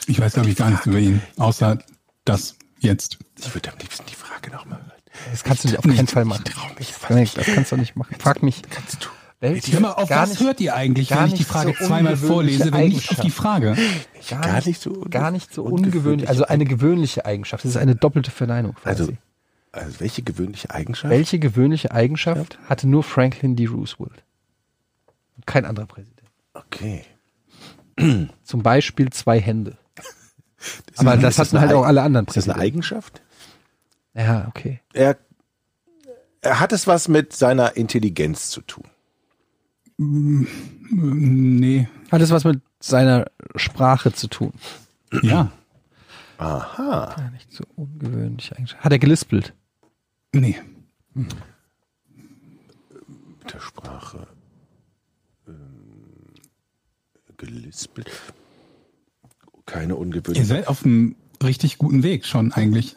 [0.06, 1.78] Ich weiß, glaube ich, gar nichts über ihn, außer
[2.24, 3.18] das jetzt.
[3.38, 4.87] ich würde am liebsten die Frage nochmal hören.
[5.30, 6.44] Das kannst du dir auf keinen Fall machen.
[6.78, 8.16] Das kannst du nicht machen.
[8.18, 8.62] Frag mich.
[8.70, 9.08] Kannst du?
[9.40, 11.86] Welche, Hör mal, auf was nicht, hört ihr eigentlich, wenn ich die nicht Frage so
[11.86, 13.76] zweimal vorlese, wenn nicht auf die Frage?
[14.28, 16.28] gar, Gar nicht, nicht so gar nicht so ungewöhnlich.
[16.28, 17.64] Also eine gewöhnliche Eigenschaft.
[17.64, 18.74] Das ist eine doppelte Verneinung.
[18.74, 19.02] Quasi.
[19.02, 19.12] Also,
[19.70, 21.10] also welche gewöhnliche Eigenschaft?
[21.12, 23.66] Welche gewöhnliche Eigenschaft hatte nur Franklin D.
[23.66, 24.24] Roosevelt?
[25.36, 26.28] Und kein anderer Präsident.
[26.54, 27.04] Okay.
[28.42, 29.78] Zum Beispiel zwei Hände.
[30.90, 32.76] Ist Aber das hatten halt auch alle anderen Ist das eine Präsidenten.
[32.76, 33.22] Eigenschaft?
[34.18, 34.80] Ja, okay.
[34.92, 35.16] Er,
[36.40, 38.84] er hat es was mit seiner Intelligenz zu tun.
[39.96, 41.88] Nee.
[42.10, 44.52] Hat es was mit seiner Sprache zu tun?
[45.22, 45.52] Ja.
[46.38, 47.14] Aha.
[47.18, 48.76] Ja, nicht so ungewöhnlich eigentlich.
[48.78, 49.54] Hat er gelispelt?
[50.32, 50.56] Nee.
[51.14, 51.32] Mit
[53.52, 54.26] der Sprache.
[55.48, 56.34] Ähm,
[57.36, 58.10] gelispelt.
[59.66, 60.44] Keine Ihr ungewöhnliche.
[60.44, 62.96] seid auf einem richtig guten Weg schon eigentlich.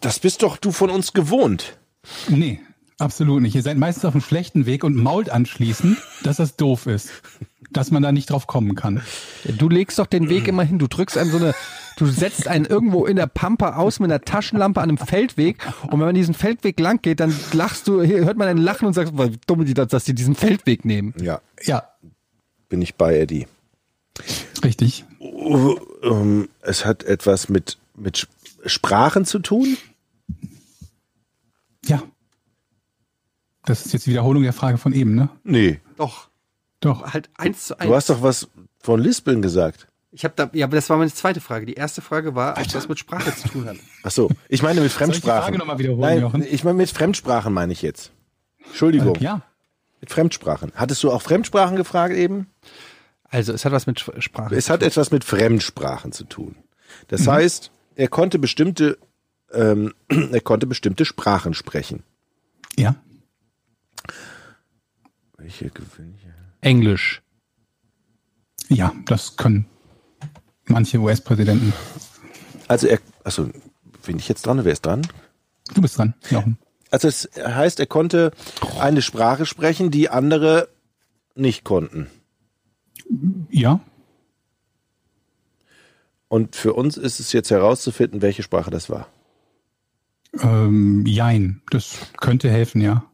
[0.00, 1.76] Das bist doch du von uns gewohnt.
[2.28, 2.60] Nee,
[2.98, 3.54] absolut nicht.
[3.54, 7.10] Ihr seid meistens auf einem schlechten Weg und mault anschließend, dass das doof ist.
[7.70, 9.02] Dass man da nicht drauf kommen kann.
[9.44, 10.78] Du legst doch den Weg immer hin.
[10.78, 11.54] Du drückst einen so eine,
[11.98, 15.58] du setzt einen irgendwo in der Pampa aus mit einer Taschenlampe an einem Feldweg.
[15.82, 18.86] Und wenn man diesen Feldweg lang geht, dann lachst du, hier hört man ein Lachen
[18.86, 21.12] und sagst, wie dumm die das, dass die diesen Feldweg nehmen.
[21.20, 21.82] Ja, Ja,
[22.70, 23.46] bin ich bei Eddie.
[24.64, 25.04] richtig.
[25.18, 28.28] Oh, ähm, es hat etwas mit, mit
[28.64, 29.76] Sprachen zu tun.
[33.68, 35.28] Das ist jetzt die Wiederholung der Frage von eben, ne?
[35.44, 35.80] Nee.
[35.96, 36.28] Doch.
[36.80, 37.12] Doch.
[37.12, 38.48] Halt eins zu Du hast doch was
[38.80, 39.86] von Lispeln gesagt.
[40.10, 41.66] Ich habe da, ja, aber das war meine zweite Frage.
[41.66, 43.76] Die erste Frage war, ob das mit Sprache zu tun hat.
[44.04, 44.30] Ach so.
[44.48, 45.42] Ich meine mit Soll ich die Fremdsprachen.
[45.42, 46.42] Frage nochmal wiederholen, Nein, Jochen?
[46.42, 48.12] ich meine mit Fremdsprachen meine ich jetzt.
[48.66, 49.16] Entschuldigung.
[49.20, 49.42] Ja.
[50.00, 50.72] Mit Fremdsprachen.
[50.76, 52.46] Hattest du auch Fremdsprachen gefragt eben?
[53.24, 54.54] Also, es hat was mit Sch- Sprache.
[54.56, 56.56] Es hat etwas mit Fremdsprachen zu tun.
[57.08, 58.96] Das heißt, er konnte bestimmte,
[59.52, 62.02] ähm, er konnte bestimmte Sprachen sprechen.
[62.78, 62.94] Ja.
[65.48, 66.34] Welche gewöhnliche?
[66.60, 67.22] Englisch.
[68.68, 69.64] Ja, das können
[70.66, 71.72] manche US-Präsidenten.
[72.66, 73.48] Also er, also
[74.04, 74.62] bin ich jetzt dran?
[74.62, 75.08] Wer ist dran?
[75.72, 76.58] Du bist dran, Jochen.
[76.90, 78.32] Also es heißt, er konnte
[78.78, 80.68] eine Sprache sprechen, die andere
[81.34, 82.08] nicht konnten.
[83.48, 83.80] Ja.
[86.28, 89.08] Und für uns ist es jetzt herauszufinden, welche Sprache das war.
[90.42, 91.62] Ähm, jein.
[91.70, 93.07] Das könnte helfen, ja.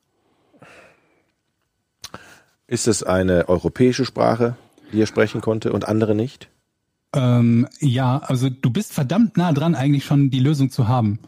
[2.66, 4.56] Ist es eine europäische Sprache,
[4.92, 6.48] die er sprechen konnte und andere nicht?
[7.14, 11.18] Ähm, ja, also du bist verdammt nah dran, eigentlich schon die Lösung zu haben.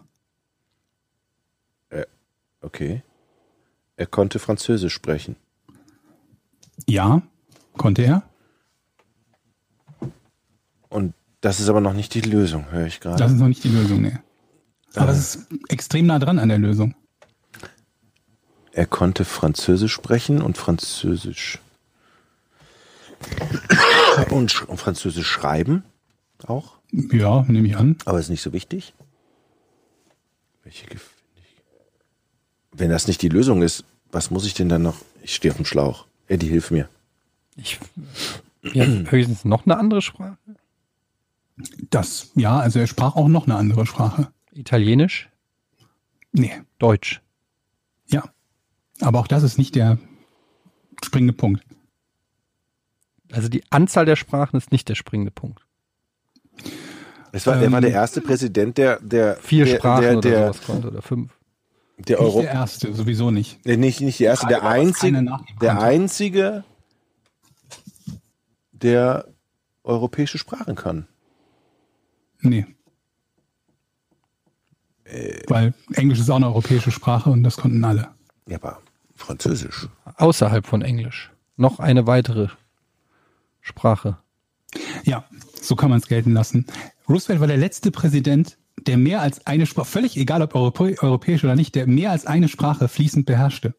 [2.63, 3.03] Okay.
[3.97, 5.37] Er konnte Französisch sprechen.
[6.89, 7.23] Ja,
[7.77, 8.23] konnte er.
[10.89, 13.33] Und das ist aber noch nicht die Lösung, höre ich Das gerade.
[13.33, 14.19] ist noch nicht die Lösung, nee.
[14.97, 16.95] Aber es ist extrem nah dran an der Lösung.
[18.77, 21.61] Er konnte Französisch sprechen und Französisch
[24.31, 25.83] und, sch und Französisch schreiben
[26.47, 27.97] auch, Ja, nehme ich an.
[28.05, 28.93] aber ist nicht so wichtig.
[30.63, 30.85] Welche
[32.73, 34.97] Wenn das nicht die Lösung ist, was muss ich denn dann noch?
[35.23, 36.07] Ich stehe auf dem Schlauch.
[36.29, 36.87] Eddie, hilf mir.
[37.57, 37.79] Ich,
[38.75, 40.37] ja, höchstens noch eine andere Sprache.
[41.89, 44.31] Das, ja, also er sprach auch noch eine andere Sprache.
[44.53, 45.31] Italienisch?
[46.33, 47.23] Nee, Deutsch.
[48.11, 48.23] ja.
[49.01, 49.99] Aber auch das ist nicht der
[51.05, 51.63] springende Punkt.
[53.33, 55.67] Also die Anzahl der Sprachen ist nicht der springende Punkt.
[57.33, 60.31] Es war, er war der Ähm, erste Präsident, der, der, Vier der, Sprachen der, oder
[60.31, 61.39] der, sowas konnte oder fünf.
[61.99, 63.59] der Nicht Euro, der erste, sowieso nicht.
[63.67, 65.27] Nee, nicht, nicht der erste, der einzige,
[65.61, 66.65] der einzige,
[68.73, 69.27] der
[69.85, 71.07] europäische Sprachen kann.
[72.41, 72.67] Nee.
[75.47, 78.09] Weil Englisch ist auch eine europäische Sprache und das konnten alle.
[78.49, 78.81] Ja, aber
[79.17, 79.89] Französisch.
[80.17, 81.33] Außerhalb von Englisch.
[81.57, 82.49] Noch eine weitere
[83.61, 84.19] Sprache.
[85.05, 85.25] Ja,
[85.61, 86.67] so kann man es gelten lassen.
[87.09, 91.45] Roosevelt war der letzte Präsident, der mehr als eine Sprache, völlig egal ob Europä europäisch
[91.45, 93.75] oder nicht, der mehr als eine Sprache fließend beherrschte.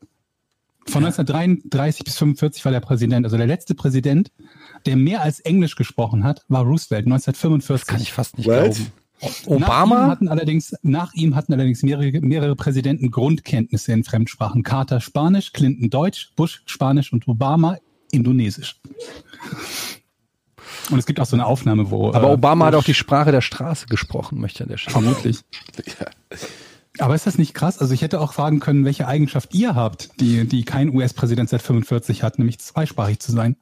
[0.88, 3.26] Von 1933 bis 45 war der Präsident.
[3.26, 4.32] Also der letzte Präsident,
[4.86, 7.86] der mehr als Englisch gesprochen hat, war Roosevelt 1945.
[7.86, 8.64] Das kann ich fast nicht What?
[8.64, 8.92] glauben.
[9.22, 10.08] Nach ihm Obama?
[10.08, 14.64] hatten allerdings, nach ihm hatten allerdings mehrere, mehrere Präsidenten Grundkenntnisse in Fremdsprachen.
[14.64, 17.78] Carter Spanisch, Clinton Deutsch, Bush Spanisch und Obama
[18.12, 18.80] Indonesisch.
[20.90, 22.14] Und es gibt auch so eine Aufnahme, wo.
[22.14, 24.78] Aber äh, Obama hat Bush- auch die Sprache der Straße gesprochen, möchte ich an der
[24.78, 24.94] Stelle.
[24.94, 25.40] Vermutlich.
[27.00, 27.80] Aber ist das nicht krass?
[27.80, 31.62] Also ich hätte auch fragen können, welche Eigenschaft ihr habt, die, die kein US-Präsident seit
[31.62, 33.56] 45 hat, nämlich zweisprachig zu sein.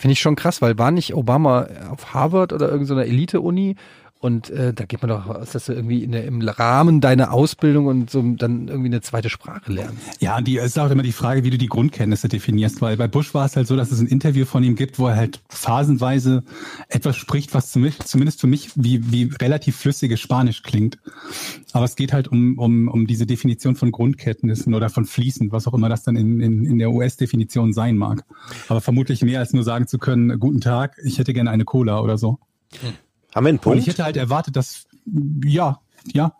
[0.00, 3.74] Finde ich schon krass, weil war nicht Obama auf Harvard oder irgendeiner Elite-Uni
[4.22, 7.86] und äh, da geht man doch aus, dass du irgendwie der, im Rahmen deiner Ausbildung
[7.86, 10.20] und so dann irgendwie eine zweite Sprache lernst.
[10.20, 13.08] Ja, die es ist auch immer die Frage, wie du die Grundkenntnisse definierst, weil bei
[13.08, 15.40] Bush war es halt so, dass es ein Interview von ihm gibt, wo er halt
[15.48, 16.44] phasenweise
[16.88, 20.98] etwas spricht, was zumindest, zumindest für mich wie, wie relativ flüssiges Spanisch klingt.
[21.72, 25.66] Aber es geht halt um, um, um diese Definition von Grundkenntnissen oder von fließend, was
[25.66, 28.22] auch immer das dann in, in, in der US-Definition sein mag.
[28.68, 32.00] Aber vermutlich mehr als nur sagen zu können, guten Tag, ich hätte gerne eine Cola
[32.00, 32.38] oder so.
[33.34, 33.78] Haben wir einen Und Punkt?
[33.80, 34.86] ich hätte halt erwartet, dass,
[35.44, 35.80] ja,
[36.12, 36.32] ja,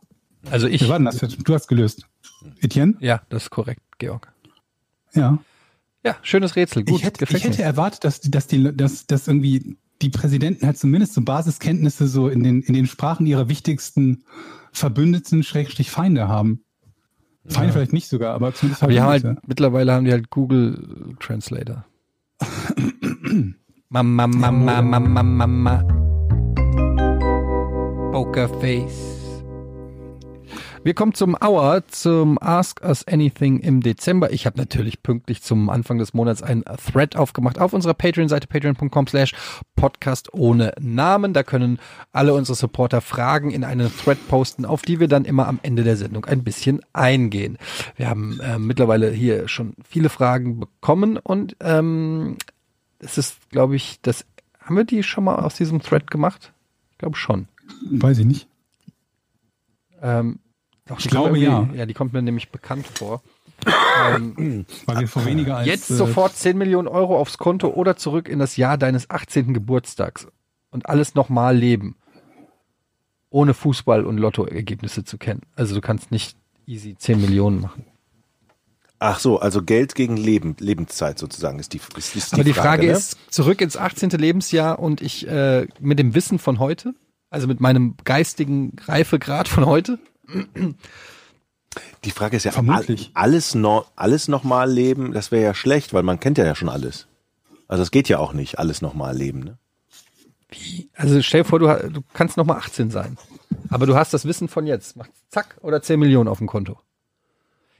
[0.50, 1.36] Also ich, wir warten das jetzt.
[1.46, 2.06] Du hast gelöst.
[2.60, 2.94] Etienne?
[3.00, 4.32] ja, das ist korrekt, Georg.
[5.14, 5.38] Ja.
[6.04, 9.28] Ja, schönes Rätsel, gut, ich hätte, ich hätte erwartet, dass, die- dass, die, dass, dass
[9.28, 14.24] irgendwie die Präsidenten halt zumindest so Basiskenntnisse so in den, in den Sprachen ihrer wichtigsten
[14.72, 16.64] Verbündeten, Schrägstrich Feinde haben.
[17.44, 21.14] Feinde vielleicht nicht sogar, aber zumindest Aber die haben halt, mittlerweile haben die halt Google
[21.20, 21.84] Translator.
[23.90, 25.99] Mama, Mama, Mama, Mama.
[28.12, 29.20] Pokerface.
[30.82, 34.32] Wir kommen zum Hour, zum Ask Us Anything im Dezember.
[34.32, 39.06] Ich habe natürlich pünktlich zum Anfang des Monats einen Thread aufgemacht auf unserer Patreon-Seite patreon.com
[39.06, 39.32] slash
[39.76, 41.34] podcast ohne Namen.
[41.34, 41.78] Da können
[42.10, 45.84] alle unsere Supporter Fragen in einen Thread posten, auf die wir dann immer am Ende
[45.84, 47.58] der Sendung ein bisschen eingehen.
[47.94, 52.38] Wir haben äh, mittlerweile hier schon viele Fragen bekommen und ähm,
[52.98, 54.24] es ist, glaube ich, das
[54.58, 56.52] haben wir die schon mal aus diesem Thread gemacht?
[56.90, 57.46] Ich glaube schon.
[57.90, 58.48] Weiß ich nicht.
[60.02, 60.38] Ähm,
[60.86, 63.22] doch, Ich die kommt glaube, irgendwie- Ja, die kommt mir nämlich bekannt vor.
[64.14, 65.66] ähm, Weil wir vor weniger als.
[65.66, 69.52] jetzt äh, sofort 10 Millionen Euro aufs Konto oder zurück in das Jahr deines 18.
[69.52, 70.26] Geburtstags
[70.70, 71.96] und alles nochmal leben.
[73.28, 75.42] Ohne Fußball- und Lottoergebnisse zu kennen.
[75.54, 76.36] Also du kannst nicht
[76.66, 77.84] easy 10 Millionen machen.
[78.98, 82.86] Ach so, also Geld gegen Leben, Lebenszeit sozusagen ist die, ist, ist Aber die Frage,
[82.86, 82.92] ne?
[82.92, 84.10] ist, zurück ins 18.
[84.10, 86.94] Lebensjahr und ich äh, mit dem Wissen von heute,
[87.30, 89.98] also mit meinem geistigen Reifegrad von heute,
[92.04, 93.10] Die Frage ist ja, Vermutlich.
[93.14, 96.54] all- alles, no, alles nochmal leben, das wäre ja schlecht, weil man kennt ja, ja
[96.54, 97.06] schon alles.
[97.68, 99.40] Also es geht ja auch nicht, alles nochmal leben.
[99.40, 99.58] Ne?
[100.96, 103.16] Also stell dir vor, du, du kannst noch mal 18 sein.
[103.68, 104.96] Aber du hast das Wissen von jetzt.
[104.96, 106.78] Mach zack oder 10 Millionen auf dem Konto.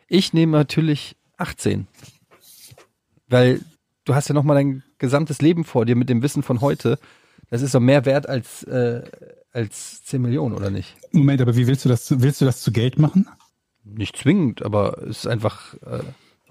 [0.07, 1.89] Ich nehme natürlich 18.
[3.29, 3.61] Weil
[4.05, 6.99] du hast ja noch mal dein gesamtes Leben vor dir mit dem Wissen von heute.
[7.51, 9.03] Das ist doch mehr wert als, äh,
[9.53, 10.97] als 10 Millionen, oder nicht?
[11.13, 12.21] Moment, aber wie willst du das?
[12.21, 13.27] Willst du das zu Geld machen?
[13.85, 16.01] Nicht zwingend, aber es ist einfach, äh,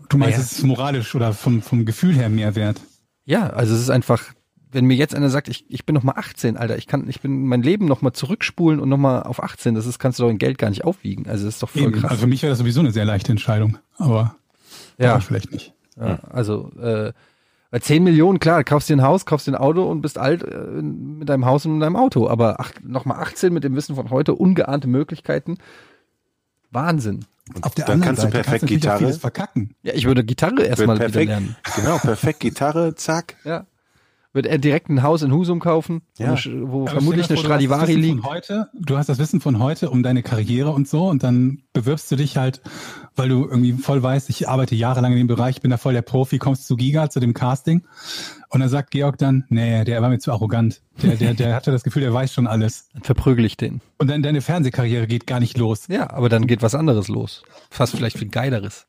[0.07, 0.45] Du meinst, Naja.
[0.45, 2.79] es ist moralisch oder vom, vom Gefühl her mehr wert?
[3.25, 4.23] ja, also es ist einfach,
[4.71, 7.21] wenn mir jetzt einer sagt, ich, ich bin noch mal 18, Alter, ich kann, ich
[7.21, 10.23] bin mein Leben noch mal zurückspulen und noch mal auf 18, das ist, kannst du
[10.23, 11.27] doch in Geld gar nicht aufwiegen.
[11.27, 11.91] Also das ist doch voll Eben.
[11.93, 12.11] krass.
[12.11, 14.35] Also für mich wäre das sowieso eine sehr leichte Entscheidung, aber
[14.97, 15.07] ja.
[15.07, 15.19] ja.
[15.19, 15.73] vielleicht nicht.
[15.97, 17.11] Ja, also äh,
[17.71, 20.43] bei 10 Millionen, klar, kaufst dir ein Haus, kaufst dir ein Auto und bist alt
[20.43, 22.27] äh, mit deinem Haus und mit deinem Auto.
[22.27, 25.57] Aber ach, nochmal 18 mit dem Wissen von heute, ungeahnte Möglichkeiten.
[26.71, 27.25] Wahnsinn.
[27.61, 28.99] Auf der dann anderen kannst du Seite perfekt kannst du natürlich auch Gitarre.
[28.99, 29.75] vieles verkacken.
[29.81, 31.55] Ja, ich würde Gitarre erstmal wieder perfekt, lernen.
[31.75, 33.35] genau, perfekt Gitarre, zack.
[33.43, 33.65] Ja.
[34.31, 36.35] Würde er direkt ein Haus in Husum kaufen, Ja.
[36.61, 38.23] wo, wo vermutlich eine vor, Stradivari liegt.
[38.23, 42.11] Heute, du hast das Wissen von heute um deine Karriere und so und dann bewirbst
[42.11, 42.61] du dich halt
[43.15, 46.01] weil du irgendwie voll weißt, ich arbeite jahrelang in dem Bereich, bin da voll der
[46.03, 47.81] Profi, kommst zu Giga, zu dem Casting.
[48.47, 50.81] Und dann sagt Georg dann, nee, der war mir zu arrogant.
[51.03, 52.87] Der, der, der hatte das Gefühl, der weiß schon alles.
[52.93, 53.81] Dann verprügel ich den.
[53.97, 55.87] Und dann deine Fernsehkarriere geht gar nicht los.
[55.89, 57.43] Ja, aber dann geht was anderes los.
[57.69, 58.85] Fast vielleicht viel geileres.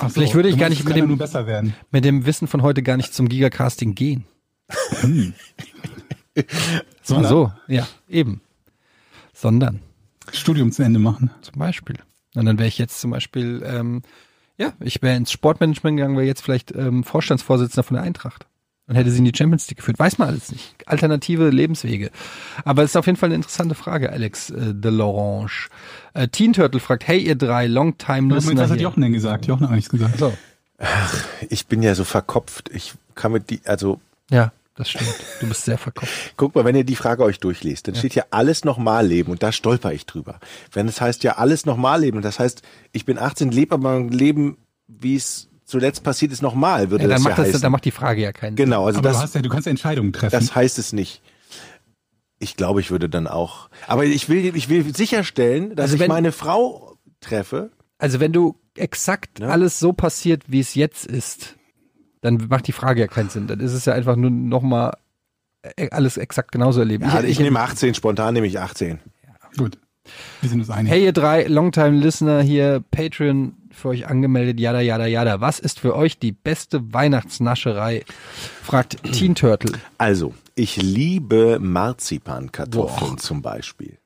[0.00, 1.72] Ach so, Vielleicht würde ich gar nicht mit dem- nur besser werden.
[1.92, 4.24] Mit dem Wissen von heute gar nicht zum Gigacasting gehen.
[7.02, 8.40] Sondern Ach so, ja, eben.
[9.34, 9.80] Sondern
[10.32, 11.30] Studium zu Ende machen.
[11.42, 11.96] zum Beispiel.
[12.34, 14.02] Und dann wäre ich jetzt zum Beispiel, ähm,
[14.56, 18.46] ja, ich wäre ins Sportmanagement gegangen, wäre jetzt vielleicht ähm, Vorstandsvorsitzender von der Eintracht.
[18.86, 19.98] Dann hätte sie in die Champions League geführt.
[19.98, 20.74] Weiß man alles nicht.
[20.86, 22.10] Alternative Lebenswege.
[22.64, 25.68] Aber es ist auf jeden Fall eine interessante Frage, Alex äh, de Lorange.
[26.14, 28.80] Äh, Teen Turtle fragt, hey ihr drei, long time Moment, listener was hat.
[28.80, 29.46] Jochen denn gesagt?
[29.46, 30.18] Jochen hat auch nichts gesagt.
[30.18, 30.32] So,
[31.48, 32.70] Ich bin ja so verkopft.
[32.74, 34.00] Ich kann mit die, also
[34.30, 35.14] ja, das stimmt.
[35.40, 36.32] Du bist sehr verkopft.
[36.36, 39.42] Guck mal, wenn ihr die Frage euch durchliest, dann steht ja alles nochmal leben und
[39.42, 40.40] da stolper ich drüber.
[40.72, 42.62] Wenn es heißt ja alles nochmal leben, das heißt,
[42.92, 44.56] ich bin 18, lebe aber ein Leben,
[44.88, 47.60] wie es zuletzt passiert ist, nochmal, würde Ja, dann, das ja macht das, heißen.
[47.62, 48.66] dann macht die Frage ja keinen Sinn.
[48.66, 50.32] genau, also Aber du, das, hast ja, du kannst ja Entscheidungen treffen.
[50.32, 51.22] das heißt es nicht.
[52.38, 53.68] Ich glaube, ich würde dann auch.
[53.86, 57.70] Aber ich will, ich will sicherstellen, dass Also ich wenn- meine Frau treffe.
[57.98, 59.48] Also wenn du exakt Ja.
[59.48, 61.54] alles so passiert, wie es jetzt ist,
[62.22, 63.46] dann macht die Frage ja keinen Sinn.
[63.46, 64.96] Dann ist es ja einfach nur nochmal
[65.90, 67.04] alles exakt genauso erleben.
[67.04, 68.98] Ja, ich, nehme 18, spontan nehme ich 18.
[69.56, 69.78] Gut.
[70.40, 70.90] Wir sind uns einig.
[70.90, 75.40] Hey ihr drei Longtime Listener hier, Patreon für euch angemeldet, jada jada jada.
[75.40, 78.04] Was ist für euch die beste Weihnachtsnascherei?
[78.62, 79.72] Fragt Teen Turtle.
[79.98, 83.98] Also, ich liebe Marzipankartoffeln zum Beispiel.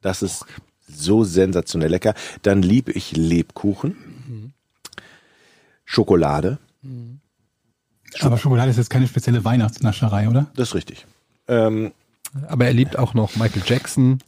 [0.00, 0.46] Das ist
[0.88, 2.14] so sensationell lecker.
[2.42, 4.54] Dann liebe ich Lebkuchen.
[5.84, 6.58] Schokolade,
[8.20, 10.46] Aber Schokolade ist jetzt keine spezielle Weihnachtsnascherei, oder?
[10.54, 11.06] das ist richtig.
[11.48, 11.92] Ähm,
[12.48, 14.18] Aber er liebt auch noch Michael Jackson,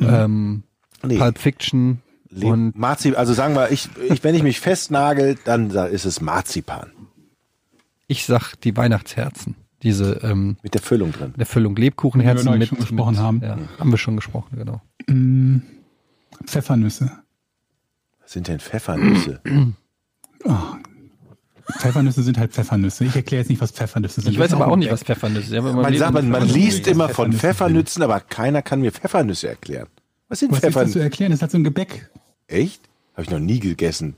[0.00, 0.62] ähm,
[1.02, 5.38] nee, Pulp Fiction Leb- und Marzipan, also sagen wir, ich, ich, wenn ich mich festnagel,
[5.44, 6.90] dann da ist es Marzipan.
[8.08, 9.54] ich sag die Weihnachtsherzen.
[9.82, 11.34] Diese ähm, Mit der Füllung drin.
[11.36, 13.40] der Füllung Lebkuchenherzen wir mit, schon gesprochen mit, haben.
[13.42, 14.80] Ja, haben wir schon gesprochen, genau.
[15.06, 15.58] Mm,
[16.46, 17.12] Pfeffernüsse.
[18.22, 19.40] Was sind denn Pfeffernüsse?
[21.78, 23.04] Pfeffernüsse sind halt Pfeffernüsse.
[23.04, 24.32] Ich erkläre jetzt nicht, was Pfeffernüsse sind.
[24.32, 25.64] Ich weiß ist aber auch nicht, was Pfeffernüsse sind.
[25.64, 29.48] Man sagt, man, man Pfeffernüsse liest immer von Pfeffernüsse Pfeffernüssen, aber keiner kann mir Pfeffernüsse
[29.48, 29.88] erklären.
[30.28, 31.02] Was sind Was willst du dazu Pfeffernüsse?
[31.02, 31.32] erklären?
[31.32, 32.10] Das hat so ein Gebäck.
[32.46, 32.82] Echt?
[33.14, 34.14] Habe ich noch nie gegessen.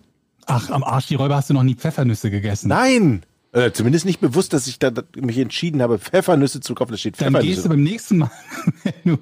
[0.47, 2.69] Ach, am Arsch die Räuber hast du noch nie Pfeffernüsse gegessen.
[2.69, 3.23] Nein!
[3.53, 6.93] Äh, zumindest nicht bewusst, dass ich da da mich entschieden habe, Pfeffernüsse zu kaufen.
[6.93, 7.69] Da steht Dann gehst du Pfeffernüsse.
[7.71, 8.31] beim nächsten Mal,
[9.05, 9.19] wenn du,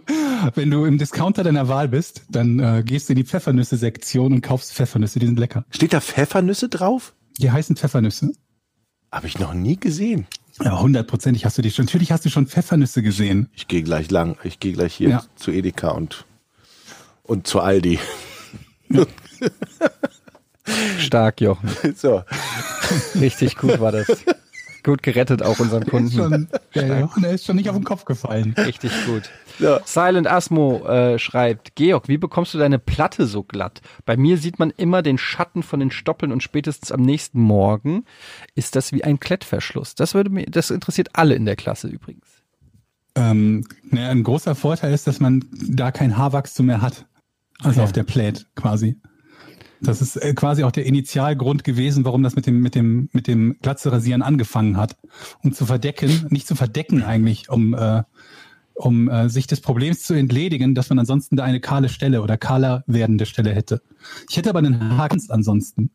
[0.55, 4.40] wenn du im Discounter deiner Wahl bist, dann äh, gehst du in die Pfeffernüsse-Sektion und
[4.43, 5.65] kaufst Pfeffernüsse, die sind lecker.
[5.70, 7.15] Steht da Pfeffernüsse drauf?
[7.39, 8.33] Die heißen Pfeffernüsse.
[9.13, 10.27] Habe ich noch nie gesehen.
[10.63, 11.85] Ja, hundertprozentig hast du die schon.
[11.85, 13.49] Natürlich hast du schon Pfeffernüsse gesehen.
[13.55, 14.37] Ich gehe gleich lang.
[14.43, 15.25] Ich gehe gleich hier Ja.
[15.37, 16.25] zu Edeka und
[17.23, 17.99] und zu Aldi.
[20.99, 21.71] Stark, Jochen.
[21.97, 22.23] so.
[23.21, 24.07] Richtig gut war das.
[24.83, 26.13] Gut gerettet auch unseren Ist Kunden.
[26.13, 28.55] schon, der, Jochen, der ist schon nicht auf den Kopf gefallen.
[28.57, 29.31] Richtig gut.
[29.59, 29.81] Ja.
[29.85, 33.81] Silent Asmo äh, schreibt, Georg, wie bekommst du deine Platte so glatt?
[34.05, 38.05] Bei mir sieht man immer den Schatten von den Stoppeln und spätestens am nächsten Morgen
[38.55, 39.95] ist das wie ein Klettverschluss.
[39.95, 42.27] Das würde mir, das interessiert alle in der Klasse übrigens.
[43.15, 47.07] Ähm, naja, ein großer Vorteil ist, dass man da kein Haarwachstum mehr hat.
[47.61, 47.85] Also Okay.
[47.85, 49.01] auf der Plate quasi.
[49.81, 53.27] Das ist äh, quasi auch der Initialgrund gewesen, warum das mit dem, mit dem, mit
[53.27, 54.97] dem Glatze rasieren angefangen hat.
[55.43, 58.03] Um zu verdecken, nicht zu verdecken eigentlich, um, äh,
[58.77, 62.36] um äh, sich des Problems zu entledigen, dass man ansonsten da eine kahle Stelle oder
[62.36, 63.82] kahler werdende Stelle hätte.
[64.28, 65.90] Ich hätte aber einen Haarkranz ansonsten.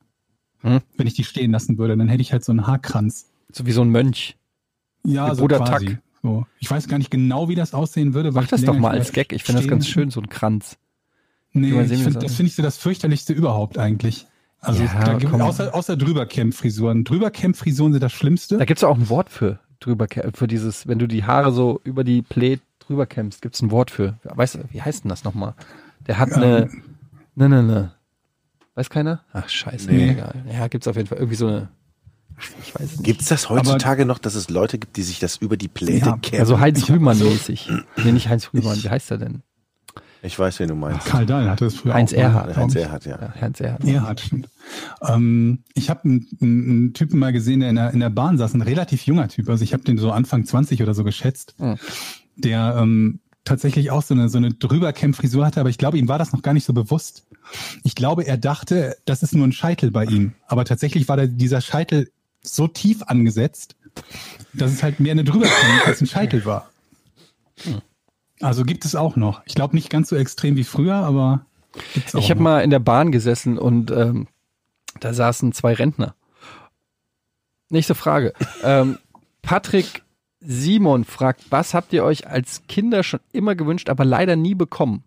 [0.61, 0.81] Hm?
[0.97, 3.27] Wenn ich die stehen lassen würde, dann hätte ich halt so einen Haarkranz.
[3.51, 4.37] So wie so ein Mönch.
[5.05, 5.85] Ja, so Bruder quasi.
[5.85, 6.01] Tack.
[6.23, 6.45] So.
[6.59, 8.31] Ich weiß gar nicht genau, wie das aussehen würde.
[8.31, 9.33] Mach das doch mal als Gag.
[9.33, 10.77] Ich finde das ganz schön, so ein Kranz.
[11.53, 14.27] Nee, sehen, ich find, das finde ich so das fürchterlichste überhaupt eigentlich.
[14.59, 17.03] Also Ja, da gibt, außer, außer Drüberkämm-Frisuren.
[17.03, 18.57] Drüberkämm-Frisuren sind das Schlimmste.
[18.57, 21.81] Da gibt's ja auch ein Wort für drüber, für dieses, wenn du die Haare so
[21.83, 22.61] über die Plate
[22.91, 24.19] drüber kämmst, gibt's ein Wort für.
[24.23, 25.55] Weißt du, wie heißt denn das nochmal?
[26.07, 26.69] Der hat eine,
[27.35, 27.91] ne, ne, ne.
[28.75, 29.21] Weiß keiner?
[29.33, 30.11] Ach, scheiße, Nee.
[30.11, 30.33] egal.
[30.51, 31.69] Ja, gibt's auf jeden Fall irgendwie so eine,
[32.63, 33.03] ich weiß es nicht.
[33.03, 36.17] Gibt's das heutzutage noch, dass es Leute gibt, die sich das über die Pläte Ja,
[36.17, 36.39] kämmen?
[36.41, 37.69] Also Heinz Ich hab- Rühmann also- mäßig.
[37.97, 39.41] Nee, nicht Heinz Rühmann, wie heißt er denn?
[40.23, 41.07] ich weiß, wen du meinst.
[41.07, 42.45] Karl Dahl hatte das früher Heinz auch mal, Erhardt.
[42.53, 42.81] glaub Heinz ich.
[42.83, 43.19] Erhardt, ja.
[43.19, 43.59] Ja, Heinz.
[43.59, 44.49] Erhardt, stimmt.
[45.07, 48.53] Ähm, ich habe einen, einen Typen mal gesehen, der in der, in der Bahn saß,
[48.53, 49.49] ein relativ junger Typ.
[49.49, 51.77] Also ich habe den so Anfang 20 oder so geschätzt, Hm.
[52.35, 56.19] Der ähm, tatsächlich auch so eine, so eine Drüberkämm-Frisur hatte, aber ich glaube, ihm war
[56.19, 57.25] das noch gar nicht so bewusst.
[57.83, 60.33] Ich glaube, er dachte, das ist nur ein Scheitel bei ihm.
[60.47, 62.11] Aber tatsächlich war da dieser Scheitel
[62.43, 63.75] so tief angesetzt,
[64.53, 66.69] dass es halt mehr eine Drüberkämm als ein Scheitel war.
[68.39, 69.41] Also gibt es auch noch.
[69.45, 71.45] Ich glaube nicht ganz so extrem wie früher, aber
[71.93, 74.27] gibt's auch Ich habe mal in der Bahn gesessen und ähm,
[74.99, 76.15] Da saßen zwei Rentner.
[77.69, 78.33] Nächste Frage.
[78.63, 78.97] ähm,
[79.41, 80.03] Patrick
[80.41, 85.03] Simon fragt, was habt ihr euch als Kinder schon immer gewünscht, aber leider nie bekommen?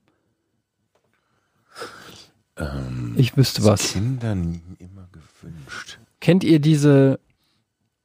[3.17, 3.95] ich wüsste was.
[3.95, 5.99] Kinder nie immer gewünscht.
[6.21, 7.19] Kennt ihr diese,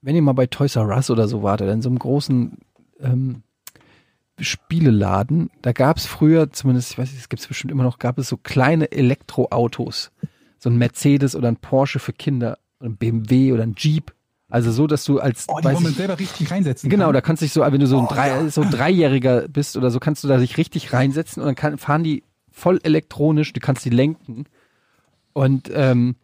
[0.01, 2.57] wenn ihr mal bei Toys R Us oder so wartet, in so einem großen
[2.99, 3.43] ähm,
[4.39, 7.99] Spieleladen, da gab es früher, zumindest, ich weiß nicht, das gibt es bestimmt immer noch,
[7.99, 10.11] gab es so kleine Elektroautos.
[10.57, 14.14] So ein Mercedes oder ein Porsche für Kinder, ein BMW oder ein Jeep.
[14.49, 17.13] Also so, dass du als, Oh, die, weiß ich, selber richtig reinsetzen Genau, kann.
[17.13, 18.49] da kannst du dich so, wenn du so ein Oh, drei, ja.
[18.49, 22.03] so Dreijähriger bist oder so, kannst du da dich richtig reinsetzen und dann kann, fahren
[22.03, 24.45] die voll elektronisch, du kannst die lenken.
[25.34, 26.15] Und ähm,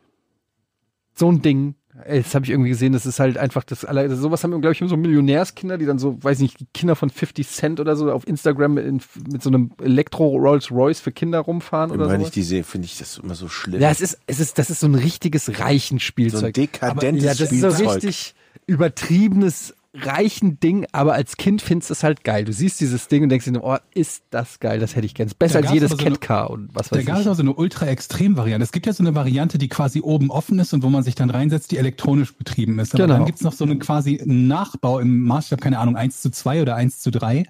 [1.13, 1.75] so ein Ding,
[2.07, 4.73] das habe ich irgendwie gesehen, das ist halt einfach das aller, das, sowas haben glaube
[4.73, 8.11] ich so Millionärskinder, die dann so, weiß nicht, die Kinder von 50 Cent oder so
[8.11, 9.01] auf Instagram in,
[9.31, 12.27] mit so einem Elektro Rolls Royce für Kinder rumfahren oder Immer wenn so.
[12.27, 13.79] ich die sehe, finde ich das immer so schlimm.
[13.79, 17.31] Ja, es ist, es ist, das ist so ein richtiges reichen so ein dekadentes ja,
[17.31, 17.77] das ist Spielzeug.
[17.77, 18.35] so richtig
[18.67, 22.43] übertriebenes reichen Ding, aber als Kind findest du es halt geil.
[22.45, 25.29] Du siehst dieses Ding und denkst dir, oh, ist das geil, das hätte ich gern.
[25.39, 27.29] Besser Da als jedes so eine- Catcar und was Da weiß gab es ich.
[27.29, 28.63] auch so eine ultra-extrem-Variante.
[28.63, 31.15] Es gibt ja so eine Variante, die quasi oben offen ist und wo man sich
[31.15, 32.93] dann reinsetzt, die elektronisch betrieben ist.
[32.93, 33.17] Aber Genau.
[33.17, 36.75] dann gibt's noch so einen quasi Nachbau im Maßstab, keine Ahnung, 1 zu 2 oder
[36.75, 37.45] 1 zu 3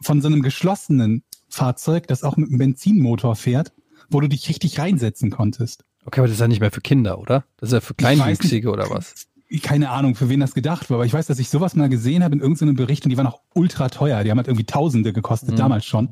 [0.00, 3.72] von so einem geschlossenen Fahrzeug, das auch mit einem Benzinmotor fährt,
[4.10, 5.84] wo du dich richtig reinsetzen konntest.
[6.04, 7.44] Okay, aber das ist ja nicht mehr für Kinder, oder?
[7.58, 9.26] Das ist ja für Kleinwüchsige oder was?
[9.62, 12.22] Keine Ahnung, für wen das gedacht war, aber ich weiß, dass ich sowas mal gesehen
[12.22, 14.22] habe in irgendeinem Bericht und die waren auch ultra teuer.
[14.22, 15.56] Die haben halt irgendwie Tausende gekostet, Mhm.
[15.56, 16.10] damals schon.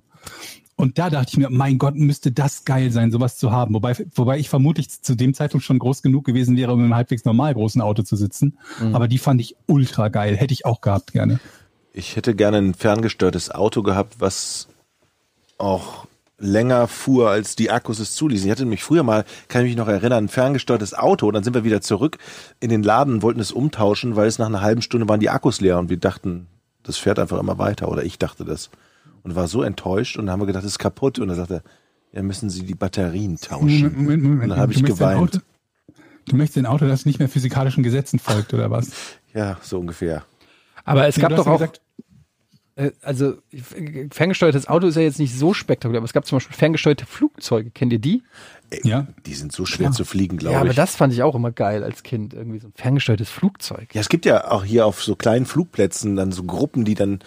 [0.75, 3.75] Und da dachte ich mir, mein Gott, müsste das geil sein, sowas zu haben.
[3.75, 6.95] Wobei, wobei ich vermutlich zu dem Zeitpunkt schon groß genug gewesen wäre, um in einem
[6.95, 8.59] halbwegs normal großen Auto zu sitzen.
[8.81, 8.95] Mhm.
[8.95, 10.37] Aber die fand ich ultra geil.
[10.37, 11.39] Hätte ich auch gehabt gerne.
[11.93, 14.69] Ich hätte gerne ein ferngesteuertes Auto gehabt, was
[15.57, 16.07] auch
[16.39, 18.47] länger fuhr, als die Akkus es zuließen.
[18.47, 21.45] Ich hatte nämlich früher mal, kann ich mich noch erinnern, ein ferngesteuertes Auto und dann
[21.45, 22.19] sind wir wieder zurück
[22.61, 25.31] in den Laden und wollten es umtauschen, weil es nach einer halben Stunde waren die
[25.31, 26.47] Akkus leer und wir dachten,
[26.83, 28.71] das fährt einfach immer weiter oder ich dachte das
[29.23, 31.55] und war so enttäuscht und dann haben wir gedacht, es ist kaputt und dann sagte
[31.55, 31.63] er,
[32.13, 33.95] ja, müssen Sie die Batterien tauschen.
[33.97, 35.35] Moment, Moment, Und dann habe Du ich möchtest ein geweint.
[35.37, 35.45] Auto,
[36.29, 38.91] du möchtest ein Auto, das nicht mehr physikalischen Gesetzen folgt, oder was?
[39.35, 40.25] Ja, so ungefähr.
[40.85, 41.81] Aber es Nee, gab doch auch, gesagt-
[43.03, 43.75] also f-
[44.11, 47.71] ferngesteuertes Auto ist ja jetzt nicht so spektakulär, aber es gab zum Beispiel ferngesteuerte Flugzeuge.
[47.71, 48.23] Kennt ihr die?
[48.85, 49.07] Ja.
[49.25, 50.77] Die sind so schwer zu fliegen, Ja, glaube aber ich.
[50.77, 52.35] das fand ich auch immer geil als Kind.
[52.35, 53.95] Irgendwie so ein ferngesteuertes Flugzeug.
[53.95, 57.21] Ja, es gibt ja auch hier auf so kleinen Flugplätzen dann so Gruppen, die dann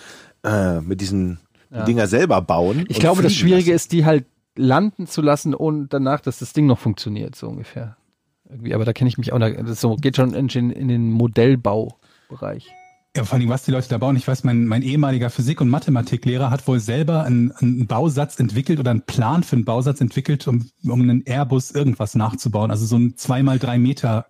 [0.43, 1.39] äh, mit diesen
[1.71, 2.85] die Dinger selber bauen.
[2.89, 3.75] Ich glaube, das Schwierige lassen.
[3.75, 7.95] ist, die halt landen zu lassen und danach, dass das Ding noch funktioniert, so ungefähr.
[8.49, 11.11] Irgendwie, aber da kenne ich mich auch, da- das so, geht schon in, in den
[11.11, 12.67] Modellbaubereich.
[13.15, 14.15] Ja, vor allem, was die Leute da bauen.
[14.15, 18.79] Ich weiß, mein, mein ehemaliger Physik- und Mathematiklehrer hat wohl selber einen, einen Bausatz entwickelt
[18.79, 22.69] oder einen Plan für einen Bausatz entwickelt, um, um einen Airbus irgendwas nachzubauen.
[22.69, 24.27] Also so ein zwei mal drei Meter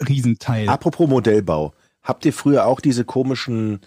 [0.00, 0.68] Riesenteil.
[0.68, 1.72] Apropos Modellbau.
[2.02, 3.80] Habt ihr früher auch diese komischen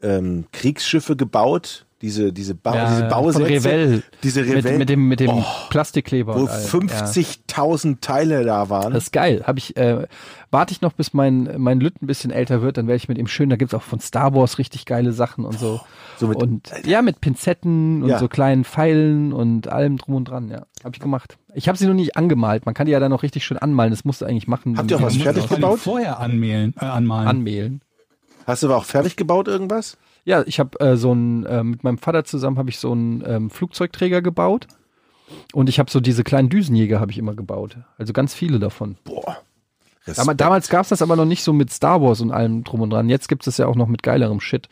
[0.00, 1.86] ähm, Kriegsschiffe gebaut?
[2.02, 3.48] Diese, diese, Bau, Ja, diese von Bausätze?
[3.48, 4.02] Revell.
[4.24, 6.34] Diese Mit, Revell, mit dem, mit dem Oh, Plastikkleber.
[6.34, 6.68] wo und all- ja.
[6.68, 8.92] 50.000 Teile da waren.
[8.92, 9.42] Das ist geil.
[9.46, 10.06] Hab ich, äh,
[10.50, 13.18] warte ich noch, bis mein, mein Lütt ein bisschen älter wird, dann werde ich mit
[13.18, 15.80] ihm schön, da gibt's auch von Star Wars richtig geile Sachen und so.
[16.18, 18.18] so mit- und ja, mit Pinzetten und Ja.
[18.18, 20.62] so kleinen Pfeilen und allem drum und dran, ja.
[20.84, 21.38] Hab ich gemacht.
[21.54, 22.66] Ich habe sie noch nicht angemalt.
[22.66, 23.90] Man kann die ja dann noch richtig schön anmalen.
[23.92, 24.76] Das musst du eigentlich machen.
[24.76, 25.78] Habt ihr auch was fertig gebaut?
[25.78, 27.28] Vorher anmailen, äh, anmalen.
[27.28, 27.80] Anmehlen.
[28.46, 29.96] Hast du aber auch fertig gebaut irgendwas?
[30.24, 33.22] Ja, ich habe äh, so ein, äh, mit meinem Vater zusammen habe ich so einen
[33.26, 34.68] ähm, Flugzeugträger gebaut.
[35.52, 37.76] Und ich habe so diese kleinen Düsenjäger habe ich immer gebaut.
[37.96, 38.96] Also ganz viele davon.
[39.04, 39.38] Boah.
[40.06, 40.40] Respekt.
[40.40, 43.08] damals gab's das aber noch nicht so mit Star Wars und allem drum und dran.
[43.08, 44.68] Jetzt gibt es ja auch noch mit geilerem Shit.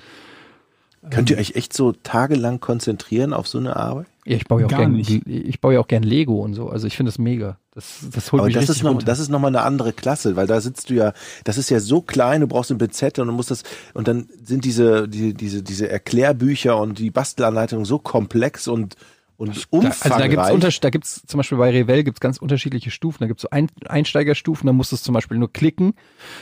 [1.09, 4.07] Könnt ihr euch echt so tagelang konzentrieren auf so eine Arbeit?
[4.27, 5.27] Ja, ich baue ja auch Gar gern, nicht.
[5.27, 6.69] ich baue ja auch gern Lego und so.
[6.69, 7.59] Also ich finde das mega.
[7.73, 9.07] Das, das holt Aber mich das ist, noch, runter.
[9.07, 11.13] das ist nochmal eine andere Klasse, weil da sitzt du ja,
[11.45, 13.63] das ist ja so klein, du brauchst eine Pinzette und du musst das,
[13.95, 18.97] und dann sind diese, die, diese, diese Erklärbücher und die Bastelanleitungen so komplex und,
[19.37, 20.05] und Da, umfangreich.
[20.05, 23.19] also da gibt's Unterschied, da gibt's zum Beispiel bei Revell gibt's ganz unterschiedliche Stufen.
[23.21, 25.95] Da gibt's so Ein Einsteigerstufen, da musst du es zum Beispiel nur klicken,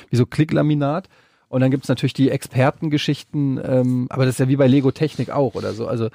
[0.09, 1.09] wie so Klicklaminat.
[1.51, 5.31] Und dann gibt's natürlich die Expertengeschichten, ähm, aber das ist ja wie bei Lego Technik
[5.31, 5.87] auch oder so.
[5.87, 6.09] Also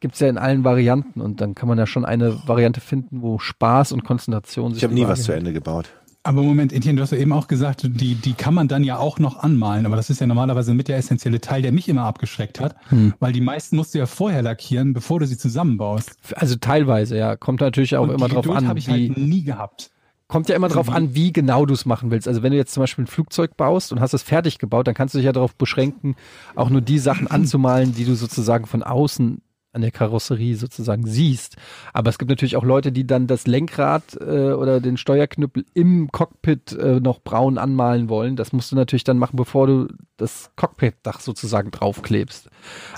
[0.00, 3.38] gibt's ja in allen Varianten und dann kann man da schon eine Variante finden, wo
[3.38, 5.32] Spaß und Konzentration sich ich habe nie was zu.
[5.32, 5.88] Ende gebaut.
[6.26, 8.96] Aber Moment, Etienne, du hast ja eben auch gesagt, die, die kann man dann ja
[8.96, 9.84] auch noch anmalen.
[9.84, 12.76] Aber das ist ja normalerweise mit der essentielle Teil, der mich immer abgeschreckt hat.
[12.88, 13.12] Hm.
[13.20, 16.16] Weil die meisten musst du ja vorher lackieren, bevor du sie zusammenbaust.
[16.34, 17.36] Also teilweise, ja.
[17.36, 19.90] Kommt natürlich auch Und immer die drauf Geduld an, habe ich wie, halt nie gehabt.
[20.26, 22.26] kommt ja immer drauf Wie- an, wie genau du es machen willst.
[22.26, 24.94] Also wenn du jetzt zum Beispiel ein Flugzeug baust und hast es fertig gebaut, dann
[24.94, 26.16] kannst du dich ja darauf beschränken,
[26.56, 29.42] auch nur die Sachen anzumalen, die du sozusagen von außen
[29.74, 31.56] an der Karosserie sozusagen siehst.
[31.92, 36.10] Aber es gibt natürlich auch Leute, die dann das Lenkrad äh, oder den Steuerknüppel im
[36.12, 38.36] Cockpit äh, noch braun anmalen wollen.
[38.36, 42.48] Das musst du natürlich dann machen, bevor du das Cockpitdach sozusagen draufklebst.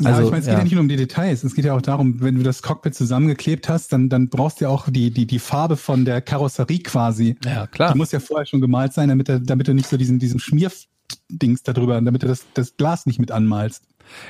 [0.01, 0.63] Ja, Also, ich meine, es geht ja.
[0.63, 1.45] nicht nur um die Details.
[1.45, 4.67] Es geht ja auch darum, wenn du das Cockpit zusammengeklebt hast, dann, dann brauchst du
[4.67, 7.37] ja auch die, die, die Farbe von der Karosserie quasi.
[7.45, 7.93] Ja, klar.
[7.93, 10.39] Die muss ja vorher schon gemalt sein, damit, du- damit du nicht so diesen, diesen
[10.41, 13.85] Schmierdings da drüber, damit du das, das Glas nicht mit anmalst.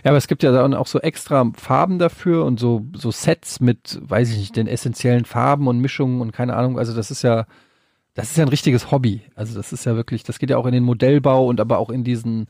[0.04, 3.60] Ja, aber es gibt ja dann auch so extra Farben dafür und so, so Sets
[3.60, 6.78] mit, weiß ich nicht, den essentiellen Farben und Mischungen und keine Ahnung.
[6.78, 7.46] Also das ist ja,
[8.14, 9.22] das ist ja ein richtiges Hobby.
[9.34, 11.90] Also das ist ja wirklich, das geht ja auch in den Modellbau und aber auch
[11.90, 12.46] in diesen,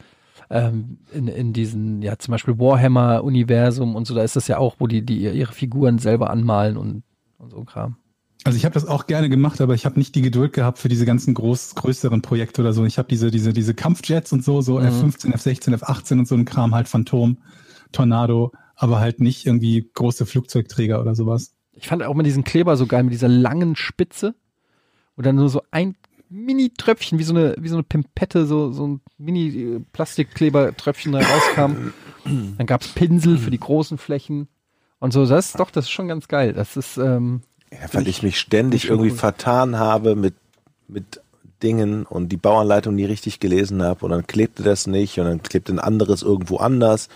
[0.51, 4.77] ähm, in, in diesen, ja, zum Beispiel Warhammer-Universum und so, da ist das ja auch,
[4.78, 7.03] wo die, die ihre Figuren selber anmalen und,
[7.39, 7.97] und so Kram.
[8.47, 10.89] Also ich habe das auch gerne gemacht, aber ich habe nicht die Geduld gehabt für
[10.89, 12.85] diese ganzen groß, größeren Projekte oder so.
[12.85, 16.44] Ich habe diese, diese, diese Kampfjets und so, so F-15, F-16, F-18 und so ein
[16.44, 17.39] Kram, halt Phantom,
[17.90, 21.55] Tornado, aber halt nicht irgendwie große Flugzeugträger oder sowas.
[21.73, 24.36] Ich fand auch mal diesen Kleber so geil mit dieser langen Spitze
[25.16, 25.97] und dann nur so ein
[26.28, 31.93] Mini-Tröpfchen, wie so eine, wie so eine Pimpette, so, so ein Mini-Plastikklebertröpfchen da rauskam.
[32.24, 34.47] Dann gab's Pinsel für die großen Flächen
[35.01, 35.27] und so.
[35.27, 36.52] Das doch, das ist schon ganz geil.
[36.52, 39.18] Das ist, ähm, Ja, weil ich mich ständig ich irgendwie gut.
[39.18, 40.34] vertan habe mit,
[40.88, 41.20] mit
[41.62, 45.43] Dingen und die Bauanleitung nie richtig gelesen habe und dann klebte das nicht und dann
[45.43, 47.09] klebte ein anderes irgendwo anders.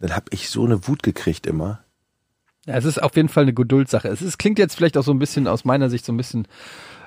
[0.00, 1.80] Dann habe ich so eine Wut gekriegt immer.
[2.66, 4.08] ja, es ist auf jeden Fall eine Geduldssache.
[4.08, 6.48] Es ist, klingt jetzt vielleicht auch so ein bisschen aus meiner Sicht so ein bisschen,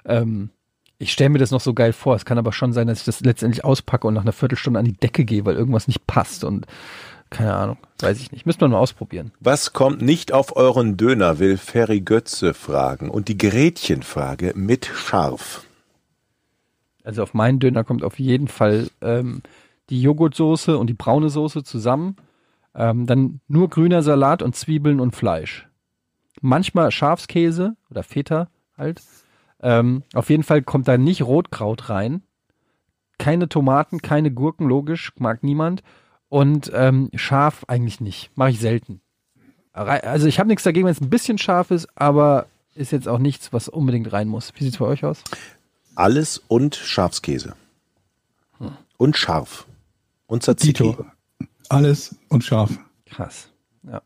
[0.05, 0.49] ähm,
[0.97, 2.15] ich stelle mir das noch so geil vor.
[2.15, 4.85] Es kann aber schon sein, dass ich das letztendlich auspacke und nach einer Viertelstunde an
[4.85, 6.65] die Decke gehe, weil irgendwas nicht passt und
[7.35, 8.45] keine Ahnung, weiß ich nicht.
[8.45, 9.33] Müsste man mal ausprobieren.
[9.41, 13.09] Was kommt nicht auf euren Döner, will Ferry Götze fragen.
[13.09, 15.65] Und die Gretchenfrage mit scharf.
[17.03, 19.41] Also auf meinen Döner kommt auf jeden Fall ähm,
[19.89, 22.15] die Joghurtsoße und die braune Soße zusammen.
[22.73, 25.67] Ähm, dann nur grüner Salat und Zwiebeln und Fleisch.
[26.39, 28.47] Manchmal Schafskäse oder Feta
[28.77, 29.01] halt.
[29.61, 32.23] Ähm, auf jeden Fall kommt da nicht Rotkraut rein.
[33.17, 35.83] Keine Tomaten, keine Gurken, logisch, mag niemand.
[36.29, 38.31] Und ähm, scharf eigentlich nicht.
[38.35, 39.01] Mache ich selten.
[39.73, 43.19] Also ich habe nichts dagegen, wenn es ein bisschen scharf ist, aber ist jetzt auch
[43.19, 44.53] nichts, was unbedingt rein muss.
[44.55, 45.21] Wie sieht's bei euch aus?
[45.95, 47.55] Alles und Schafskäse.
[48.97, 49.65] Und scharf.
[50.27, 50.95] Und Tzatziki.
[51.69, 52.77] Alles und scharf.
[53.05, 53.49] Krass.
[53.83, 54.01] Ja.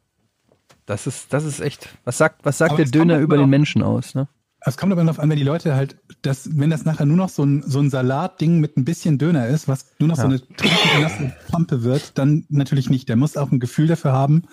[0.86, 1.90] Das ist, das ist echt.
[2.04, 4.28] Was sagt, was sagt Aber der es Döner über den Menschen aus, ne?
[4.62, 7.30] Es kommt aber darauf an, wenn die Leute halt, das, wenn das nachher nur noch
[7.30, 10.28] so ein, so ein Salatding mit ein bisschen Döner ist, was nur noch so Ja.
[10.30, 13.08] eine trinkende, nasse Pampe wird, dann natürlich nicht.
[13.08, 14.44] Der muss auch ein Gefühl dafür haben,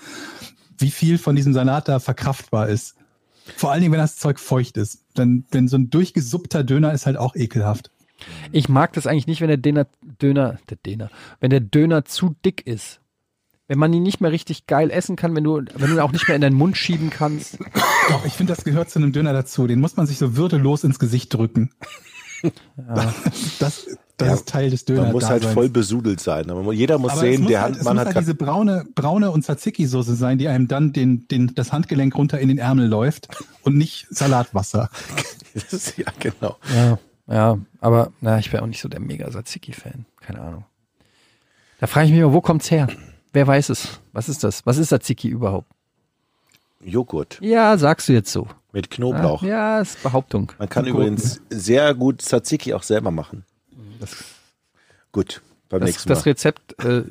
[0.78, 2.95] wie viel von diesem Salat da verkraftbar ist.
[3.57, 5.05] Vor allen Dingen, wenn das Zeug feucht ist.
[5.16, 7.91] Denn, wenn so ein durchgesuppter Döner ist halt auch ekelhaft.
[8.53, 9.87] Ich mag das eigentlich nicht, wenn der Döner,
[10.20, 11.11] Döner, der Döner,
[11.41, 13.01] wenn der Döner zu dick ist.
[13.68, 16.12] Wenn man ihn nicht mehr richtig geil essen kann, wenn du, wenn du ihn auch
[16.12, 17.59] nicht mehr in deinen Mund schieben kannst.
[18.09, 19.66] Doch, ich finde, das gehört zu einem Döner dazu.
[19.66, 21.70] Den muss man sich so würdelos ins Gesicht drücken.
[23.59, 23.86] Das,
[24.18, 25.05] das Ja, ist Teil des Döners.
[25.05, 26.48] Man muss halt voll besudelt sein.
[26.48, 28.22] Aber jeder muss Aber sehen, es muss der halt, Hand, es Mann muss hat halt
[28.22, 32.48] diese braune, braune und Tzatziki-Soße sein, die einem dann den, den, das Handgelenk runter in
[32.48, 33.28] den Ärmel läuft
[33.62, 34.90] und nicht Salatwasser.
[35.97, 36.56] ja, genau.
[36.72, 36.98] Ja,
[37.28, 40.06] ja, aber na, ich wäre auch nicht so der mega Tzatziki-Fan.
[40.20, 40.64] Keine Ahnung.
[41.80, 42.86] Da frage ich mich immer, wo kommt's her?
[43.36, 44.00] Wer weiß es?
[44.14, 44.64] Was ist das?
[44.64, 45.68] Was ist Tzatziki überhaupt?
[46.82, 48.48] Joghurt Ja, sagst du jetzt so.
[48.72, 49.42] mit Knoblauch.
[49.42, 50.52] Ja, ist Behauptung.
[50.58, 53.44] Man kann übrigens sehr gut Tzatziki auch selber machen.
[54.00, 54.24] Das,
[55.12, 56.14] Gut, beim das, nächsten Mal.
[56.14, 57.04] das Rezept äh, äh,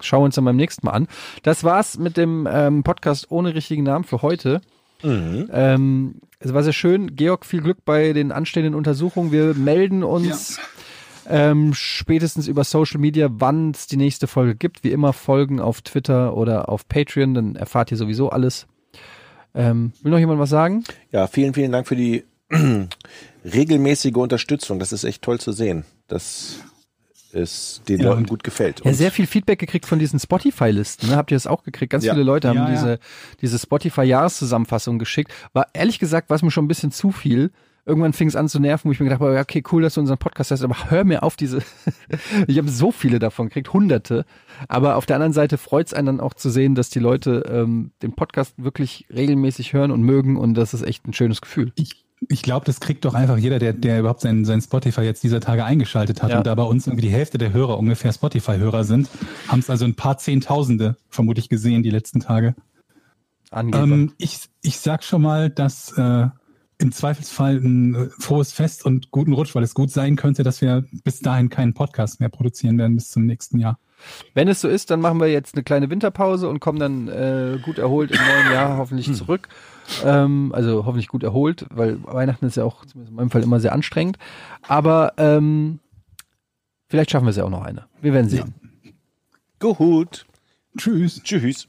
[0.00, 1.06] schauen wir uns dann beim nächsten Mal an.
[1.44, 4.62] Das war's mit dem ähm, Podcast ohne richtigen Namen für heute.
[5.04, 5.48] Mhm.
[5.52, 7.14] Ähm, es war sehr schön.
[7.14, 9.30] Georg, viel Glück bei den anstehenden Untersuchungen.
[9.30, 10.58] Wir melden uns
[11.28, 14.84] ähm, spätestens über Social Media, wann es die nächste Folge gibt.
[14.84, 18.66] Wie immer folgen auf Twitter oder auf Patreon, dann erfahrt ihr sowieso alles.
[19.54, 20.84] Ähm, will noch jemand was sagen?
[21.10, 22.24] Ja, vielen, vielen Dank für die
[23.44, 24.78] regelmäßige Unterstützung.
[24.78, 26.56] Das ist echt toll zu sehen, dass
[27.32, 28.82] es den Ja, Leuten gut gefällt.
[28.84, 31.08] Ja, sehr viel Feedback gekriegt von diesen Spotify-Listen.
[31.08, 31.16] Ne?
[31.16, 31.90] Habt ihr das auch gekriegt?
[31.92, 32.12] Ganz Ja.
[32.12, 32.70] viele Leute haben Ja, ja.
[32.72, 32.98] diese,
[33.40, 35.32] diese Spotify-Jahreszusammenfassung geschickt.
[35.52, 37.50] War ehrlich gesagt, war es mir schon ein bisschen zu viel.
[37.84, 40.00] Irgendwann fing es an zu nerven, wo ich mir gedacht habe, okay, cool, dass du
[40.00, 41.62] unseren Podcast hast, aber hör mir auf diese.
[42.46, 44.24] ich habe so viele davon gekriegt, hunderte.
[44.68, 47.44] Aber auf der anderen Seite freut es einen dann auch zu sehen, dass die Leute
[47.48, 51.72] ähm, den Podcast wirklich regelmäßig hören und mögen und das ist echt ein schönes Gefühl.
[51.74, 55.24] Ich, ich glaube, das kriegt doch einfach jeder, der, der überhaupt sein, sein Spotify jetzt
[55.24, 56.30] dieser Tage eingeschaltet hat.
[56.30, 56.38] Ja.
[56.38, 59.08] Und da bei uns irgendwie die Hälfte der Hörer ungefähr Spotify-Hörer sind,
[59.48, 62.54] haben es also ein paar Zehntausende vermutlich gesehen die letzten Tage.
[63.52, 66.28] Ähm, ich, ich sag schon mal, dass äh,
[66.82, 70.60] im Zweifelsfall ein äh, frohes Fest und guten Rutsch, weil es gut sein könnte, dass
[70.60, 73.78] wir bis dahin keinen Podcast mehr produzieren werden bis zum nächsten Jahr.
[74.34, 77.58] Wenn es so ist, dann machen wir jetzt eine kleine Winterpause und kommen dann äh,
[77.62, 79.48] gut erholt im neuen Jahr hoffentlich zurück.
[80.04, 83.60] Ähm, also hoffentlich gut erholt, weil Weihnachten ist ja auch zumindest in meinem Fall immer
[83.60, 84.18] sehr anstrengend.
[84.62, 85.78] Aber ähm,
[86.88, 87.86] vielleicht schaffen wir es ja auch noch eine.
[88.00, 88.54] Wir werden sehen.
[89.60, 90.26] Gut.
[90.76, 91.22] Tschüss.
[91.22, 91.68] Tschüss.